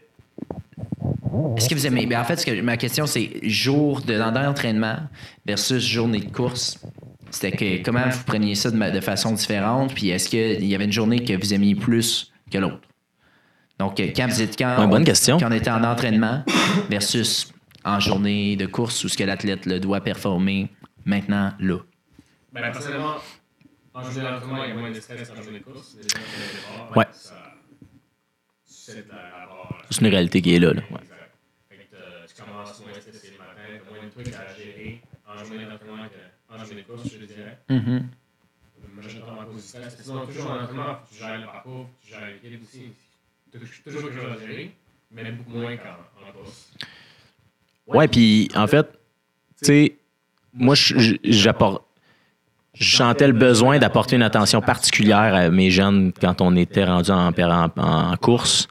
est-ce 1.58 1.68
que 1.70 1.76
vous 1.76 1.88
aimez? 1.88 2.06
ben, 2.06 2.20
en 2.22 2.24
fait, 2.24 2.38
ce 2.38 2.46
que, 2.46 2.62
ma 2.62 2.78
question, 2.78 3.06
c'est 3.08 3.40
jour 3.44 4.02
de, 4.02 4.18
d'entraînement 4.18 4.98
versus 5.46 5.84
journée 5.84 6.20
de 6.20 6.32
course. 6.32 6.80
C'était 7.32 7.52
que 7.52 7.84
comment 7.84 8.08
vous 8.10 8.24
preniez 8.24 8.56
ça 8.56 8.72
de, 8.72 9.00
façon 9.02 9.34
différente, 9.34 9.94
puis 9.94 10.10
est-ce 10.10 10.30
qu'il 10.30 10.66
y 10.66 10.74
avait 10.76 10.86
une 10.86 10.92
journée 10.92 11.24
que 11.24 11.34
vous 11.34 11.54
aimiez 11.54 11.76
plus 11.76 12.32
que 12.52 12.58
l'autre? 12.58 12.80
Donc, 13.78 14.00
euh, 14.00 14.08
quand 14.16 14.28
vous 14.28 14.42
êtes 14.42 14.58
quand, 14.58 14.80
Ouais, 14.82 14.88
bonne 14.88 15.04
question. 15.06 15.38
quand 15.38 15.48
on 15.50 15.52
était 15.52 15.70
en 15.70 15.84
entraînement 15.84 16.44
versus 16.90 17.52
en 17.86 18.00
journée 18.00 18.56
de 18.56 18.66
course 18.66 19.04
où 19.04 19.10
ce 19.10 19.18
que 19.18 19.24
l'athlète 19.24 19.66
le 19.66 19.80
doit 19.80 20.02
performer 20.02 20.70
maintenant 21.06 21.54
là. 21.60 21.78
Ben, 22.52 22.62
personnellement, 22.72 23.16
en 23.94 24.02
journée 24.04 24.22
d'entraînement, 24.30 24.64
il 24.64 24.70
y 24.70 24.72
a 24.72 24.76
moins 24.76 24.92
de 24.92 25.00
stress 25.00 25.30
en 25.32 25.42
journée 25.42 25.60
de 25.60 25.64
course. 25.64 25.96
Départ, 25.96 26.98
Ouais. 26.98 27.06
C'est 28.66 30.02
une 30.02 30.08
réalité 30.08 30.42
qui 30.42 30.56
est 30.56 30.60
là. 30.60 30.74
là. 30.74 30.82
Ouais. 30.90 30.98
Exact. 31.02 31.32
Fait 31.70 31.76
que 31.78 31.96
t'as- 31.96 32.26
tu 32.28 32.42
commences 32.42 32.80
moins 32.82 32.94
stressé 32.94 33.32
le 33.32 33.38
matin, 33.38 33.84
t'as 33.86 33.92
moins 33.96 34.04
de 34.06 34.10
trucs 34.12 34.34
à 34.36 34.56
gérer 34.56 35.02
en 35.28 35.44
journée 35.46 35.66
d'entraînement 35.66 36.08
qu'en 36.48 36.58
journée 36.66 36.82
de 36.82 36.88
course, 36.88 37.04
je 37.12 37.26
dirais. 37.26 37.58
Mm-hmm. 37.70 38.02
Moi, 38.94 39.04
je 39.08 39.18
tombe 39.20 39.40
à 39.42 39.46
cause 39.46 39.56
du 39.56 39.62
stress. 39.62 39.98
Sinon, 40.02 40.26
toujours 40.26 40.52
en 40.52 40.62
entraînement, 40.64 41.00
tu 41.12 41.18
gères 41.20 41.40
le 41.40 41.46
parcours, 41.46 41.90
tu 42.02 42.10
gères 42.10 42.28
l'équipe 42.28 42.64
aussi. 42.64 42.92
Toujours 43.52 44.10
quelque 44.10 44.22
chose 44.22 44.32
à 44.42 44.48
gérer, 44.48 44.76
mais 45.12 45.32
beaucoup 45.32 45.52
moins 45.52 45.78
qu'en 45.78 46.28
en 46.28 46.32
course. 46.32 46.72
Ouais, 47.94 48.08
puis 48.08 48.50
en 48.56 48.68
fait, 48.68 48.88
tu 49.62 49.66
sais, 49.66 49.96
moi, 50.54 50.76
j'apporte. 51.24 51.84
Je 52.76 52.96
sentais 52.96 53.28
le 53.28 53.34
besoin 53.34 53.78
d'apporter 53.80 54.16
une 54.16 54.22
attention 54.24 54.62
particulière 54.62 55.34
à 55.36 55.50
mes 55.50 55.70
jeunes 55.70 56.14
quand 56.22 56.40
on 56.40 56.56
était 56.56 56.86
rendu 56.86 57.12
en, 57.12 57.32
en- 57.38 57.70
en 57.76 58.16
course. 58.18 58.68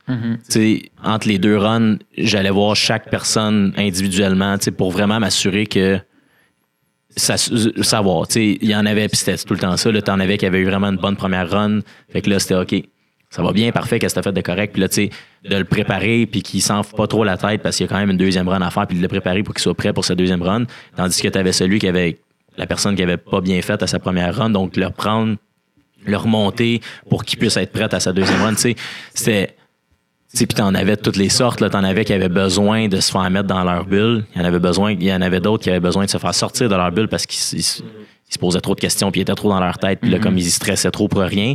Tu 0.49 0.53
sais, 0.53 0.83
entre 1.05 1.29
les 1.29 1.39
deux 1.39 1.59
runs, 1.59 1.97
j'allais 2.16 2.49
voir 2.51 2.75
chaque 2.77 3.11
personne 3.11 3.75
individuellement, 3.77 4.57
tu 4.57 4.64
sais, 4.66 4.71
pour 4.71 4.93
vraiment 4.93 5.21
m'assurer 5.21 5.66
que 5.66 5.99
ça, 7.16 7.37
savoir, 7.37 8.29
tu 8.29 8.35
sais, 8.35 8.59
il 8.62 8.69
y 8.69 8.77
en 8.77 8.87
avait, 8.87 9.09
puis 9.09 9.16
c'était 9.19 9.37
tout 9.37 9.53
le 9.55 9.61
temps 9.61 9.77
ça, 9.77 9.91
là, 9.91 10.01
t'en 10.01 10.21
avais 10.21 10.39
qui 10.39 10.47
avait 10.47 10.61
eu 10.61 10.64
vraiment 10.66 10.89
une 10.89 10.97
bonne 10.99 11.16
première 11.16 11.51
run, 11.51 11.81
fait 12.11 12.23
que 12.23 12.31
là, 12.31 12.39
c'était 12.39 12.55
OK, 12.55 12.75
ça 13.31 13.43
va 13.43 13.53
bien, 13.53 13.72
parfait, 13.72 13.99
qu'est-ce 13.99 14.14
que 14.14 14.20
t'as 14.20 14.31
fait 14.31 14.33
de 14.33 14.41
correct, 14.41 14.72
puis 14.72 14.81
là, 14.81 14.89
tu 14.89 14.95
sais, 14.95 15.11
de 15.49 15.57
le 15.57 15.64
préparer, 15.64 16.26
puis 16.26 16.43
qu'il 16.43 16.62
s'en 16.62 16.83
fout 16.83 16.97
pas 16.97 17.07
trop 17.07 17.24
la 17.24 17.37
tête, 17.37 17.62
parce 17.62 17.76
qu'il 17.76 17.85
y 17.85 17.89
a 17.89 17.91
quand 17.91 17.99
même 17.99 18.11
une 18.11 18.16
deuxième 18.16 18.49
run 18.49 18.62
à 18.62 18.70
faire, 18.70 18.87
puis 18.87 18.97
de 18.97 19.03
le 19.03 19.09
préparer 19.09 19.43
pour 19.43 19.55
qu'il 19.55 19.62
soit 19.62 19.74
prêt 19.74 19.93
pour 19.93 20.05
sa 20.05 20.14
deuxième 20.14 20.43
run, 20.43 20.64
tandis 20.97 21.20
que 21.20 21.29
t'avais 21.29 21.53
celui 21.53 21.79
qui 21.79 21.89
avait, 21.89 22.18
la 22.57 22.66
personne 22.66 22.97
qui 22.97 23.03
avait 23.03 23.18
pas 23.18 23.41
bien 23.41 23.61
fait 23.61 23.83
à 23.83 23.87
sa 23.87 23.99
première 23.99 24.35
run, 24.35 24.51
donc 24.51 24.76
le 24.76 24.87
reprendre, 24.87 25.37
le 26.07 26.16
remonter 26.16 26.81
pour 27.11 27.24
qu'il 27.24 27.39
puisse 27.39 27.57
être 27.57 27.72
prêt 27.72 27.93
à 27.93 28.01
sa 28.01 28.12
deuxième 28.12 28.41
run, 28.43 28.55
tu 28.55 28.61
sais, 28.61 28.76
c'était... 29.14 29.55
Tu 30.31 30.37
sais, 30.37 30.47
puis 30.47 30.57
t'en 30.57 30.74
avais 30.74 30.95
de 30.97 31.01
toutes 31.01 31.16
les 31.16 31.31
sortes. 31.31 31.62
Là, 31.62 31.70
t'en 31.70 31.83
avais 31.83 32.05
qui 32.05 32.12
avaient 32.12 32.29
besoin 32.29 32.87
de 32.89 33.01
se 33.01 33.11
faire 33.11 33.31
mettre 33.31 33.49
dans 33.49 33.64
leur 33.64 33.87
bulle. 33.87 34.26
Il 34.35 34.39
y 34.39 34.45
en 34.45 34.45
avait 34.45 34.59
besoin. 34.59 34.93
Il 34.93 35.03
y 35.03 35.11
en 35.11 35.22
avait 35.22 35.41
d'autres 35.41 35.64
qui 35.64 35.70
avaient 35.70 35.81
besoin 35.81 36.05
de 36.05 36.11
se 36.11 36.18
faire 36.18 36.35
sortir 36.35 36.68
de 36.68 36.74
leur 36.74 36.93
bulle 36.93 37.09
parce 37.09 37.24
qu'ils 37.24 37.62
se 37.62 37.83
posaient 38.39 38.61
trop 38.61 38.74
de 38.74 38.81
questions 38.81 39.11
puis 39.11 39.20
ils 39.20 39.22
étaient 39.22 39.35
trop 39.35 39.49
dans 39.49 39.59
leur 39.59 39.79
tête. 39.79 40.01
Puis 40.01 40.11
là, 40.11 40.18
comme 40.18 40.37
ils 40.37 40.47
y 40.47 40.51
stressaient 40.51 40.91
trop 40.91 41.09
pour 41.09 41.22
rien. 41.22 41.55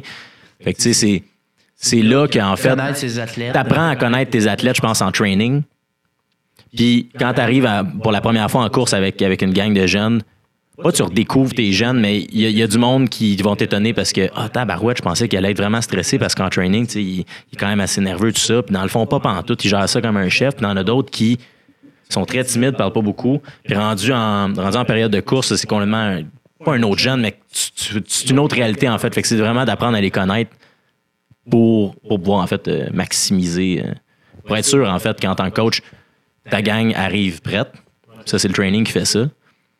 Fait 0.59 0.73
que 0.73 0.81
tu 0.81 0.91
sais, 0.91 0.93
c'est 0.93 1.23
c'est 1.83 2.01
là 2.01 2.27
qu'en 2.27 2.55
fait, 2.55 2.69
athlètes. 3.19 3.51
t'apprends 3.53 3.89
à 3.89 3.95
connaître 3.97 4.31
tes 4.31 4.47
athlètes, 4.47 4.77
je 4.77 4.81
pense, 4.81 5.01
en 5.01 5.11
training. 5.11 5.63
Puis 6.75 7.09
quand 7.19 7.33
t'arrives 7.33 7.65
à- 7.65 7.83
pour 7.83 8.11
la 8.11 8.21
première 8.21 8.49
fois 8.49 8.63
en 8.63 8.69
course 8.69 8.93
avec 8.93 9.21
avec 9.21 9.41
une 9.41 9.53
gang 9.53 9.73
de 9.73 9.85
jeunes, 9.85 10.21
pas 10.81 10.91
tu 10.91 11.03
redécouvres 11.03 11.53
tes 11.53 11.71
jeunes, 11.71 11.99
mais 11.99 12.21
il 12.21 12.39
y, 12.41 12.45
a- 12.45 12.49
il 12.49 12.57
y 12.57 12.63
a 12.63 12.67
du 12.67 12.77
monde 12.77 13.09
qui 13.09 13.35
vont 13.37 13.55
t'étonner 13.55 13.93
parce 13.93 14.11
que, 14.13 14.29
ah, 14.35 14.49
tabarouette, 14.49 14.97
je 14.97 15.03
pensais 15.03 15.27
qu'il 15.27 15.37
allait 15.37 15.51
être 15.51 15.57
vraiment 15.57 15.81
stressé 15.81 16.17
parce 16.17 16.33
qu'en 16.35 16.49
training, 16.49 16.87
tu 16.87 16.99
il, 16.99 17.09
il 17.19 17.19
est 17.53 17.57
quand 17.57 17.67
même 17.67 17.79
assez 17.81 18.01
nerveux, 18.01 18.31
tout 18.31 18.39
ça. 18.39 18.63
Puis 18.63 18.73
dans 18.73 18.81
le 18.81 18.87
fond, 18.89 19.05
pas 19.05 19.19
pantoute, 19.19 19.63
il 19.65 19.67
gère 19.67 19.87
ça 19.87 20.01
comme 20.01 20.17
un 20.17 20.29
chef. 20.29 20.55
Puis 20.55 20.65
il 20.65 20.69
y 20.69 20.71
en 20.71 20.77
a 20.77 20.83
d'autres 20.83 21.11
qui 21.11 21.37
sont 22.09 22.25
très 22.25 22.43
timides, 22.43 22.75
parlent 22.77 22.93
pas 22.93 23.01
beaucoup. 23.01 23.39
Puis 23.65 23.75
rendu 23.75 24.11
en, 24.13 24.53
rendu 24.53 24.77
en 24.77 24.85
période 24.85 25.11
de 25.11 25.19
course, 25.19 25.53
c'est 25.55 25.67
complètement, 25.67 25.97
un- 25.97 26.21
pas 26.63 26.73
un 26.75 26.83
autre 26.83 26.99
jeune, 26.99 27.19
mais 27.21 27.37
tu- 27.53 27.71
tu- 27.99 28.03
c'est 28.07 28.29
une 28.29 28.39
autre 28.39 28.55
réalité, 28.55 28.87
en 28.89 28.97
fait. 28.97 29.13
Fait 29.13 29.21
que 29.21 29.27
c'est 29.27 29.35
vraiment 29.37 29.65
d'apprendre 29.65 29.95
à 29.97 30.01
les 30.01 30.11
connaître 30.11 30.49
pour, 31.49 31.95
pour 32.07 32.19
pouvoir, 32.19 32.41
en 32.43 32.47
fait, 32.47 32.67
euh, 32.67 32.87
maximiser, 32.93 33.83
euh, 33.85 33.91
pour 34.45 34.55
être 34.57 34.65
sûr, 34.65 34.87
en 34.89 34.99
fait, 34.99 35.19
qu'en 35.21 35.35
tant 35.35 35.49
que 35.49 35.55
coach, 35.55 35.81
ta 36.49 36.61
gang 36.61 36.93
arrive 36.95 37.41
prête. 37.41 37.71
Ça, 38.25 38.39
c'est 38.39 38.47
le 38.47 38.53
training 38.53 38.83
qui 38.85 38.91
fait 38.91 39.05
ça. 39.05 39.27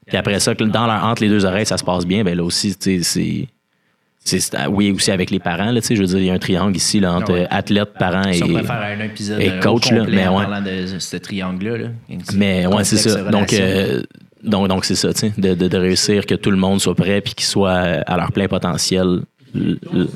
Puis 0.05 0.17
après 0.17 0.39
ça, 0.39 0.53
dans 0.53 0.85
leur, 0.85 1.03
entre 1.05 1.21
les 1.23 1.29
deux 1.29 1.45
oreilles, 1.45 1.65
ça 1.65 1.77
se 1.77 1.83
passe 1.83 2.05
bien, 2.05 2.23
ben 2.25 2.35
là 2.35 2.43
aussi, 2.43 2.75
c'est. 2.81 3.47
ah, 4.57 4.69
oui, 4.69 4.91
aussi 4.91 5.11
avec 5.11 5.31
les 5.31 5.39
parents, 5.39 5.71
là, 5.71 5.79
je 5.89 5.93
veux 5.95 6.05
dire, 6.05 6.17
il 6.19 6.25
y 6.25 6.29
a 6.29 6.33
un 6.33 6.39
triangle 6.39 6.75
ici 6.75 6.99
là, 6.99 7.13
entre 7.13 7.31
Ah 7.31 7.35
ouais. 7.35 7.47
athlète, 7.49 7.93
parents 7.97 8.27
et. 8.27 8.33
Faire 8.33 8.71
un 8.71 8.99
épisode 8.99 9.39
et 9.41 9.49
euh, 9.49 9.59
coach, 9.59 9.91
là, 9.91 10.05
mais 10.09 10.27
en 10.27 10.37
ouais. 10.37 10.45
parlant 10.45 10.61
de 10.61 10.99
ce 10.99 11.17
triangle-là. 11.17 11.77
là. 11.77 11.87
Mais 12.35 12.65
ouais, 12.67 12.83
c'est 12.83 12.97
ça. 12.97 13.23
Donc, 13.31 13.51
relation. 13.51 13.57
euh, 13.65 14.01
donc, 14.43 14.67
donc 14.67 14.83
c'est 14.85 14.95
ça, 14.95 15.09
de, 15.37 15.53
de, 15.53 15.67
de 15.69 15.77
réussir 15.77 16.25
que 16.25 16.35
tout 16.35 16.51
le 16.51 16.57
monde 16.57 16.81
soit 16.81 16.95
prêt 16.95 17.21
puis 17.21 17.33
qu'ils 17.33 17.45
soient 17.45 17.71
à 17.71 18.17
leur 18.17 18.31
plein 18.33 18.47
potentiel. 18.49 19.21
L- 19.55 19.77
l- 19.93 20.07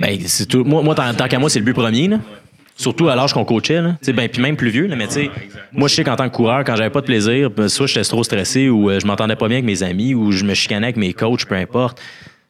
Ben, 0.00 0.18
c'est 0.26 0.46
tout. 0.46 0.64
Moi, 0.64 0.82
moi 0.82 0.94
tant, 0.94 1.12
tant 1.14 1.28
qu'à 1.28 1.38
moi, 1.38 1.50
c'est 1.50 1.58
le 1.58 1.64
but 1.64 1.74
premier, 1.74 2.08
là. 2.08 2.20
Surtout 2.76 3.08
à 3.08 3.16
l'âge 3.16 3.32
qu'on 3.32 3.44
coachait, 3.44 3.82
là. 3.82 3.96
Ben, 4.06 4.28
puis 4.28 4.40
même 4.40 4.56
plus 4.56 4.70
vieux, 4.70 4.86
là, 4.86 4.94
mais 4.94 5.08
tu 5.08 5.14
sais, 5.14 5.30
moi, 5.72 5.88
je 5.88 5.94
sais 5.94 6.04
qu'en 6.04 6.14
tant 6.14 6.28
que 6.28 6.34
coureur, 6.34 6.62
quand 6.64 6.76
j'avais 6.76 6.90
pas 6.90 7.00
de 7.00 7.06
plaisir, 7.06 7.50
ben, 7.50 7.68
soit 7.68 7.86
j'étais 7.86 8.04
trop 8.04 8.22
stressé 8.22 8.68
ou 8.68 8.88
euh, 8.88 9.00
je 9.00 9.06
m'entendais 9.06 9.34
pas 9.34 9.48
bien 9.48 9.56
avec 9.56 9.66
mes 9.66 9.82
amis 9.82 10.14
ou 10.14 10.30
je 10.30 10.44
me 10.44 10.54
chicanais 10.54 10.86
avec 10.86 10.96
mes 10.96 11.12
coachs, 11.12 11.44
peu 11.44 11.56
importe. 11.56 12.00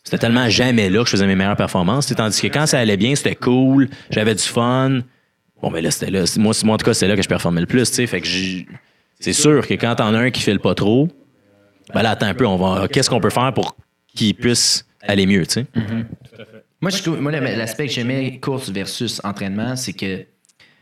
C'était 0.04 0.18
tellement 0.18 0.48
jamais 0.48 0.90
là 0.90 1.00
que 1.00 1.06
je 1.06 1.10
faisais 1.12 1.26
mes 1.26 1.34
meilleures 1.34 1.56
performances. 1.56 2.06
Tandis 2.14 2.40
que 2.40 2.46
quand 2.46 2.66
ça 2.66 2.78
allait 2.78 2.96
bien, 2.96 3.14
c'était 3.14 3.34
cool, 3.34 3.88
j'avais 4.10 4.34
du 4.34 4.42
fun. 4.42 5.00
Bon, 5.62 5.70
ben 5.70 5.82
là, 5.82 5.90
c'était 5.90 6.10
là. 6.10 6.24
Moi, 6.36 6.54
moi, 6.64 6.74
en 6.74 6.78
tout 6.78 6.84
cas, 6.84 6.94
c'était 6.94 7.08
là 7.08 7.16
que 7.16 7.22
je 7.22 7.28
performais 7.28 7.60
le 7.60 7.66
plus, 7.66 7.88
tu 7.90 7.96
sais. 7.96 8.06
Fait 8.06 8.20
que 8.20 8.28
c'est 9.18 9.32
sûr 9.32 9.66
que 9.66 9.74
quand 9.74 9.96
t'en 9.96 10.14
as 10.14 10.18
un 10.18 10.30
qui 10.30 10.42
file 10.42 10.60
pas 10.60 10.74
trop, 10.74 11.08
ben 11.94 12.02
là, 12.02 12.10
attends 12.10 12.26
un 12.26 12.34
peu, 12.34 12.46
on 12.46 12.56
va. 12.56 12.86
Qu'est-ce 12.88 13.10
qu'on 13.10 13.20
peut 13.20 13.30
faire 13.30 13.52
pour 13.54 13.76
qu'il 14.14 14.34
puisse 14.34 14.86
aller 15.02 15.26
mieux, 15.26 15.46
tu 15.46 15.54
sais? 15.54 15.66
Moi, 16.80 16.90
je 16.90 17.10
moi, 17.10 17.32
l'aspect 17.32 17.86
que 17.86 17.92
j'aimais 17.92 18.38
course 18.38 18.70
versus 18.70 19.20
entraînement, 19.24 19.74
c'est 19.74 19.94
que 19.94 20.24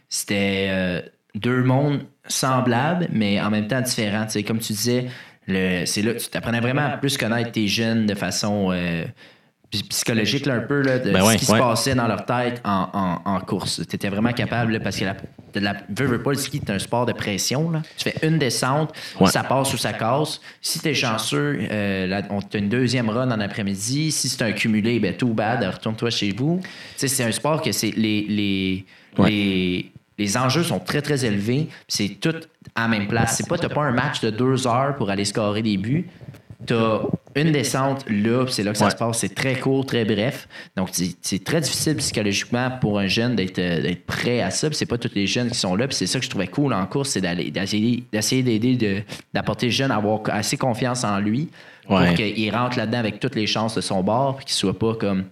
c'était 0.08 0.68
euh, 0.70 1.00
deux 1.34 1.62
mondes 1.62 2.06
semblables, 2.28 3.08
mais 3.12 3.40
en 3.40 3.50
même 3.50 3.66
temps 3.66 3.80
différents. 3.80 4.26
Comme 4.46 4.58
tu 4.58 4.72
disais, 4.72 5.06
c'est 5.46 6.02
là, 6.02 6.14
tu 6.14 6.36
apprenais 6.36 6.60
vraiment 6.60 6.86
à 6.86 6.96
plus 6.96 7.16
connaître 7.16 7.52
tes 7.52 7.66
jeunes 7.66 8.06
de 8.06 8.14
façon 8.14 8.72
euh, 8.72 9.04
psychologique 9.70 10.46
là, 10.46 10.54
un 10.54 10.60
peu 10.60 10.80
là, 10.80 10.98
de 10.98 11.10
Ben 11.10 11.20
ce 11.20 11.26
ouais, 11.26 11.36
qui 11.36 11.44
se 11.44 11.52
passait 11.52 11.94
dans 11.94 12.06
leur 12.06 12.24
tête 12.24 12.60
en, 12.64 12.88
en, 12.92 13.30
en 13.30 13.40
course. 13.40 13.82
Tu 13.88 13.96
étais 13.96 14.08
vraiment 14.08 14.32
capable 14.32 14.72
là, 14.72 14.80
parce 14.80 14.96
que 14.96 15.04
la, 15.04 15.16
de 15.54 15.60
la, 15.60 15.74
veux, 15.94 16.06
veux 16.06 16.22
pas, 16.22 16.30
le 16.32 16.38
ski, 16.38 16.60
c'est 16.64 16.72
un 16.72 16.78
sport 16.78 17.04
de 17.06 17.12
pression. 17.12 17.70
Là. 17.70 17.82
Tu 17.96 18.04
fais 18.10 18.26
une 18.26 18.38
descente, 18.38 18.92
Ouais. 19.20 19.28
ça 19.30 19.42
passe 19.42 19.72
ou 19.74 19.76
ça 19.76 19.92
casse. 19.92 20.40
Si 20.60 20.78
tu 20.80 20.88
es 20.88 20.94
chanceux, 20.94 21.58
euh, 21.70 22.06
là, 22.06 22.22
on 22.30 22.38
as 22.38 22.58
une 22.58 22.68
deuxième 22.68 23.10
run 23.10 23.30
en 23.30 23.40
après-midi. 23.40 24.12
Si 24.12 24.28
c'est 24.28 24.42
un 24.42 24.52
cumulé, 24.52 25.00
ben 25.00 25.14
tout 25.16 25.34
bad, 25.34 25.62
retourne-toi 25.64 26.10
chez 26.10 26.32
vous. 26.32 26.60
Tu 26.62 26.68
sais, 26.96 27.08
c'est 27.08 27.24
un 27.24 27.32
sport 27.32 27.60
que 27.62 27.72
c'est 27.72 27.90
les, 27.96 28.24
les, 28.28 28.84
Ouais. 29.18 29.30
les, 29.30 29.92
les 30.18 30.36
enjeux 30.36 30.62
sont 30.62 30.78
très, 30.78 31.00
très 31.02 31.24
élevés. 31.24 31.68
C'est 31.88 32.20
tout 32.20 32.34
à 32.74 32.82
la 32.82 32.88
même 32.88 33.08
place. 33.08 33.36
C'est 33.36 33.48
pas, 33.48 33.56
t'as 33.58 33.68
pas 33.70 33.82
un 33.82 33.92
match 33.92 34.20
de 34.20 34.30
deux 34.30 34.66
heures 34.66 34.94
pour 34.96 35.08
aller 35.10 35.24
scorer 35.24 35.62
des 35.62 35.76
buts. 35.78 36.06
T'as 36.66 37.00
une 37.36 37.52
descente 37.52 38.04
là, 38.08 38.46
c'est 38.48 38.62
là 38.62 38.72
que 38.72 38.78
ça 38.78 38.86
Ouais. 38.86 38.90
se 38.90 38.96
passe. 38.96 39.18
C'est 39.18 39.34
très 39.34 39.58
court, 39.58 39.84
très 39.86 40.04
bref. 40.04 40.48
Donc, 40.76 40.88
c'est 41.22 41.44
très 41.44 41.60
difficile 41.60 41.96
psychologiquement 41.96 42.70
pour 42.80 42.98
un 42.98 43.06
jeune 43.06 43.36
d'être 43.36 43.58
euh, 43.58 43.94
prêt 44.06 44.40
à 44.40 44.50
ça. 44.50 44.68
C'est 44.72 44.86
pas 44.86 44.98
tous 44.98 45.10
les 45.14 45.26
jeunes 45.26 45.50
qui 45.50 45.58
sont 45.58 45.76
là. 45.76 45.86
C'est 45.90 46.06
ça 46.06 46.18
que 46.18 46.24
je 46.24 46.30
trouvais 46.30 46.46
cool 46.48 46.72
en 46.72 46.86
course, 46.86 47.10
c'est 47.10 47.20
d'essayer 47.20 48.42
d'aider, 48.42 48.76
de- 48.76 49.02
d'apporter 49.34 49.66
le 49.66 49.72
jeune 49.72 49.90
à 49.90 49.96
avoir 49.96 50.20
assez 50.28 50.56
confiance 50.56 51.04
en 51.04 51.18
lui 51.18 51.48
pour 51.86 51.96
Ouais. 51.96 52.14
qu'il 52.14 52.54
rentre 52.54 52.76
là-dedans 52.78 52.98
avec 52.98 53.20
toutes 53.20 53.34
les 53.36 53.46
chances 53.46 53.74
de 53.76 53.80
son 53.80 54.02
bord, 54.02 54.36
puis 54.36 54.46
qu'il 54.46 54.54
soit 54.54 54.78
pas 54.78 54.94
comme 54.94 55.24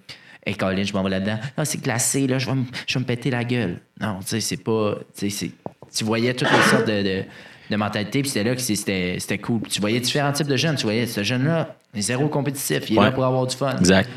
Hey 0.46 0.54
Colin, 0.56 0.82
je 0.84 0.92
m'en 0.92 1.02
vais 1.02 1.10
là-dedans. 1.10 1.38
Non, 1.56 1.64
c'est 1.64 1.80
glacé, 1.82 2.26
là, 2.26 2.38
je 2.38 2.46
vais, 2.46 2.54
me, 2.54 2.64
je 2.86 2.94
vais 2.94 3.00
me 3.00 3.06
péter 3.06 3.30
la 3.30 3.44
gueule. 3.44 3.80
Non, 4.00 4.18
tu 4.20 4.26
sais, 4.28 4.40
c'est 4.40 4.58
pas. 4.62 4.96
Tu 5.18 6.04
voyais 6.04 6.34
toutes 6.34 6.50
les 6.52 6.62
sortes 6.70 6.86
de, 6.86 7.02
de, 7.02 7.22
de 7.70 7.76
mentalités, 7.76 8.20
puis 8.22 8.30
c'était 8.30 8.48
là 8.48 8.54
que 8.54 8.60
c'était 8.60 9.38
cool. 9.38 9.60
Puis 9.60 9.72
tu 9.72 9.80
voyais 9.80 10.00
différents 10.00 10.32
types 10.32 10.46
de 10.46 10.56
jeunes. 10.56 10.76
Tu 10.76 10.82
voyais 10.84 11.06
ce 11.06 11.22
jeune-là, 11.22 11.76
il 11.94 11.98
est 12.00 12.02
zéro 12.02 12.28
compétitif, 12.28 12.90
il 12.90 12.96
est 12.96 12.98
Ouais. 12.98 13.06
là 13.06 13.12
pour 13.12 13.24
avoir 13.24 13.46
du 13.46 13.56
fun. 13.56 13.76
Exact. 13.78 14.08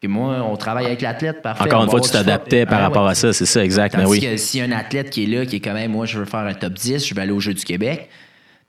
Puis 0.00 0.08
moi, 0.08 0.42
on 0.50 0.56
travaille 0.56 0.86
avec 0.86 1.00
l'athlète, 1.00 1.42
parfait. 1.42 1.62
Encore 1.62 1.84
une 1.84 1.90
fois, 1.90 2.00
tu 2.00 2.10
t'adaptais 2.10 2.66
par 2.66 2.80
Ah, 2.80 2.82
rapport 2.88 3.04
ouais. 3.04 3.12
à 3.12 3.14
ça, 3.14 3.32
c'est 3.32 3.46
ça, 3.46 3.64
exact. 3.64 3.94
Mais 3.96 4.02
Tandis 4.02 4.18
oui. 4.18 4.20
que 4.20 4.36
s'il 4.36 4.58
y 4.58 4.62
a 4.64 4.66
un 4.66 4.76
athlète 4.76 5.10
qui 5.10 5.22
est 5.22 5.26
là, 5.28 5.46
qui 5.46 5.56
est 5.56 5.60
quand 5.60 5.74
même, 5.74 5.92
moi, 5.92 6.06
je 6.06 6.18
veux 6.18 6.24
faire 6.24 6.40
un 6.40 6.54
top 6.54 6.72
10, 6.72 7.06
je 7.06 7.14
vais 7.14 7.20
aller 7.22 7.30
aux 7.30 7.38
Jeux 7.38 7.54
du 7.54 7.64
Québec, 7.64 8.08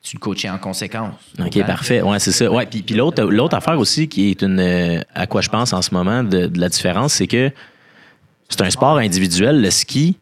tu 0.04 0.16
le 0.16 0.20
coaches 0.20 0.46
en 0.46 0.60
conséquence. 0.60 1.16
OK, 1.40 1.46
Comprends? 1.46 1.64
parfait. 1.64 2.02
Ouais, 2.04 2.20
c'est 2.20 2.32
ça. 2.34 2.52
Ouais, 2.52 2.68
puis, 2.68 2.84
puis 2.84 2.94
l'autre, 2.94 3.24
l'autre 3.24 3.56
affaire 3.58 3.80
aussi 3.80 4.08
qui 4.08 4.30
est 4.30 4.44
une 4.44 4.60
euh, 4.60 5.02
à 5.16 5.26
quoi 5.26 5.42
je 5.42 5.50
pense 5.50 5.74
en 5.74 5.82
ce 5.82 5.92
moment 5.92 6.24
de, 6.24 6.46
de 6.46 6.60
la 6.60 6.70
différence, 6.70 7.14
c'est 7.14 7.26
que 7.28 7.50
c'est 8.50 8.62
un 8.62 8.70
sport 8.70 8.98
individuel, 8.98 9.60
le 9.62 9.72
ski, 9.72 10.18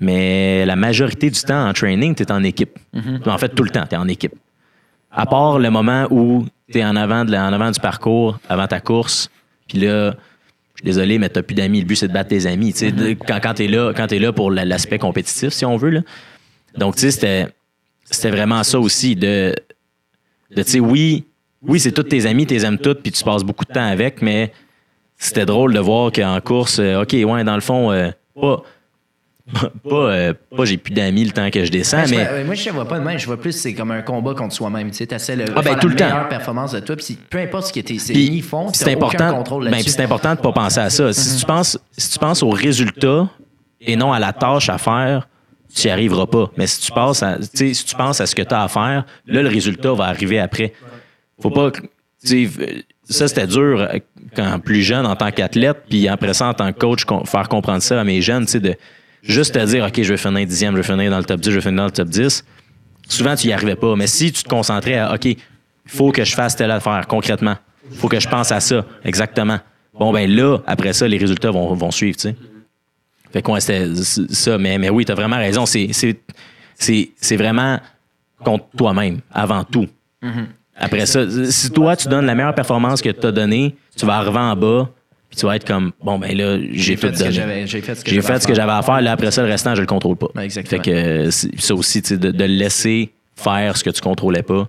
mais 0.00 0.64
la 0.66 0.76
majorité 0.76 1.30
du 1.30 1.40
temps 1.40 1.68
en 1.68 1.72
training, 1.72 2.14
tu 2.14 2.22
es 2.22 2.32
en 2.32 2.42
équipe. 2.42 2.78
En 3.26 3.38
fait, 3.38 3.48
tout 3.50 3.62
le 3.62 3.70
temps, 3.70 3.86
tu 3.88 3.94
es 3.94 3.98
en 3.98 4.08
équipe. 4.08 4.34
À 5.10 5.26
part 5.26 5.58
le 5.58 5.70
moment 5.70 6.06
où 6.10 6.44
tu 6.70 6.78
es 6.78 6.84
en 6.84 6.96
avant, 6.96 7.24
de 7.24 7.30
la- 7.30 7.46
en 7.46 7.52
avant 7.52 7.70
du 7.70 7.78
parcours, 7.80 8.38
avant 8.48 8.66
ta 8.66 8.80
course, 8.80 9.30
puis 9.68 9.78
là, 9.78 10.10
je 10.74 10.80
suis 10.80 10.84
désolé, 10.84 11.18
mais 11.18 11.28
tu 11.28 11.40
plus 11.42 11.54
d'amis. 11.54 11.80
Le 11.80 11.86
but, 11.86 11.96
c'est 11.96 12.08
de 12.08 12.12
battre 12.12 12.30
tes 12.30 12.46
amis. 12.46 12.72
Sais, 12.72 12.90
de- 12.90 13.10
quand 13.12 13.38
quand 13.40 13.54
tu 13.54 13.64
es, 13.64 13.68
là- 13.68 13.92
quand 13.96 14.08
t'es 14.08 14.18
là 14.18 14.32
pour 14.32 14.50
la- 14.50 14.64
l'aspect 14.64 14.98
compétitif, 14.98 15.50
si 15.50 15.64
on 15.64 15.76
veut. 15.76 15.90
Là. 15.90 16.00
Donc, 16.76 16.96
tu 16.96 17.02
sais, 17.02 17.10
c'était 17.12 17.48
c'était 18.04 18.30
vraiment 18.30 18.62
ça 18.64 18.78
aussi 18.80 19.14
de, 19.16 19.54
de 20.54 20.62
tu 20.62 20.70
sais, 20.72 20.80
oui, 20.80 21.24
oui, 21.62 21.80
c'est 21.80 21.92
tous 21.92 22.02
tes 22.02 22.26
amis, 22.26 22.46
tu 22.46 22.54
les 22.54 22.64
aimes 22.66 22.78
toutes, 22.78 23.00
puis 23.02 23.10
tu 23.12 23.22
passes 23.24 23.42
beaucoup 23.44 23.64
de 23.64 23.72
temps 23.72 23.86
avec, 23.86 24.20
mais 24.20 24.52
c'était 25.16 25.46
drôle 25.46 25.72
de 25.72 25.78
voir 25.78 26.12
qu'en 26.12 26.38
course, 26.40 26.78
euh, 26.80 27.02
OK, 27.02 27.12
ouais, 27.14 27.44
dans 27.44 27.54
le 27.54 27.60
fond, 27.62 27.90
euh, 27.92 28.10
pas, 28.38 28.62
pas, 29.88 29.94
euh, 29.94 30.32
pas 30.56 30.64
j'ai 30.64 30.78
plus 30.78 30.92
d'amis 30.94 31.24
le 31.24 31.30
temps 31.32 31.50
que 31.50 31.64
je 31.64 31.70
descends, 31.70 32.04
je 32.06 32.10
mais 32.14 32.24
vois- 32.24 32.32
ouais, 32.34 32.44
moi, 32.44 32.54
je 32.54 32.68
ne 32.70 32.74
vois 32.74 32.88
pas 32.88 32.98
de 32.98 33.04
même. 33.04 33.18
Je 33.18 33.26
vois 33.26 33.38
plus 33.38 33.52
c'est 33.52 33.74
comme 33.74 33.90
un 33.90 34.00
combat 34.02 34.34
contre 34.34 34.54
soi-même. 34.54 34.90
Tu 34.90 34.96
sais, 34.96 35.08
essaies 35.14 35.36
de 35.36 35.44
Ah, 35.54 35.60
ben, 35.62 35.74
tout 35.78 35.88
la 35.88 35.92
le 35.92 35.98
temps. 35.98 36.04
meilleure 36.06 36.28
performance 36.28 36.72
de 36.72 36.80
toi. 36.80 36.96
Puis 36.96 37.18
peu 37.28 37.38
importe 37.38 37.66
ce 37.66 37.72
que 37.72 37.80
tes 37.80 37.98
ennemis 38.10 38.40
font, 38.40 38.68
c'est 38.72 38.92
important, 38.92 39.42
ben, 39.60 39.82
c'est 39.86 40.00
important 40.00 40.34
de 40.34 40.40
pas 40.40 40.52
penser 40.52 40.80
à 40.80 40.88
ça. 40.90 41.12
Si 41.12 41.38
tu 41.40 41.44
penses, 41.44 41.78
si 41.96 42.10
tu 42.10 42.18
penses 42.18 42.42
au 42.42 42.50
résultat 42.50 43.28
et 43.80 43.96
non 43.96 44.12
à 44.12 44.18
la 44.18 44.32
tâche 44.32 44.70
à 44.70 44.78
faire, 44.78 45.28
tu 45.74 45.88
n'y 45.88 45.92
arriveras 45.92 46.26
pas. 46.26 46.50
Mais 46.56 46.66
si 46.66 46.80
tu 46.80 46.92
penses 46.92 47.22
à, 47.22 47.36
si 47.52 47.84
tu 47.84 47.94
penses 47.96 48.20
à 48.22 48.26
ce 48.26 48.34
que 48.34 48.42
tu 48.42 48.54
as 48.54 48.62
à 48.62 48.68
faire, 48.68 49.04
là, 49.26 49.42
le 49.42 49.48
résultat 49.48 49.92
va 49.92 50.04
arriver 50.04 50.38
après. 50.38 50.72
Faut 51.42 51.50
pas, 51.50 51.70
ça 52.22 53.28
c'était 53.28 53.46
dur 53.46 53.80
euh, 53.80 53.98
quand 54.34 54.58
plus 54.60 54.82
jeune 54.82 55.04
en 55.04 55.16
tant 55.16 55.30
qu'athlète, 55.30 55.82
puis 55.88 56.08
après 56.08 56.32
ça 56.32 56.46
en 56.48 56.54
tant 56.54 56.72
que 56.72 56.78
coach, 56.78 57.04
faire 57.26 57.48
comprendre 57.48 57.82
ça 57.82 58.00
à 58.00 58.04
mes 58.04 58.22
jeunes, 58.22 58.46
tu 58.46 58.52
sais, 58.52 58.60
de 58.60 58.74
juste 59.24 59.54
te 59.54 59.64
dire, 59.64 59.84
OK, 59.84 60.02
je 60.02 60.10
vais 60.10 60.16
finir 60.16 60.46
dixième, 60.46 60.72
je 60.76 60.80
vais 60.80 60.86
finir 60.86 61.10
dans 61.10 61.18
le 61.18 61.24
top 61.24 61.40
10, 61.40 61.50
je 61.50 61.54
vais 61.54 61.60
finir 61.60 61.78
dans 61.78 61.84
le 61.86 61.90
top 61.90 62.08
10. 62.08 62.44
Souvent, 63.08 63.34
tu 63.36 63.46
n'y 63.46 63.52
arrivais 63.52 63.76
pas. 63.76 63.96
Mais 63.96 64.06
si 64.06 64.32
tu 64.32 64.42
te 64.42 64.48
concentrais 64.48 64.98
à, 64.98 65.14
OK, 65.14 65.24
il 65.24 65.36
faut 65.86 66.12
que 66.12 66.24
je 66.24 66.34
fasse 66.34 66.56
telle 66.56 66.70
affaire 66.70 67.06
concrètement. 67.06 67.56
Il 67.90 67.96
faut 67.96 68.08
que 68.08 68.18
je 68.18 68.28
pense 68.28 68.50
à 68.50 68.60
ça, 68.60 68.84
exactement. 69.04 69.58
Bon, 69.98 70.12
ben 70.12 70.30
là, 70.30 70.58
après 70.66 70.92
ça, 70.92 71.06
les 71.06 71.18
résultats 71.18 71.50
vont, 71.50 71.74
vont 71.74 71.90
suivre, 71.90 72.16
tu 72.16 72.28
sais. 72.28 72.36
Fait 73.34 73.42
que 73.42 73.50
ouais, 73.50 73.60
c'était 73.60 73.92
ça. 73.94 74.58
Mais, 74.58 74.78
mais 74.78 74.90
oui, 74.90 75.04
tu 75.04 75.12
as 75.12 75.16
vraiment 75.16 75.36
raison. 75.36 75.64
C'est, 75.66 77.36
vraiment 77.36 77.80
contre 78.44 78.66
toi-même, 78.76 79.20
avant 79.32 79.64
tout. 79.64 79.88
Après 80.76 81.06
ça, 81.06 81.24
si 81.50 81.70
toi, 81.70 81.96
tu 81.96 82.08
donnes 82.08 82.26
la 82.26 82.34
meilleure 82.34 82.54
performance 82.54 83.02
que 83.02 83.10
tu 83.10 83.26
as 83.26 83.32
donnée, 83.32 83.74
tu 83.96 84.06
vas 84.06 84.16
arriver 84.16 84.38
en 84.38 84.56
bas, 84.56 84.90
puis 85.34 85.40
tu 85.40 85.46
vas 85.46 85.56
être 85.56 85.66
comme, 85.66 85.92
bon, 86.00 86.18
ben 86.18 86.36
là, 86.36 86.58
j'ai, 86.70 86.94
tout 86.94 87.00
fait 87.00 87.08
ce 87.08 87.12
que 87.12 87.18
donné. 87.24 87.32
j'avais- 87.32 87.66
j'ai 87.66 87.80
fait 87.82 87.94
ce 87.96 88.04
que 88.04 88.10
j'avais 88.14 88.18
à 88.34 88.38
faire. 88.38 88.54
j'avais 88.54 88.72
à 88.72 88.82
faire. 88.82 89.00
Là, 89.00 89.12
après 89.12 89.30
ça, 89.32 89.42
le 89.42 89.48
restant, 89.48 89.74
je 89.74 89.80
le 89.80 89.86
contrôle 89.86 90.16
pas. 90.16 90.28
Exactement. 90.40 90.82
Fait 90.82 90.90
que 90.90 90.96
euh, 90.96 91.30
c'est- 91.32 91.60
ça 91.60 91.74
aussi, 91.74 92.02
tu 92.02 92.10
sais, 92.10 92.18
de, 92.18 92.30
de 92.30 92.44
laisser 92.44 93.12
faire 93.34 93.76
ce 93.76 93.82
que 93.82 93.90
tu 93.90 94.00
contrôlais 94.00 94.44
pas, 94.44 94.68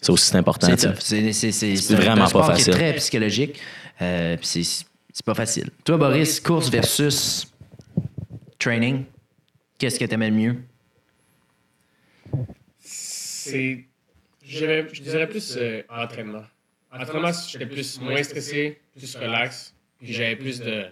ça 0.00 0.12
aussi, 0.12 0.26
c'est 0.26 0.36
important. 0.36 0.66
C'est. 0.76 1.00
C'est 1.00 1.32
c'est- 1.32 1.52
c'est- 1.52 1.76
C'est 1.76 1.94
vraiment 1.94 2.24
un 2.24 2.26
sport 2.26 2.46
pas 2.48 2.54
qui 2.54 2.62
est 2.62 2.64
facile. 2.64 2.74
très 2.74 2.92
psychologique. 2.94 3.60
Euh, 4.02 4.36
c'est 4.42 4.62
c'est 4.64 5.24
pas 5.24 5.34
facile. 5.34 5.70
Toi, 5.84 5.96
Boris, 5.96 6.40
course 6.40 6.68
versus 6.70 7.46
training, 8.58 9.04
qu'est-ce 9.78 10.00
que 10.00 10.04
t'aimais 10.06 10.30
le 10.30 10.36
mieux? 10.36 10.56
C'est. 12.80 13.84
Je 14.46 14.58
dirais, 14.58 14.86
je 14.92 15.02
dirais 15.02 15.28
plus 15.28 15.56
euh, 15.56 15.82
entraînement. 15.88 16.42
Entraînement, 16.92 17.30
j'étais 17.48 17.66
plus 17.66 18.00
moins 18.00 18.22
stressé, 18.22 18.78
plus 18.96 19.16
relax, 19.16 19.74
puis 20.04 20.12
j'avais 20.12 20.36
plus 20.36 20.60
de. 20.60 20.84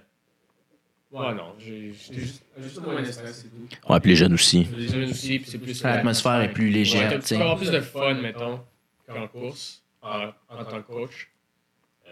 Ouais, 1.13 1.35
non, 1.35 1.55
j'étais 1.59 2.21
juste, 2.21 2.43
juste 2.59 2.81
moins 2.81 3.03
de 3.03 3.11
stress, 3.13 3.43
c'est 3.43 3.49
tout. 3.51 3.93
Ouais, 3.93 4.01
puis 4.01 4.11
les 4.11 4.17
jeunes 4.17 4.33
aussi. 4.35 4.67
Les 4.77 4.89
jeunes 4.89 5.11
aussi, 5.11 5.39
puis 5.39 5.51
c'est 5.51 5.59
plus. 5.59 5.83
L'atmosphère 5.83 6.41
est 6.41 6.53
plus 6.53 6.67
Ouais, 6.67 6.71
légère. 6.73 7.11
t'as- 7.11 7.19
tu 7.19 7.35
avoir 7.35 7.57
plus 7.59 7.71
de 7.71 7.81
fun, 7.81 8.15
mettons, 8.15 8.61
qu'en 9.07 9.29
course, 9.29 9.83
en, 10.01 10.29
en 10.49 10.65
tant 10.65 10.83
que 10.83 10.87
coach. 10.93 11.29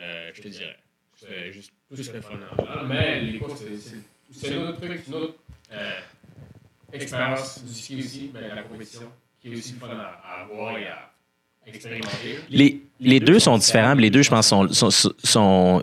Euh, 0.03 0.30
je 0.34 0.42
te 0.42 0.48
dirais. 0.48 0.76
C'est 1.16 1.53
juste 1.53 1.72
plus 1.92 2.12
le 2.12 2.20
fun 2.20 2.34
en 2.34 2.62
général. 2.62 2.86
Mais 2.88 3.20
les 3.20 3.38
courses, 3.38 3.62
c'est- 4.32 4.55
un 4.55 4.68
autre 4.68 4.80
truc, 4.80 5.03
une 5.09 5.14
autre 5.14 5.34
euh, 5.72 5.90
expérience 6.92 7.64
du 7.64 7.72
ski 7.74 7.96
aussi, 7.98 8.30
mais 8.34 8.48
la 8.55 8.62
compétition, 8.62 9.11
qui 9.40 9.53
est 9.53 9.57
aussi 9.57 9.74
fun 9.74 9.88
à, 9.88 10.20
à 10.24 10.42
avoir 10.42 10.76
et 10.78 10.86
à 10.88 11.11
expérimenter. 11.66 12.38
Les, 12.51 12.80
les 13.01 13.20
deux 13.20 13.38
sont 13.38 13.57
différents, 13.59 13.94
mais 13.94 14.03
les 14.03 14.11
deux, 14.11 14.22
je 14.22 14.30
pense, 14.30 14.48
sont, 14.48 14.68
sont, 14.68 14.90
sont- 14.90 15.82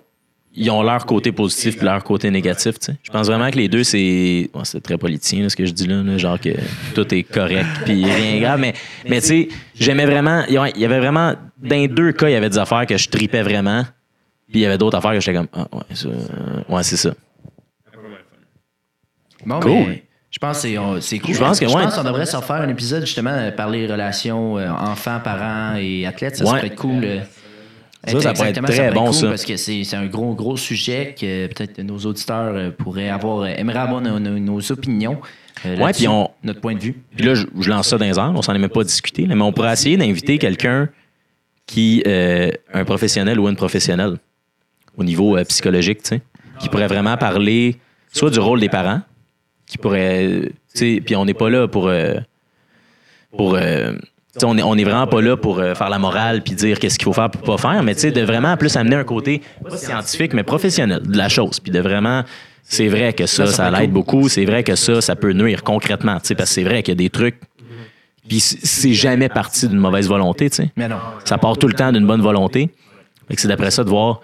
ils 0.59 0.71
ont 0.71 0.81
leur 0.81 1.05
côté 1.05 1.31
positif 1.31 1.79
et 1.81 1.85
leur 1.85 2.03
côté 2.03 2.31
négatif. 2.31 2.79
tu 2.79 2.87
sais. 2.87 2.97
Je 3.03 3.11
pense 3.11 3.27
vraiment 3.27 3.49
que 3.51 3.57
les 3.57 3.67
deux, 3.67 3.83
c'est. 3.83 4.49
bon, 4.53 4.63
c'est 4.63 4.81
très 4.81 4.97
politicien, 4.97 5.43
là, 5.43 5.49
ce 5.49 5.55
que 5.55 5.65
je 5.65 5.71
dis 5.71 5.85
là, 5.87 6.01
là, 6.01 6.17
genre 6.17 6.39
que 6.39 6.49
tout 6.95 7.13
est 7.13 7.23
correct 7.23 7.67
puis 7.85 8.03
rien 8.03 8.39
grave. 8.41 8.59
Mais, 8.59 8.73
mais 9.07 9.21
tu 9.21 9.27
sais, 9.27 9.47
j'aimais 9.79 10.05
vraiment. 10.05 10.43
Il 10.47 10.53
y 10.55 10.85
avait- 10.85 10.99
vraiment. 10.99 11.33
Dans 11.61 11.75
les 11.75 11.87
deux 11.87 12.11
cas, 12.11 12.27
il 12.29 12.33
y 12.33 12.35
avait 12.35 12.49
des 12.49 12.57
affaires 12.57 12.85
que 12.87 12.97
je 12.97 13.07
tripais 13.07 13.43
vraiment. 13.43 13.83
Puis 14.49 14.59
il 14.59 14.61
y 14.61 14.65
avait 14.65 14.77
d'autres 14.77 14.97
affaires 14.97 15.11
que 15.13 15.19
j'étais 15.19 15.37
comme. 15.37 15.47
Ah, 15.53 15.67
ouais, 15.73 15.83
ça, 15.93 16.07
euh, 16.07 16.13
ouais, 16.75 16.83
c'est 16.83 16.97
ça. 16.97 17.13
Bon, 19.45 19.59
Cool. 19.59 19.71
mais 19.71 20.03
je 20.31 20.39
pense 20.39 20.61
que 20.63 20.99
c'est 21.01 21.19
cool. 21.19 21.33
Je 21.33 21.39
pense 21.39 21.61
ouais. 21.61 21.67
qu'on 21.95 22.03
devrait 22.03 22.25
s'en 22.25 22.41
faire 22.41 22.57
un 22.57 22.67
épisode 22.69 23.05
justement 23.05 23.29
euh, 23.31 23.51
parler 23.51 23.87
relations 23.87 24.57
euh, 24.57 24.69
enfants, 24.69 25.19
parents 25.23 25.75
et 25.77 26.05
athlètes. 26.05 26.37
Ça 26.37 26.45
Ouais. 26.45 26.57
serait 26.59 26.75
cool. 26.75 27.05
Ça, 28.07 28.21
ça 28.21 28.33
pourrait 28.33 28.49
être 28.49 28.63
très 28.63 28.91
bon, 28.91 29.05
cool 29.05 29.13
ça. 29.13 29.27
Parce 29.29 29.45
que 29.45 29.57
c'est 29.57 29.93
un 29.95 30.05
gros, 30.05 30.33
gros 30.33 30.57
sujet 30.57 31.13
que 31.19 31.47
peut-être 31.47 31.79
nos 31.83 31.97
auditeurs 31.99 32.55
euh, 32.55 32.71
pourraient 32.71 33.09
avoir, 33.09 33.39
euh, 33.41 33.45
aimeraient 33.47 33.79
avoir 33.79 34.01
nos, 34.01 34.19
nos- 34.19 34.39
nos 34.39 34.71
opinions. 34.71 35.19
euh, 35.65 35.75
Ouais, 35.77 35.91
puis 35.93 36.07
on- 36.07 36.29
Notre 36.43 36.61
point 36.61 36.75
de 36.75 36.79
vue. 36.79 36.95
Puis 37.15 37.25
là, 37.25 37.33
je, 37.35 37.45
je 37.59 37.69
lance 37.69 37.87
ça 37.89 37.97
dans 37.97 38.05
les 38.05 38.17
airs, 38.17 38.31
on 38.35 38.41
s'en 38.41 38.53
est 38.55 38.59
même 38.59 38.69
pas 38.69 38.83
discuté, 38.83 39.25
là, 39.25 39.35
mais 39.35 39.41
on 39.43 39.51
pourrait 39.51 39.73
essayer 39.73 39.97
d'inviter 39.97 40.37
quelqu'un 40.37 40.89
qui, 41.65 42.01
euh, 42.07 42.49
un 42.73 42.85
professionnel 42.85 43.39
ou 43.39 43.47
une 43.49 43.55
professionnelle, 43.55 44.17
au 44.97 45.03
niveau 45.03 45.35
euh, 45.37 45.43
psychologique, 45.43 46.01
tu 46.03 46.09
sais, 46.09 46.21
qui 46.59 46.69
pourrait 46.69 46.87
vraiment 46.87 47.17
parler 47.17 47.75
soit 48.11 48.29
du 48.29 48.39
rôle 48.39 48.59
des 48.59 48.69
parents, 48.69 49.01
qui 49.65 49.77
pourrait, 49.77 50.43
tu 50.73 50.95
sais, 50.95 51.01
puis 51.05 51.15
on 51.15 51.25
n'est 51.25 51.33
pas 51.33 51.49
là 51.49 51.67
pour, 51.67 51.91
pour, 53.35 53.55
on 54.43 54.57
est, 54.57 54.63
on 54.63 54.75
est 54.75 54.83
vraiment 54.83 55.07
pas 55.07 55.21
là 55.21 55.37
pour 55.37 55.59
euh, 55.59 55.73
faire 55.73 55.89
la 55.89 55.99
morale 55.99 56.41
puis 56.43 56.53
dire 56.53 56.79
qu'est-ce 56.79 56.97
qu'il 56.97 57.05
faut 57.05 57.13
faire 57.13 57.29
pour 57.29 57.41
pas 57.41 57.57
faire, 57.57 57.83
mais 57.83 57.95
tu 57.95 58.01
sais, 58.01 58.11
de 58.11 58.21
vraiment 58.21 58.55
plus 58.57 58.75
amener 58.75 58.95
un 58.95 59.03
côté 59.03 59.41
pas 59.63 59.77
scientifique, 59.77 60.33
mais 60.33 60.43
professionnel 60.43 61.01
de 61.03 61.17
la 61.17 61.29
chose, 61.29 61.59
puis 61.59 61.71
de 61.71 61.79
vraiment, 61.79 62.23
c'est 62.63 62.87
vrai 62.87 63.13
que 63.13 63.25
ça, 63.25 63.47
Ça, 63.47 63.69
l'aide 63.71 63.91
beaucoup, 63.91 64.29
c'est 64.29 64.45
vrai 64.45 64.63
que 64.63 64.75
ça, 64.75 65.01
ça 65.01 65.15
peut 65.15 65.33
nuire 65.33 65.63
concrètement, 65.63 66.19
tu 66.19 66.27
sais, 66.27 66.35
parce 66.35 66.49
que 66.49 66.55
c'est 66.55 66.63
vrai 66.63 66.83
qu'il 66.83 66.91
y 66.93 66.97
a 66.97 67.01
des 67.03 67.09
trucs, 67.09 67.39
puis 68.27 68.39
c'est 68.39 68.93
jamais 68.93 69.29
parti 69.29 69.67
d'une 69.67 69.79
mauvaise 69.79 70.07
volonté, 70.07 70.49
tu 70.49 70.57
sais. 70.57 70.71
Mais 70.75 70.87
non. 70.87 70.97
Ça 71.23 71.37
part 71.37 71.57
tout 71.57 71.67
le 71.67 71.73
temps 71.73 71.91
d'une 71.91 72.05
bonne 72.05 72.21
volonté. 72.21 72.69
Fait 73.27 73.35
que 73.35 73.41
c'est 73.41 73.47
d'après 73.47 73.71
ça 73.71 73.83
de 73.83 73.89
voir 73.89 74.21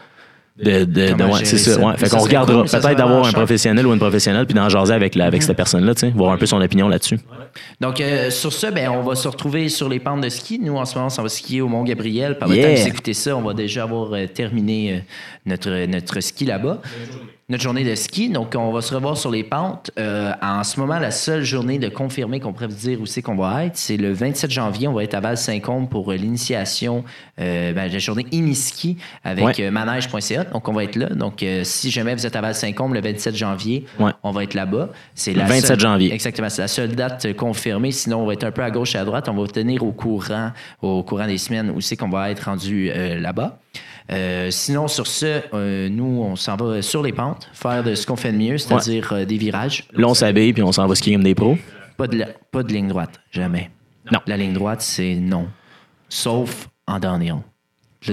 de, 0.56 0.84
de, 0.86 1.24
ouais, 1.24 1.46
c'est 1.46 1.58
ça. 1.58 1.80
Ouais. 1.80 1.98
Fait 1.98 2.10
qu'on 2.10 2.20
regardera 2.20 2.62
cool, 2.62 2.70
peut-être 2.70 2.96
d'avoir 2.98 3.22
un 3.22 3.24
sharp. 3.24 3.36
professionnel 3.38 3.88
ou 3.88 3.94
une 3.94 4.00
professionnelle 4.00 4.46
puis 4.46 4.54
d'en 4.54 4.70
jaser 4.70 4.94
avec, 4.94 5.16
la, 5.16 5.26
avec 5.26 5.42
cette 5.42 5.58
personne-là, 5.58 5.96
tu 5.96 6.02
sais, 6.02 6.10
voir 6.12 6.32
un 6.32 6.38
peu 6.38 6.46
son 6.46 6.62
opinion 6.62 6.88
là-dessus. 6.88 7.20
Donc, 7.82 8.00
euh, 8.00 8.30
sur 8.30 8.54
ça, 8.54 8.70
ben, 8.70 8.90
on 8.90 9.02
va 9.02 9.16
se 9.16 9.28
retrouver 9.28 9.68
sur 9.70 9.90
les 9.90 10.00
pentes 10.00 10.22
de 10.22 10.30
ski. 10.30 10.60
Nous, 10.60 10.76
en 10.76 10.86
ce 10.86 10.96
moment, 10.96 11.08
on 11.18 11.22
va 11.24 11.30
skier 11.30 11.62
au 11.62 11.68
Mont-Gabriel. 11.68 12.38
Par 12.38 12.48
le 12.50 12.56
Yeah. 12.56 12.68
temps 12.68 12.76
que 12.76 12.82
vous 12.82 12.88
écoutez 12.88 13.14
ça, 13.14 13.36
on 13.36 13.42
va 13.42 13.54
déjà 13.56 13.84
avoir 13.84 14.14
euh, 14.14 14.28
terminé 14.28 14.94
euh, 14.94 15.00
notre, 15.48 15.86
notre 15.88 16.20
ski 16.20 16.46
là-bas. 16.46 16.82
Notre 17.50 17.62
journée 17.64 17.84
de 17.84 17.94
ski. 17.94 18.30
Donc, 18.30 18.54
on 18.58 18.72
va 18.72 18.82
se 18.82 18.96
revoir 18.96 19.18
sur 19.18 19.30
les 19.30 19.44
pentes. 19.44 19.92
Euh, 20.00 20.32
en 20.42 20.64
ce 20.64 20.80
moment, 20.80 20.98
la 20.98 21.12
seule 21.12 21.44
journée 21.44 21.78
de 21.78 21.90
confirmé 21.90 22.40
qu'on 22.40 22.54
pourrait 22.54 22.68
vous 22.68 22.76
dire 22.76 23.02
où 23.02 23.06
c'est 23.06 23.22
qu'on 23.22 23.36
va 23.36 23.66
être, 23.66 23.76
c'est 23.76 23.98
le 23.98 24.14
27 24.14 24.50
janvier. 24.50 24.88
On 24.88 24.94
va 24.94 25.04
être 25.04 25.14
à 25.14 25.20
Val-Saint-Côme 25.20 25.90
pour 25.90 26.10
euh, 26.12 26.16
l'initiation, 26.16 27.04
euh, 27.42 27.74
ben, 27.74 27.92
la 27.92 28.00
journée 28.00 28.26
Iniski 28.32 28.96
avec 29.26 29.44
Ouais. 29.44 29.54
euh, 29.60 29.72
manège.ca. 29.72 30.46
Donc, 30.46 30.70
on 30.70 30.72
va 30.74 30.86
être 30.86 30.96
là. 30.96 31.10
Donc, 31.10 31.44
euh, 31.44 31.66
si 31.66 31.92
jamais 31.92 32.16
vous 32.16 32.26
êtes 32.26 32.36
à 32.38 32.40
Val-Saint-Côme 32.42 32.94
le 32.94 33.02
27 33.02 33.36
janvier, 33.36 33.86
Ouais. 34.00 34.12
on 34.24 34.32
va 34.32 34.44
être 34.44 34.54
là-bas. 34.54 34.90
C'est 35.14 35.34
Le 35.34 35.40
la 35.40 35.46
27 35.46 35.66
seule- 35.68 35.80
janvier. 35.82 36.14
Exactement. 36.14 36.48
C'est 36.50 36.62
la 36.62 36.70
seule 36.70 36.96
date 36.96 37.34
confirmée. 37.36 37.92
Sinon, 37.92 38.22
on 38.22 38.26
va 38.26 38.34
être 38.34 38.46
un 38.46 38.52
peu 38.52 38.64
à 38.64 38.72
gauche 38.72 38.96
et 38.96 39.00
à 39.00 39.04
droite. 39.04 39.28
On 39.28 39.34
va 39.34 39.42
vous 39.42 39.48
tenir 39.48 39.84
au 39.84 39.92
courant, 39.92 40.52
au 40.82 41.04
courant 41.04 41.28
des 41.28 41.38
semaines 41.38 41.72
où 41.76 41.82
c'est 41.82 41.98
qu'on 41.98 42.10
va 42.10 42.32
être 42.32 42.46
rendu 42.46 42.90
là-bas. 43.20 43.60
Euh, 44.12 44.52
sinon, 44.52 44.88
sur 44.88 45.08
ce, 45.08 45.42
euh, 45.54 45.88
nous, 45.90 46.22
on 46.24 46.36
s'en 46.36 46.56
va 46.56 46.82
sur 46.82 47.02
les 47.04 47.14
pentes, 47.14 47.50
faire 47.54 47.84
de 47.84 47.96
ce 47.96 48.06
qu'on 48.06 48.16
fait 48.18 48.32
de 48.32 48.38
mieux, 48.38 48.58
c'est-à-dire 48.58 49.14
euh, 49.14 49.26
des 49.26 49.38
virages. 49.38 49.86
Là, 49.94 50.08
on 50.08 50.14
s'habille 50.14 50.52
puis 50.54 50.62
on 50.64 50.72
s'en 50.72 50.88
va 50.88 50.96
skier 50.96 51.14
comme 51.14 51.24
des 51.24 51.36
pros. 51.36 51.58
Pas 51.98 52.08
de, 52.08 52.18
la- 52.18 52.28
pas 52.52 52.64
de 52.64 52.74
ligne 52.74 52.88
droite, 52.90 53.22
jamais. 53.32 53.70
Non. 54.12 54.20
La 54.28 54.36
ligne 54.36 54.54
droite, 54.54 54.82
c'est 54.82 55.16
non. 55.16 55.48
Sauf 56.10 56.68
en 56.88 57.00
downhill. 57.00 57.36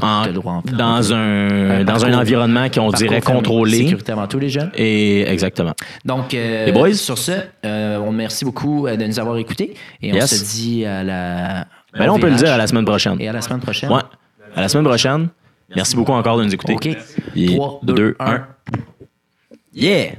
En- 0.00 0.24
droit 0.28 0.52
en 0.52 0.62
dans 0.72 1.12
un, 1.12 1.80
Un 1.80 1.84
dans 1.84 2.04
un 2.04 2.14
environnement 2.16 2.68
qu'on 2.70 2.90
dirait 2.92 3.20
contrôlé. 3.20 3.78
Sécuritairement, 3.78 4.28
tous 4.28 4.38
les 4.38 4.48
jeunes. 4.48 4.70
Et 4.76 5.22
exactement. 5.28 5.72
Donc, 6.04 6.32
euh, 6.32 6.66
Les 6.66 6.70
boys? 6.72 6.94
sur 6.94 7.18
ce, 7.18 7.32
euh, 7.66 7.98
on 7.98 8.12
merci 8.12 8.44
beaucoup 8.44 8.86
de 8.86 9.04
nous 9.04 9.18
avoir 9.18 9.36
écoutés 9.38 9.74
et 10.00 10.12
on 10.14 10.26
se 10.26 10.44
dit 10.56 10.84
à 10.86 11.02
la. 11.02 11.66
Ben 11.92 12.06
là, 12.06 12.12
on 12.12 12.20
peut 12.20 12.30
le 12.30 12.36
dire 12.36 12.52
à 12.52 12.56
la 12.56 12.68
semaine 12.68 12.84
prochaine. 12.84 13.16
Et 13.18 13.28
à 13.28 13.32
la 13.32 13.40
semaine 13.40 13.58
prochaine. 13.58 13.90
Ouais. 13.90 14.02
À 14.54 14.60
la 14.60 14.68
semaine 14.68 14.84
prochaine. 14.84 15.28
Merci 15.74 15.96
beaucoup 15.96 16.12
encore 16.12 16.38
de 16.38 16.44
nous 16.44 16.54
écouter. 16.54 16.74
OK. 16.74 16.88
Et 17.36 17.56
3, 17.56 17.80
2, 17.82 17.94
deux, 17.94 18.16
1. 18.18 18.32
un. 18.32 18.46
Yeah! 19.72 20.14